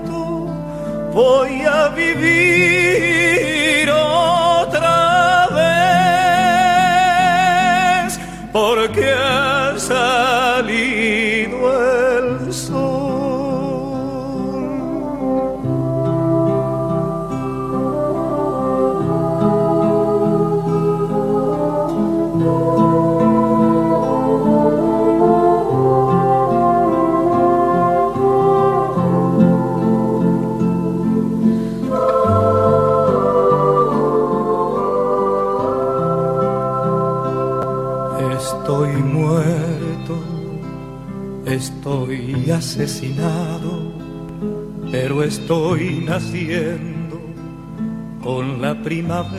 voy 1.15 1.63
a 1.63 1.89
vivir 1.91 3.89
otra 3.89 5.47
vez 5.59 6.91
porque 8.53 9.13
ha 9.13 9.79
salido 9.79 11.59
Estoy 41.85 42.51
asesinado, 42.51 43.93
pero 44.91 45.23
estoy 45.23 46.03
naciendo 46.03 47.21
con 48.23 48.63
la 48.63 48.75
primavera. 48.83 49.35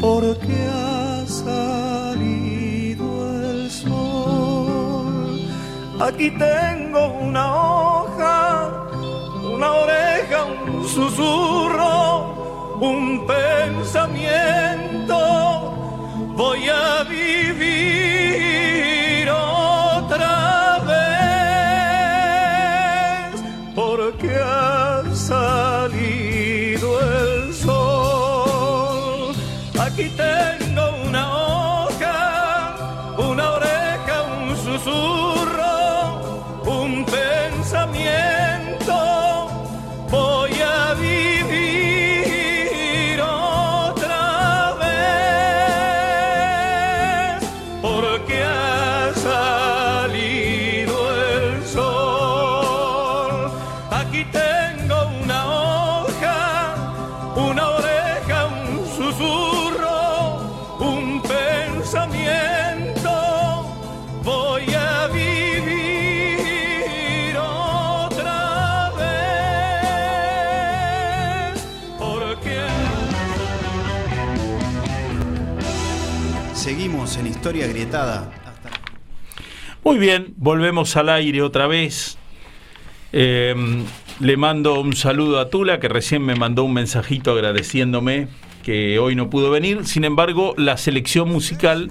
Porque 0.00 0.56
ha 0.74 1.24
salido 1.24 3.06
el 3.44 3.70
sol. 3.70 5.38
Aquí 6.00 6.32
tengo 6.32 7.12
una 7.20 7.54
hoja, 7.54 8.88
una 9.54 9.70
oreja, 9.70 10.46
un 10.66 10.84
susurro, 10.84 12.80
un 12.80 13.24
pensamiento 13.24 14.89
voy 16.40 16.70
a 16.70 17.04
vivir 17.04 17.99
Muy 79.90 79.98
bien, 79.98 80.34
volvemos 80.36 80.96
al 80.96 81.08
aire 81.08 81.42
otra 81.42 81.66
vez. 81.66 82.16
Eh, 83.12 83.56
le 84.20 84.36
mando 84.36 84.80
un 84.80 84.94
saludo 84.94 85.40
a 85.40 85.50
Tula, 85.50 85.80
que 85.80 85.88
recién 85.88 86.22
me 86.24 86.36
mandó 86.36 86.62
un 86.62 86.72
mensajito 86.74 87.32
agradeciéndome 87.32 88.28
que 88.62 89.00
hoy 89.00 89.16
no 89.16 89.30
pudo 89.30 89.50
venir. 89.50 89.84
Sin 89.86 90.04
embargo, 90.04 90.54
la 90.56 90.76
selección 90.76 91.28
musical, 91.28 91.90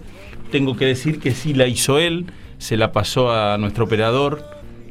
tengo 0.50 0.78
que 0.78 0.86
decir 0.86 1.20
que 1.20 1.32
sí 1.32 1.54
la 1.54 1.68
hizo 1.68 2.00
él, 2.00 2.28
se 2.58 2.78
la 2.78 2.93
pasó 2.93 3.34
a 3.34 3.58
nuestro 3.58 3.84
operador, 3.84 4.45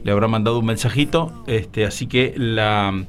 le 0.04 0.12
habrá 0.12 0.28
mandado 0.28 0.58
un 0.58 0.66
mensajito, 0.66 1.32
este, 1.46 1.86
así 1.86 2.08
que 2.08 2.34
la, 2.36 3.06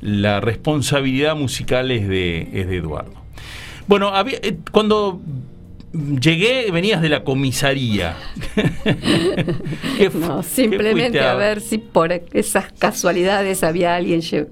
la 0.00 0.38
responsabilidad 0.40 1.34
musical 1.34 1.90
es 1.90 2.06
de, 2.06 2.48
es 2.52 2.68
de 2.68 2.76
Eduardo. 2.76 3.14
Bueno, 3.88 4.10
había- 4.14 4.38
eh, 4.44 4.58
cuando 4.70 5.20
llegué, 5.92 6.70
venías 6.70 7.02
de 7.02 7.08
la 7.08 7.24
comisaría. 7.24 8.16
¿Qué 9.96 10.10
fu- 10.10 10.18
No, 10.18 10.42
simplemente 10.42 11.20
a 11.20 11.34
ver 11.34 11.60
si 11.60 11.78
por 11.78 12.12
esas 12.12 12.72
casualidades 12.78 13.62
había 13.64 13.94
alguien 13.96 14.20
lle- 14.20 14.48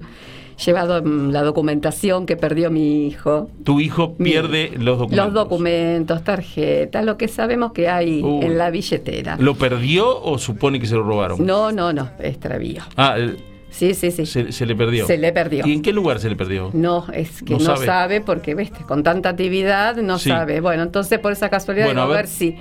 llevado 0.65 1.01
mm, 1.01 1.29
la 1.31 1.41
documentación 1.43 2.25
que 2.25 2.35
perdió 2.35 2.69
mi 2.71 3.07
hijo. 3.07 3.49
Tu 3.63 3.79
hijo 3.79 4.15
Mi- 4.17 4.31
pierde 4.31 4.71
los 4.77 4.97
documentos. 4.99 5.25
Los 5.25 5.33
documentos, 5.33 6.23
tarjetas, 6.23 7.05
lo 7.05 7.17
que 7.17 7.27
sabemos 7.27 7.71
que 7.71 7.87
hay 7.89 8.21
Uy. 8.21 8.45
en 8.45 8.57
la 8.57 8.69
billetera. 8.69 9.37
¿Lo 9.39 9.55
perdió 9.55 10.21
o 10.21 10.37
supone 10.37 10.79
que 10.79 10.87
se 10.87 10.95
lo 10.95 11.03
robaron? 11.03 11.45
No, 11.45 11.71
no, 11.71 11.93
no, 11.93 12.09
extravío. 12.19 12.83
Ah, 12.97 13.15
el- 13.17 13.37
Sí, 13.69 13.93
sí, 13.93 14.11
sí. 14.11 14.25
se, 14.25 14.51
se 14.51 14.65
le 14.65 14.75
perdió. 14.75 15.05
Se 15.05 15.17
le 15.17 15.31
perdió. 15.31 15.65
¿Y 15.67 15.73
en 15.73 15.81
qué 15.81 15.93
lugar 15.93 16.19
se 16.19 16.29
le 16.29 16.35
perdió? 16.35 16.71
No, 16.73 17.05
es 17.13 17.43
que 17.43 17.53
No 17.53 17.59
no, 17.59 17.65
sabe. 17.65 17.85
sabe. 17.85 18.21
porque, 18.21 18.55
viste, 18.55 18.83
con 18.85 19.03
tanta 19.03 19.29
actividad 19.29 19.95
no 19.97 20.17
Sí. 20.19 20.29
sabe. 20.29 20.59
Bueno, 20.59 20.83
entonces 20.83 21.19
por 21.19 21.31
esa 21.31 21.49
casualidad 21.49 21.85
Bueno, 21.85 22.01
digo, 22.01 22.11
a 22.13 22.15
a 22.15 22.17
ver. 22.17 22.25
ver 22.25 22.33
si. 22.33 22.55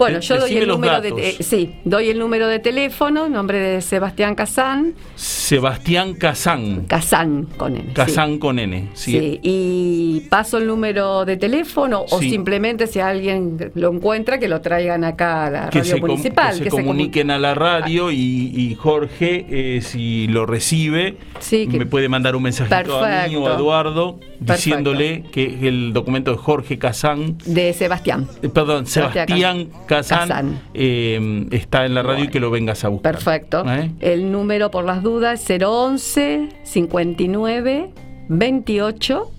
Bueno, 0.00 0.20
yo 0.20 0.38
doy 0.38 0.56
el 0.56 0.66
número 0.66 1.00
de. 1.00 1.10
eh, 1.10 1.36
sí, 1.40 1.74
doy 1.84 2.08
el 2.08 2.18
número 2.18 2.48
de 2.48 2.58
teléfono, 2.58 3.28
nombre 3.28 3.58
de 3.58 3.80
Sebastián 3.82 4.34
Casán. 4.34 4.94
Sebastián 5.14 6.14
Casán. 6.14 6.86
Casán 6.86 7.46
con 7.56 7.76
él. 7.76 7.92
Casán 7.92 8.38
con 8.38 8.58
N. 8.58 8.88
Sí. 8.94 9.12
Sí. 9.12 9.40
y 9.42 10.20
paso 10.30 10.58
el 10.58 10.66
número 10.66 11.24
de 11.24 11.36
teléfono 11.36 12.04
o 12.10 12.18
Sí. 12.20 12.30
simplemente 12.30 12.86
si 12.86 13.00
alguien 13.00 13.70
lo 13.74 13.92
encuentra 13.92 14.38
que 14.38 14.48
lo 14.48 14.60
traigan 14.60 15.04
acá 15.04 15.46
a 15.46 15.50
la 15.50 15.70
Que 15.70 15.80
radio 15.80 15.94
se, 15.96 16.00
municipal. 16.00 16.58
que 16.58 16.70
se 16.70 16.76
comu- 16.76 16.86
comuniquen 16.86 17.30
a 17.30 17.38
la 17.38 17.54
radio 17.54 18.10
y, 18.10 18.16
y 18.54 18.74
Jorge, 18.76 19.46
eh, 19.50 19.80
si 19.82 20.26
lo 20.28 20.46
recibe, 20.46 21.16
Sí, 21.40 21.66
que- 21.66 21.78
me 21.78 21.86
puede 21.86 22.08
mandar 22.08 22.36
un 22.36 22.42
mensajito 22.44 22.74
a 23.04 23.26
mí 23.28 23.36
o 23.36 23.40
a 23.40 23.42
Perfecto. 23.42 23.54
Eduardo 23.56 24.18
Perfecto. 24.20 24.52
diciéndole 24.54 25.24
que 25.32 25.68
el 25.68 25.92
documento 25.92 26.30
de 26.30 26.36
Jorge 26.38 26.78
Casán 26.78 27.36
de 27.44 27.72
Sebastián. 27.72 28.26
Eh, 28.42 28.48
Perdón, 28.48 28.86
Sebastián 28.86 29.26
Sebastián 29.28 29.68
Casán, 29.90 30.28
Casán. 30.28 30.60
eh, 30.74 31.46
está 31.50 31.84
en 31.84 31.94
la 31.94 32.02
radio 32.02 32.24
y 32.24 32.28
que 32.28 32.40
lo 32.40 32.50
vengas 32.50 32.84
a 32.84 32.88
buscar. 32.88 33.12
Perfecto. 33.14 33.64
¿Eh? 33.68 33.90
El 34.00 34.30
número 34.32 34.70
por 34.70 34.84
las 34.84 35.02
dudas 35.02 35.44
011 35.48 36.48
59 36.62 37.90
28 38.28 39.30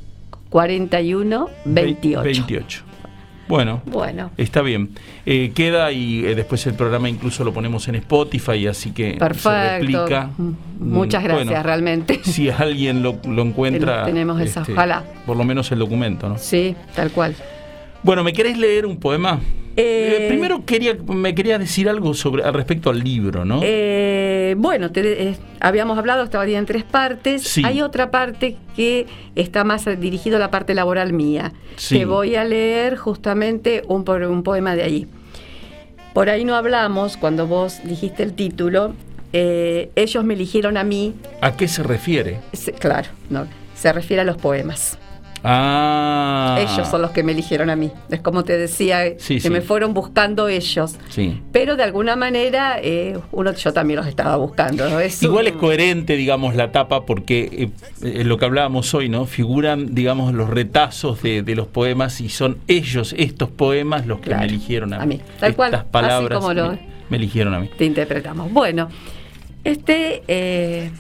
41 0.49 1.47
28. 1.65 2.21
28. 2.23 2.83
Bueno, 3.47 3.81
Bueno, 3.85 4.31
está 4.37 4.61
bien. 4.61 4.91
Eh, 5.25 5.51
queda 5.53 5.91
y 5.91 6.25
eh, 6.25 6.35
después 6.35 6.65
el 6.67 6.73
programa 6.73 7.09
incluso 7.09 7.43
lo 7.43 7.53
ponemos 7.53 7.85
en 7.89 7.95
Spotify, 7.95 8.67
así 8.67 8.91
que 8.91 9.17
se 9.35 9.77
replica. 9.79 10.29
Mm, 10.37 10.51
Muchas 10.79 11.21
Mm, 11.21 11.25
gracias, 11.25 11.47
bueno, 11.47 11.63
realmente. 11.63 12.19
Si 12.23 12.49
alguien 12.49 13.03
lo, 13.03 13.17
lo 13.27 13.41
encuentra. 13.41 13.99
este, 14.01 14.11
Tenemos 14.11 14.39
esa, 14.39 14.61
ojalá. 14.61 15.03
Por 15.25 15.35
lo 15.35 15.43
menos 15.43 15.69
el 15.73 15.79
documento, 15.79 16.29
¿no? 16.29 16.37
Sí, 16.37 16.75
tal 16.95 17.11
cual. 17.11 17.35
Bueno, 18.03 18.23
¿me 18.23 18.33
querés 18.33 18.57
leer 18.57 18.85
un 18.85 18.97
poema? 18.97 19.39
Eh, 19.77 20.17
Eh, 20.23 20.27
primero 20.27 20.65
quería, 20.65 20.95
me 21.07 21.33
quería 21.33 21.57
decir 21.57 21.87
algo 21.87 22.13
sobre 22.13 22.43
al 22.43 22.53
respecto 22.53 22.89
al 22.89 22.99
libro, 22.99 23.45
¿no? 23.45 23.61
Eh, 23.63 24.55
bueno, 24.57 24.91
te- 24.91 25.29
eh, 25.29 25.37
habíamos 25.61 25.97
hablado, 25.97 26.23
estaba 26.23 26.45
en 26.45 26.65
tres 26.65 26.83
partes. 26.83 27.43
Sí. 27.43 27.61
Hay 27.65 27.81
otra 27.81 28.11
parte 28.11 28.57
que 28.75 29.05
está 29.35 29.63
más 29.63 29.85
dirigida 29.99 30.35
a 30.37 30.39
la 30.39 30.51
parte 30.51 30.73
laboral 30.73 31.13
mía. 31.13 31.53
Sí. 31.77 31.99
Te 31.99 32.05
voy 32.05 32.35
a 32.35 32.43
leer 32.43 32.97
justamente 32.97 33.83
un, 33.87 34.03
un 34.09 34.43
poema 34.43 34.75
de 34.75 34.83
allí. 34.83 35.07
Por 36.13 36.29
ahí 36.29 36.43
no 36.43 36.55
hablamos, 36.55 37.15
cuando 37.15 37.47
vos 37.47 37.79
dijiste 37.85 38.23
el 38.23 38.33
título, 38.33 38.93
eh, 39.31 39.89
ellos 39.95 40.25
me 40.25 40.33
eligieron 40.33 40.75
a 40.75 40.83
mí, 40.83 41.13
¿A 41.39 41.55
qué 41.55 41.69
se 41.69 41.81
refiere? 41.83 42.39
se- 42.51 42.73
claro, 42.73 43.07
no, 43.29 43.47
se 43.75 43.93
refiere 43.93 44.21
a 44.21 44.25
los 44.25 44.35
poemas. 44.35 44.97
Ah. 45.43 46.57
Ellos 46.59 46.87
son 46.87 47.01
los 47.01 47.11
que 47.11 47.23
me 47.23 47.31
eligieron 47.31 47.69
a 47.69 47.75
mí. 47.75 47.91
Es 48.09 48.21
como 48.21 48.43
te 48.43 48.57
decía, 48.57 49.01
Sí, 49.17 49.35
que 49.35 49.41
sí. 49.41 49.49
me 49.49 49.61
fueron 49.61 49.93
buscando 49.93 50.47
ellos. 50.47 50.95
Sí. 51.09 51.41
Pero 51.51 51.75
de 51.75 51.83
alguna 51.83 52.15
manera, 52.15 52.77
eh, 52.81 53.17
uno, 53.31 53.53
yo 53.53 53.73
también 53.73 53.97
los 53.97 54.07
estaba 54.07 54.35
buscando. 54.35 54.89
¿no? 54.89 54.99
Es 54.99 55.21
Igual 55.23 55.47
un- 55.47 55.51
es 55.53 55.57
coherente, 55.57 56.15
digamos, 56.15 56.55
la 56.55 56.71
tapa, 56.71 57.05
porque 57.05 57.49
eh, 57.51 57.69
eh, 58.19 58.23
lo 58.23 58.37
que 58.37 58.45
hablábamos 58.45 58.93
hoy, 58.93 59.09
¿no? 59.09 59.25
Figuran, 59.25 59.95
digamos, 59.95 60.33
los 60.33 60.49
retazos 60.49 61.21
de, 61.21 61.41
de 61.41 61.55
los 61.55 61.67
poemas 61.67 62.21
y 62.21 62.29
son 62.29 62.57
ellos, 62.67 63.15
estos 63.17 63.49
poemas, 63.49 64.05
los 64.05 64.19
que 64.19 64.25
Claro, 64.25 64.41
me 64.41 64.47
eligieron 64.47 64.93
a 64.93 64.97
mí. 64.97 65.03
a 65.03 65.05
mí. 65.07 65.21
Tal 65.39 65.55
cual, 65.55 65.69
Estas 65.69 65.81
así 65.85 65.91
palabras 65.91 66.39
como 66.39 66.53
lo- 66.53 66.71
me, 66.71 66.79
me 67.09 67.17
eligieron 67.17 67.53
a 67.53 67.59
mí. 67.59 67.69
te 67.77 67.85
interpretamos. 67.85 68.51
Bueno, 68.51 68.89
este 69.63 70.23
eh, 70.27 70.91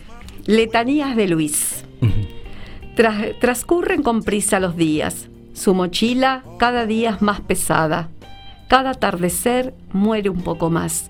Letanías 0.45 1.15
de 1.15 1.27
Luis. 1.27 1.85
Transcurren 2.95 4.03
con 4.03 4.21
prisa 4.21 4.59
los 4.59 4.75
días. 4.75 5.29
Su 5.53 5.73
mochila 5.73 6.43
cada 6.57 6.85
día 6.85 7.11
es 7.11 7.21
más 7.21 7.41
pesada. 7.41 8.09
Cada 8.67 8.91
atardecer 8.91 9.73
muere 9.91 10.29
un 10.29 10.41
poco 10.41 10.69
más. 10.69 11.09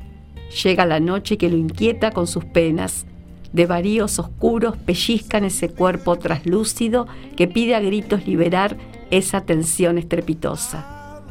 Llega 0.63 0.85
la 0.85 0.99
noche 0.99 1.37
que 1.37 1.49
lo 1.49 1.57
inquieta 1.57 2.11
con 2.11 2.27
sus 2.27 2.45
penas. 2.45 3.05
De 3.53 3.65
varíos 3.65 4.19
oscuros 4.19 4.77
pellizcan 4.77 5.43
ese 5.43 5.69
cuerpo 5.69 6.17
traslúcido 6.17 7.07
que 7.35 7.47
pide 7.47 7.75
a 7.75 7.79
gritos 7.79 8.25
liberar 8.27 8.77
esa 9.09 9.41
tensión 9.41 9.97
estrepitosa. 9.97 11.23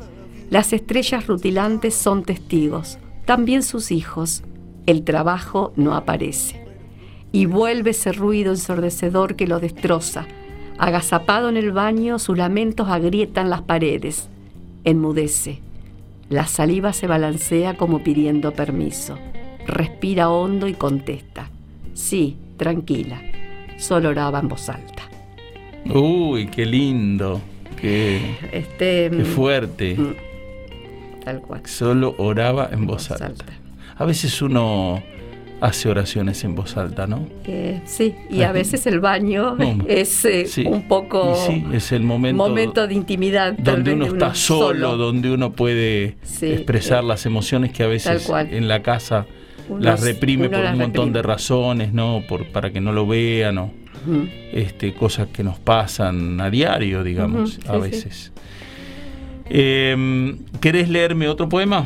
Las 0.51 0.72
estrellas 0.72 1.26
rutilantes 1.26 1.94
son 1.94 2.24
testigos, 2.24 2.98
también 3.24 3.62
sus 3.62 3.90
hijos. 3.92 4.42
El 4.86 5.05
trabajo 5.05 5.72
no 5.76 5.94
aparece. 5.94 6.66
Y 7.32 7.46
vuelve 7.46 7.90
ese 7.90 8.12
ruido 8.12 8.51
ensordecedor 8.51 9.36
que 9.36 9.46
lo 9.46 9.61
destroza. 9.61 10.26
Agazapado 10.81 11.51
en 11.51 11.59
el 11.59 11.72
baño, 11.72 12.18
sus 12.18 12.39
lamentos 12.39 12.89
agrietan 12.89 13.51
las 13.51 13.61
paredes. 13.61 14.31
Enmudece. 14.85 15.61
La 16.31 16.47
saliva 16.47 16.95
se 16.95 17.07
balancea 17.07 17.76
como 17.76 18.03
pidiendo 18.03 18.53
permiso. 18.53 19.18
Respira 19.66 20.31
hondo 20.31 20.68
y 20.68 20.72
contesta. 20.72 21.51
Sí, 21.93 22.39
tranquila. 22.57 23.20
Solo 23.76 24.09
oraba 24.09 24.41
en 24.41 24.49
voz 24.49 24.70
alta. 24.70 25.03
Uy, 25.95 26.47
qué 26.47 26.64
lindo. 26.64 27.43
Qué, 27.78 28.37
Este, 28.51 29.11
qué 29.14 29.24
fuerte. 29.24 29.97
mm, 29.99 30.14
Tal 31.24 31.43
cual. 31.43 31.61
Solo 31.66 32.14
oraba 32.16 32.70
en 32.72 32.87
voz 32.87 33.09
Voz 33.09 33.20
alta. 33.20 33.26
alta. 33.26 33.45
A 33.99 34.05
veces 34.07 34.41
uno 34.41 35.03
hace 35.61 35.88
oraciones 35.88 36.42
en 36.44 36.54
voz 36.54 36.76
alta, 36.76 37.06
¿no? 37.06 37.26
Eh, 37.44 37.80
sí, 37.84 38.14
y 38.30 38.42
a 38.42 38.52
veces 38.52 38.86
el 38.86 39.00
baño 39.00 39.56
No, 39.56 39.84
es 39.88 40.24
eh, 40.24 40.46
sí. 40.46 40.64
un 40.66 40.88
poco 40.88 41.34
sí, 41.46 41.64
es 41.72 41.92
el 41.92 42.02
momento, 42.02 42.36
momento 42.48 42.86
de 42.86 42.94
intimidad. 42.94 43.52
donde 43.58 43.92
uno 43.94 44.06
está 44.06 44.34
solo, 44.34 44.96
donde 44.96 45.30
uno 45.30 45.52
puede 45.52 46.16
Sí, 46.22 46.46
expresar 46.46 47.04
eh, 47.04 47.06
las 47.08 47.26
emociones 47.26 47.72
que 47.72 47.82
a 47.82 47.86
veces 47.88 48.28
en 48.50 48.68
la 48.68 48.82
casa 48.82 49.26
Uno 49.68 49.80
las 49.80 50.00
reprime 50.02 50.48
por 50.48 50.58
las 50.61 50.72
un 50.72 50.78
montón 50.80 51.06
reprime. 51.08 51.18
de 51.18 51.22
razones, 51.22 51.92
¿no? 51.92 52.22
Por, 52.28 52.46
para 52.52 52.70
que 52.72 52.80
no 52.80 52.92
lo 52.92 53.06
vean 53.06 53.58
o 53.58 53.72
este, 54.52 54.94
cosas 54.94 55.28
que 55.28 55.44
nos 55.44 55.58
pasan 55.58 56.40
a 56.40 56.48
diario, 56.48 57.04
digamos, 57.04 57.61
a 57.68 57.76
veces. 57.76 58.32
Eh, 59.50 60.36
¿Querés 60.61 60.88
leerme 60.88 61.28
otro 61.28 61.48
poema? 61.48 61.84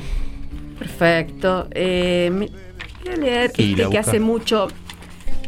Perfecto. 0.79 1.67
Eh, 1.73 2.49
a 3.13 3.17
leer 3.17 3.53
este 3.57 3.89
que 3.91 3.99
hace 3.99 4.21
mucho 4.21 4.69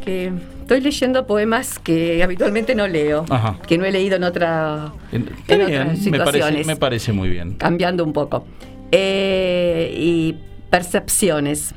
que 0.05 0.33
estoy 0.61 0.81
leyendo 0.81 1.27
poemas 1.27 1.79
que 1.79 2.23
habitualmente 2.23 2.75
no 2.75 2.87
leo, 2.89 3.25
Ajá. 3.29 3.59
que 3.67 3.79
no 3.79 3.85
he 3.85 3.93
leído 3.93 4.17
en 4.17 4.25
otra 4.25 4.93
En- 5.13 5.29
en 5.49 5.63
otras 5.63 5.69
me 5.69 5.71
parece, 5.71 6.03
situaciones. 6.03 6.67
me 6.67 6.77
parece 6.77 7.13
muy 7.13 7.29
bien. 7.29 7.55
cambiando 7.55 8.05
un 8.05 8.13
poco. 8.13 8.47
Eh, 8.93 9.95
y 9.99 10.37
percepciones. 10.71 11.75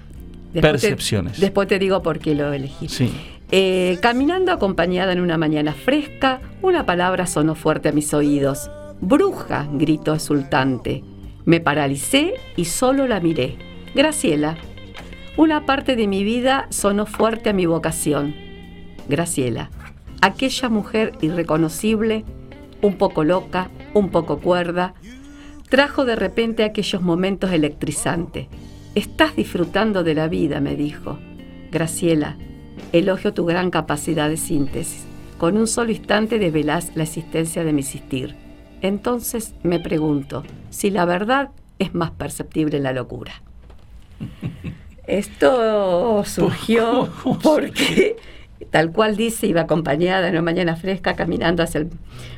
te- 0.54 0.62
Percepciones. 0.62 1.40
después 1.40 1.68
te 1.68 1.78
digo 1.80 2.02
por 2.02 2.20
qué 2.20 2.34
lo 2.36 2.52
elegí. 2.54 2.88
Sí. 2.90 3.12
Eh, 3.52 3.98
caminando 4.02 4.52
acompañada 4.52 5.12
en 5.14 5.20
una 5.22 5.38
mañana 5.38 5.74
fresca, 5.74 6.40
una 6.62 6.86
palabra 6.86 7.26
sonó 7.28 7.54
fuerte 7.56 7.90
a 7.90 7.92
mis 7.92 8.14
oídos. 8.14 8.70
Bruja, 9.02 9.68
gritó 9.74 10.14
exultante. 10.14 11.04
Me 11.46 11.60
paralicé 11.60 12.34
y 12.56 12.66
solo 12.66 13.08
la 13.08 13.20
miré. 13.20 13.58
Graciela. 13.96 14.58
Una 15.40 15.66
parte 15.66 15.96
de 15.96 16.06
mi 16.06 16.26
vida 16.26 16.68
sonó 16.70 17.06
fuerte 17.06 17.50
a 17.50 17.54
mi 17.54 17.66
vocación. 17.66 18.36
Graciela. 19.08 19.70
Aquella 20.22 20.68
mujer 20.68 21.14
irreconocible, 21.22 22.26
un 22.82 22.98
poco 22.98 23.24
loca, 23.24 23.70
un 23.94 24.10
poco 24.10 24.40
cuerda, 24.40 24.96
trajo 25.70 26.04
de 26.04 26.18
repente 26.18 26.66
aquellos 26.66 27.02
momentos 27.02 27.54
electrizantes. 27.54 28.48
Estás 28.96 29.38
disfrutando 29.38 30.04
de 30.04 30.14
la 30.14 30.28
vida, 30.28 30.60
me 30.60 30.76
dijo. 30.76 31.20
Graciela, 31.72 32.36
elogio 32.92 33.34
tu 33.34 33.46
gran 33.46 33.72
capacidad 33.72 34.28
de 34.28 34.36
síntesis. 34.36 35.06
Con 35.38 35.56
un 35.56 35.68
solo 35.68 35.92
instante 35.92 36.38
develás 36.38 36.98
la 36.98 37.04
existencia 37.04 37.64
de 37.64 37.72
mi 37.72 37.80
existir. 37.80 38.36
Entonces 38.82 39.56
me 39.64 39.80
pregunto 39.80 40.44
si 40.70 40.90
la 40.90 41.06
verdad 41.06 41.52
es 41.80 41.96
más 41.96 42.12
perceptible 42.12 42.76
en 42.76 42.84
la 42.84 42.92
locura. 42.92 43.42
Esto 45.10 46.24
surgió 46.26 47.10
¿Cómo? 47.24 47.40
porque, 47.40 48.16
tal 48.72 48.92
cual 48.92 49.16
dice, 49.18 49.48
iba 49.48 49.62
acompañada 49.62 50.28
en 50.28 50.34
una 50.36 50.42
mañana 50.44 50.76
fresca 50.76 51.16
caminando 51.16 51.64
hacia 51.64 51.80
el- 51.82 51.90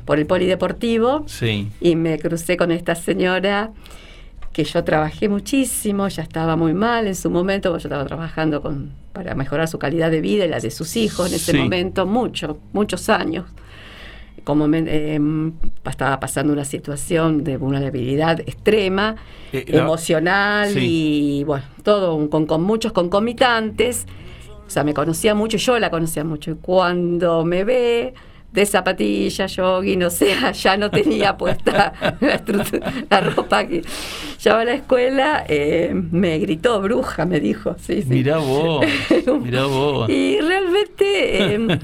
por 0.05 0.19
el 0.19 0.26
polideportivo 0.26 1.24
Sí. 1.28 1.69
y 1.82 1.95
me 1.95 2.17
crucé 2.19 2.57
con 2.57 2.72
esta 2.72 2.95
señora 2.95 3.72
que 4.53 4.63
yo 4.63 4.84
trabajé 4.84 5.30
muchísimo, 5.30 6.07
ya 6.09 6.24
estaba 6.24 6.55
muy 6.55 6.74
mal 6.74 7.07
en 7.07 7.15
su 7.15 7.30
momento, 7.30 7.69
porque 7.72 7.84
yo 7.84 7.88
estaba 7.88 8.05
trabajando 8.05 8.61
con, 8.61 8.91
para 9.13 9.34
mejorar 9.36 9.67
su 9.67 9.78
calidad 9.80 10.11
de 10.11 10.19
vida 10.22 10.45
y 10.45 10.49
la 10.49 10.59
de 10.59 10.72
sus 10.72 10.95
hijos 10.97 11.30
en 11.30 11.36
ese 11.36 11.51
Sí. 11.53 11.57
momento, 11.57 12.05
mucho, 12.05 12.57
muchos 12.74 13.07
años. 13.09 13.45
Como 14.44 14.68
me, 14.68 14.84
eh, 14.88 15.20
estaba 15.86 16.20
pasando 16.20 16.52
una 16.54 16.66
situación 16.66 17.44
de 17.44 17.58
vulnerabilidad 17.58 18.39
extrema, 18.42 19.16
Eh, 19.54 19.66
la- 19.68 19.82
emocional 19.82 20.70
Sí. 20.70 20.80
y 21.39 21.44
bueno, 21.44 21.66
todo 21.84 22.16
un- 22.16 22.28
con, 22.28 22.46
con 22.46 22.64
muchos 22.64 22.92
concomitantes. 22.92 24.06
O 24.66 24.70
sea, 24.70 24.84
me 24.84 24.94
conocía 24.94 25.36
mucho, 25.36 25.58
yo 25.58 25.78
la 25.80 25.89
conocía 25.89 26.24
mucho. 26.24 26.52
Y 26.52 26.56
cuando 26.56 27.44
me 27.44 27.64
ve 27.66 28.14
de 28.54 28.66
zapatilla, 28.66 29.48
jogging, 29.54 30.04
o 30.04 30.10
sea, 30.10 30.52
ya 30.54 30.76
no 30.78 30.89
tenía 30.92 31.38
puesta 31.38 31.94
la, 32.22 32.42
la 33.10 33.22
ropa 33.22 33.66
que 33.68 33.82
llevaba 34.44 34.62
a 34.62 34.66
la 34.66 34.74
escuela, 34.74 35.46
eh, 35.48 35.92
me 35.94 36.38
gritó 36.39 36.82
bruja, 36.82 37.26
me 37.26 37.39
dijo. 37.39 37.76
Sí, 37.80 38.02
sí. 38.02 38.08
Mirá 38.10 38.38
vos, 38.39 38.86
mirá 39.44 39.66
vos. 39.66 40.10
Y 40.10 40.39
realmente, 40.39 41.78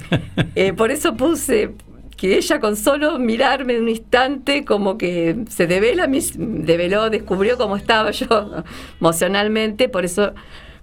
eh, 0.56 0.74
por 0.74 0.92
eso 0.92 1.16
puse 1.16 1.72
que 2.18 2.36
ella 2.36 2.60
con 2.60 2.76
solo 2.76 3.20
mirarme 3.20 3.80
un 3.80 3.88
instante 3.88 4.66
como 4.66 4.98
que 4.98 5.38
se 5.50 5.68
devela, 5.68 6.08
mis- 6.08 6.34
develó, 6.38 7.10
descubrió 7.10 7.58
cómo 7.58 7.78
estaba 7.78 8.12
yo 8.12 8.64
emocionalmente, 9.00 9.88
por 9.88 10.04
eso 10.04 10.34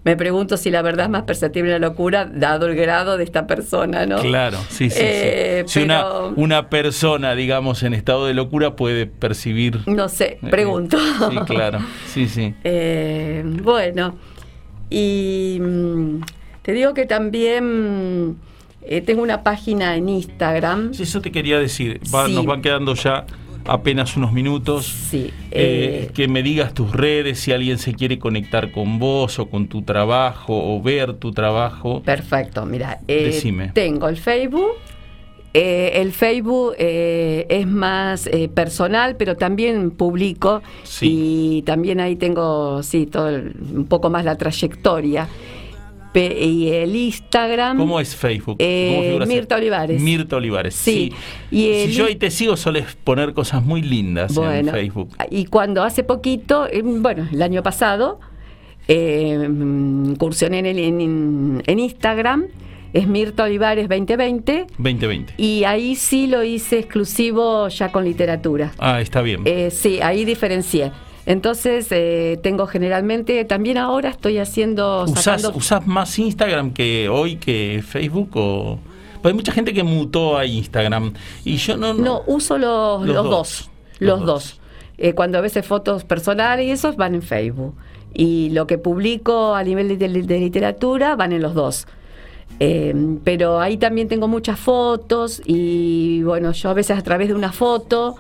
me 0.05 0.16
pregunto 0.16 0.57
si 0.59 0.70
la 0.70 0.82
verdad 0.82 1.07
es 1.07 1.11
más 1.11 1.22
perceptible 1.22 1.70
la 1.72 1.78
locura, 1.78 2.26
dado 2.26 2.66
el 2.66 2.76
grado 2.76 3.16
de 3.16 3.24
esta 3.24 3.47
persona, 3.47 4.05
¿no? 4.07 4.18
Claro, 4.18 4.59
sí, 4.68 4.91
sí. 4.91 4.99
sí. 4.99 4.99
Eh, 5.01 5.64
Si 5.66 5.80
una, 5.82 6.03
pero- 6.05 6.32
una 6.37 6.68
persona, 6.68 7.35
digamos, 7.35 7.82
en 7.82 7.95
estado 7.95 8.26
de 8.26 8.35
locura 8.35 8.76
puede 8.76 9.07
percibir. 9.07 9.80
No 9.87 10.09
sé, 10.11 10.39
eh, 10.43 10.49
pregunto. 10.51 10.99
Sí, 10.99 11.37
claro. 11.47 11.78
Sí, 12.07 12.28
sí. 12.28 12.55
Eh, 12.64 13.43
bueno, 13.62 14.14
y 14.91 15.59
mm, 15.61 16.20
te 16.62 16.72
digo 16.72 16.93
que 16.93 17.07
también 17.07 18.37
eh, 18.87 19.01
tengo 19.01 19.22
una 19.22 19.43
página 19.43 19.97
en 19.97 20.09
Instagram. 20.09 20.93
Sí, 20.95 21.03
Eso 21.05 21.20
te 21.20 21.30
quería 21.32 21.59
decir. 21.59 22.01
Va- 22.14 22.26
Sí. 22.26 22.35
Nos 22.35 22.47
van 22.47 22.62
quedando 22.62 22.95
ya 22.95 23.24
apenas 23.66 24.16
unos 24.16 24.32
minutos. 24.32 24.85
Sí, 24.87 25.30
Eh, 25.51 26.07
eh, 26.07 26.11
que 26.14 26.28
me 26.28 26.43
digas 26.43 26.74
tus 26.74 26.93
redes, 26.93 27.39
si 27.41 27.53
alguien 27.53 27.78
se 27.78 27.95
quiere 27.95 28.18
conectar 28.18 28.70
con 28.72 28.99
vos 28.99 29.39
o 29.39 29.47
con 29.49 29.68
tu 29.68 29.82
trabajo 29.82 30.53
o 30.76 30.82
ver 30.82 31.14
tu 31.14 31.32
trabajo. 31.32 32.03
perfecto. 32.03 32.66
Mira, 32.66 33.01
Decime. 33.07 33.68
tengo 33.72 34.09
el 34.09 34.16
Facebook. 34.18 34.72
Eh, 35.57 36.01
el 36.03 36.11
Facebook 36.12 36.74
eh, 36.78 37.47
es 37.49 37.64
más 37.66 38.26
eh, 38.26 38.49
personal, 38.53 39.14
pero 39.16 39.37
también 39.37 39.93
publico 39.93 40.62
Sí. 40.82 41.59
y 41.59 41.62
también 41.62 42.01
ahí 42.01 42.16
tengo, 42.16 42.82
sí, 42.82 43.07
todo 43.07 43.28
el- 43.28 43.55
un 43.72 43.85
poco 43.87 44.11
más 44.11 44.24
la 44.24 44.37
trayectoria. 44.37 45.28
Y 46.15 46.69
el 46.69 46.95
Instagram. 46.95 47.77
¿Cómo 47.77 47.99
es 48.01 48.15
Facebook? 48.15 48.57
Eh. 48.61 49.19
Mirta 49.27 49.57
Olivares. 49.57 50.01
Mirta 50.01 50.37
Olivares, 50.37 50.75
sí. 50.75 51.12
Sí. 51.51 51.57
Y 51.57 51.87
si 51.87 51.93
yo 51.93 52.07
ahí 52.07 52.17
te 52.17 52.31
sigo, 52.31 52.57
soles 52.57 52.97
poner 53.03 53.35
cosas 53.35 53.65
muy 53.65 53.83
lindas 53.83 54.37
en 54.37 54.69
Facebook. 54.71 55.11
y 55.31 55.47
cuando 55.47 55.83
hace 55.83 56.05
poquito, 56.05 56.67
eh, 56.71 56.83
bueno, 56.83 57.29
el 57.33 57.43
año 57.43 57.62
pasado, 57.62 58.21
eh, 58.89 59.49
incursioné 59.49 60.59
en, 60.61 60.67
el- 60.67 60.79
en- 60.79 61.62
en 61.67 61.79
Instagram, 61.79 62.45
es 62.93 63.09
Mirta 63.09 63.45
Olivares 63.45 63.89
2020, 63.89 64.67
2020. 64.79 65.35
y 65.37 65.65
ahí 65.65 65.97
sí 65.97 66.27
lo 66.29 66.45
hice 66.45 66.79
exclusivo 66.79 67.67
ya 67.69 67.91
con 67.91 68.05
literatura. 68.05 68.73
Ah, 68.79 69.01
está 69.01 69.21
bien. 69.23 69.43
Eh, 69.47 69.71
sí, 69.73 70.01
ahí 70.01 70.25
diferencié. 70.25 70.93
Entonces, 71.27 71.87
eh, 71.91 72.39
tengo 72.43 72.66
generalmente, 72.66 73.45
también 73.45 73.79
ahora 73.79 74.11
estoy 74.11 74.39
haciendo... 74.39 75.05
¿Usás, 75.05 75.25
sacando- 75.25 75.57
usás 75.57 75.87
más 75.87 76.18
Instagram 76.18 76.72
que 76.72 77.09
hoy 77.09 77.37
que 77.37 77.83
Facebook? 77.87 78.31
O... 78.35 78.79
Pues 79.22 79.33
hay 79.33 79.37
mucha 79.37 79.53
gente 79.53 79.72
que 79.72 79.83
mutó 79.83 80.37
a 80.37 80.45
Instagram 80.45 81.14
y 81.45 81.57
yo 81.57 81.77
no... 81.79 81.95
No, 81.95 82.22
uso 82.27 82.59
los, 82.59 83.07
Los 83.07 83.14
los, 83.16 83.25
dos. 83.25 83.31
dos. 83.31 83.70
Los 84.01 84.20
dos. 84.20 84.27
dos. 84.27 84.61
Eh, 84.99 85.14
cuando 85.14 85.39
a 85.39 85.41
veces 85.41 85.66
fotos 85.66 86.05
personales 86.05 86.66
y 86.66 86.70
esos 86.70 86.97
van 86.97 87.14
en 87.14 87.22
Facebook. 87.22 87.75
Y 88.12 88.51
lo 88.51 88.66
que 88.66 88.79
publico 88.79 89.55
a 89.55 89.64
nivel 89.64 89.89
de, 89.89 90.09
de 90.09 90.39
literatura 90.39 91.16
van 91.16 91.33
en 91.33 91.41
los 91.43 91.55
dos. 91.55 91.87
Eh, 92.61 92.95
pero 93.25 93.59
ahí 93.61 93.77
también 93.79 94.07
tengo 94.09 94.29
muchas 94.29 94.61
fotos 94.61 95.43
y 95.45 96.22
bueno, 96.22 96.53
yo 96.53 96.70
a 96.70 96.75
veces 96.75 96.97
a 96.97 97.03
través 97.03 97.27
de 97.29 97.35
una 97.35 97.51
foto, 97.51 98.14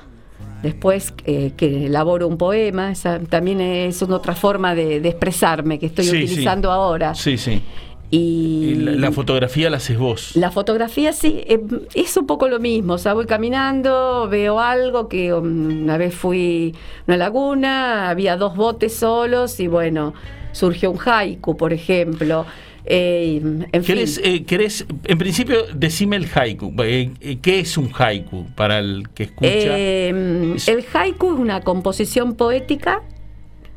después 0.64 1.14
eh, 1.26 1.52
que 1.56 1.86
elaboro 1.86 2.26
un 2.26 2.36
poema, 2.38 2.90
esa 2.90 3.20
también 3.20 3.60
es 3.60 4.02
una 4.02 4.16
otra 4.16 4.34
forma 4.34 4.74
de, 4.74 4.98
de 5.00 5.08
expresarme 5.10 5.78
que 5.78 5.86
estoy 5.86 6.04
Sí, 6.06 6.10
sí. 6.18 6.24
utilizando 6.24 6.72
ahora. 6.72 7.14
Sí, 7.14 7.38
sí. 7.38 7.62
Y, 8.10 8.74
la, 8.76 8.92
la 8.92 9.12
fotografía 9.12 9.70
la 9.70 9.78
haces 9.78 9.98
vos. 9.98 10.36
la 10.36 10.50
fotografía 10.52 11.12
sí, 11.12 11.42
eh, 11.48 11.60
es 11.94 12.16
un 12.16 12.26
poco 12.26 12.48
lo 12.48 12.60
mismo. 12.60 12.94
O 12.94 12.98
sea, 12.98 13.12
voy 13.14 13.26
caminando, 13.26 14.28
veo 14.28 14.60
algo 14.60 15.08
que 15.08 15.32
um, 15.32 15.82
una 15.84 15.96
vez 15.96 16.14
fui 16.14 16.74
a 16.74 17.02
una 17.08 17.16
laguna, 17.16 18.10
había 18.10 18.36
dos 18.36 18.56
botes 18.56 18.94
solos 18.94 19.58
y 19.60 19.66
bueno, 19.66 20.14
surgió 20.52 20.90
un 20.90 20.98
haiku, 21.04 21.56
por 21.56 21.72
ejemplo. 21.72 22.44
Eh, 22.86 23.36
en 23.42 23.66
fin. 23.70 23.82
¿Querés, 23.82 24.18
eh, 24.22 24.44
querés- 24.44 24.86
en 25.04 25.18
principio, 25.18 25.56
decime 25.74 26.16
el 26.16 26.26
haiku. 26.34 26.72
Eh, 26.82 27.10
eh, 27.20 27.38
¿Qué 27.40 27.60
es 27.60 27.78
un 27.78 27.90
haiku 27.96 28.46
para 28.54 28.78
el 28.78 29.08
que 29.14 29.22
escucha? 29.24 29.48
Es- 29.48 30.68
el 30.68 30.84
haiku 30.92 31.32
es 31.34 31.38
una 31.40 31.62
composición 31.62 32.34
poética 32.34 33.02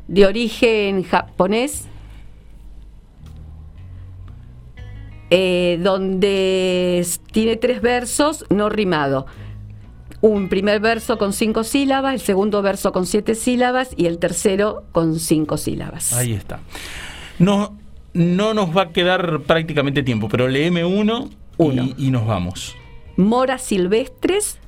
de 0.08 0.26
origen 0.26 1.04
japonés, 1.04 1.86
donde 5.82 7.06
tiene 7.32 7.56
tres 7.56 7.80
versos 7.82 8.44
no 8.50 8.68
rimados. 8.68 9.24
Un 10.20 10.48
primer 10.48 10.80
verso 10.80 11.16
con 11.16 11.32
cinco 11.32 11.62
sílabas, 11.62 12.12
el 12.14 12.20
segundo 12.20 12.60
verso 12.60 12.92
con 12.92 13.06
siete 13.06 13.34
sílabas 13.36 13.90
y 13.96 14.06
el 14.06 14.18
tercero 14.18 14.84
con 14.92 15.20
cinco 15.20 15.56
sílabas. 15.56 16.12
Ahí 16.12 16.32
está. 16.32 16.60
No, 17.38 17.77
no 18.14 18.54
nos 18.54 18.76
va 18.76 18.82
a 18.82 18.88
quedar 18.92 19.40
prácticamente 19.40 20.02
tiempo, 20.02 20.28
pero 20.28 20.48
leeme 20.48 20.84
uno, 20.84 21.30
Uno. 21.56 21.84
Y, 21.96 22.06
y 22.06 22.10
nos 22.10 22.26
vamos. 22.26 22.76
Moras 23.16 23.62
silvestres 23.62 24.58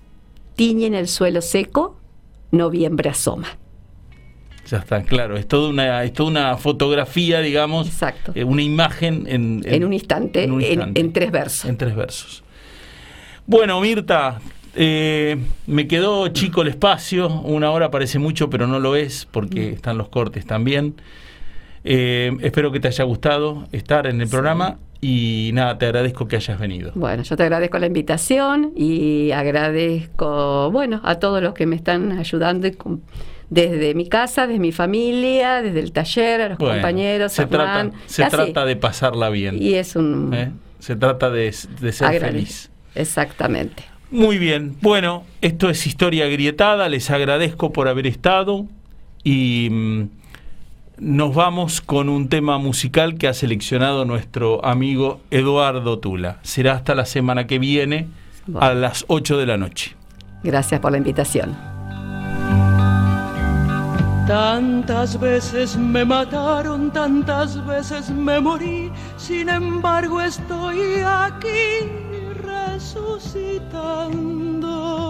tiñen 0.57 0.95
el 0.95 1.07
suelo 1.09 1.41
seco, 1.41 1.99
noviembre 2.51 3.11
asoma. 3.11 3.47
Ya 4.67 4.79
está, 4.79 5.03
claro, 5.03 5.37
es 5.37 5.49
toda 5.49 5.69
una, 5.71 6.05
es 6.05 6.13
toda 6.13 6.31
una 6.31 6.57
fotografía, 6.57 7.41
digamos, 7.41 7.87
Exacto. 7.89 8.33
eh, 8.35 8.45
una 8.45 8.63
imagen 8.63 9.25
en, 9.27 9.63
En 9.65 9.85
un 9.85 9.93
instante, 9.93 10.45
en 10.45 10.53
un 10.53 10.63
en- 10.63 10.69
instante. 10.73 11.01
en 11.01 11.13
tres 11.13 11.31
versos. 11.33 11.65
En 11.71 11.77
tres 11.77 11.95
versos. 11.97 12.45
Bueno, 13.47 13.81
Mirta, 13.81 14.41
eh, 14.77 15.37
me 15.67 15.89
quedó 15.89 16.29
chico 16.29 16.63
el 16.63 16.69
espacio, 16.69 17.29
una 17.41 17.71
hora 17.73 17.91
parece 17.91 18.19
mucho, 18.21 18.49
pero 18.51 18.67
no 18.69 18.79
lo 18.79 18.95
es, 18.97 19.27
porque 19.31 19.71
están 19.71 19.99
los 19.99 20.09
cortes 20.09 20.47
también. 20.47 20.95
Eh, 21.85 22.37
espero 22.41 22.73
que 22.73 22.81
te 22.81 22.89
haya 22.89 23.05
gustado 23.05 23.67
estar 23.73 24.07
en 24.07 24.21
el 24.21 24.29
programa 24.29 24.79
y 25.01 25.51
nada, 25.55 25.79
te 25.79 25.87
agradezco 25.87 26.29
que 26.29 26.37
hayas 26.37 26.59
venido. 26.59 26.93
Bueno, 26.95 27.23
yo 27.23 27.37
te 27.37 27.43
agradezco 27.43 27.79
la 27.79 27.87
invitación 27.87 28.73
y 28.77 29.31
agradezco, 29.31 30.71
bueno, 30.71 31.01
a 31.05 31.15
todos 31.17 31.43
los 31.43 31.55
que 31.55 31.67
me 31.67 31.77
están 31.77 32.13
ayudando 32.13 32.67
y 32.67 32.77
desde 33.49 33.95
mi 33.95 34.09
casa, 34.09 34.47
desde 34.47 34.61
mi 34.61 34.73
familia, 34.73 35.63
desde 35.63 35.81
el 35.81 35.93
taller, 35.93 36.43
a 36.43 36.49
los 36.51 36.59
Bueno, 36.59 36.75
compañeros, 36.75 37.33
se 37.33 37.47
trata, 37.47 37.91
se 38.07 38.27
trata 38.27 38.65
de 38.65 38.77
pasarla 38.77 39.31
bien. 39.31 39.61
Y 39.61 39.75
es 39.75 39.97
un... 39.97 40.33
¿eh? 40.35 40.53
Se 40.79 40.97
trata 40.97 41.31
de, 41.31 41.55
de 41.81 41.93
ser 41.93 42.21
feliz. 42.21 42.71
Exactamente. 42.95 43.85
Muy 44.11 44.39
bien, 44.39 44.77
bueno, 44.81 45.25
esto 45.41 45.71
es 45.71 45.87
Historia 45.87 46.27
Grietada, 46.27 46.89
les 46.89 47.11
agradezco 47.11 47.73
por 47.73 47.87
haber 47.87 48.07
estado 48.07 48.67
y 49.23 49.69
mm, 49.71 50.09
nos 51.01 51.35
vamos 51.35 51.81
con 51.81 52.09
un 52.11 52.29
tema 52.29 52.59
musical 52.59 53.17
que 53.17 53.27
ha 53.27 53.35
seleccionado 53.35 54.05
nuestro 54.05 54.65
amigo 54.65 55.21
Eduardo 55.31 55.99
Tula. 55.99 56.39
Será 56.43 56.75
hasta 56.75 56.95
la 56.95 57.07
semana 57.07 57.47
que 57.47 57.59
viene 57.59 58.09
a 58.61 58.75
las 58.75 59.07
8 59.09 59.39
de 59.39 59.47
la 59.47 59.57
noche. 59.57 59.97
Gracias 60.43 60.79
por 60.81 60.93
la 60.93 60.99
invitación. 60.99 61.57
Tantas 64.27 65.19
veces 65.19 65.79
me 65.79 66.05
mataron, 66.05 66.93
tantas 66.93 67.67
veces 67.67 68.11
me 68.11 68.39
morí, 68.39 68.93
sin 69.17 69.49
embargo 69.49 70.21
estoy 70.21 71.01
aquí 71.05 71.89
resucitando. 72.45 75.10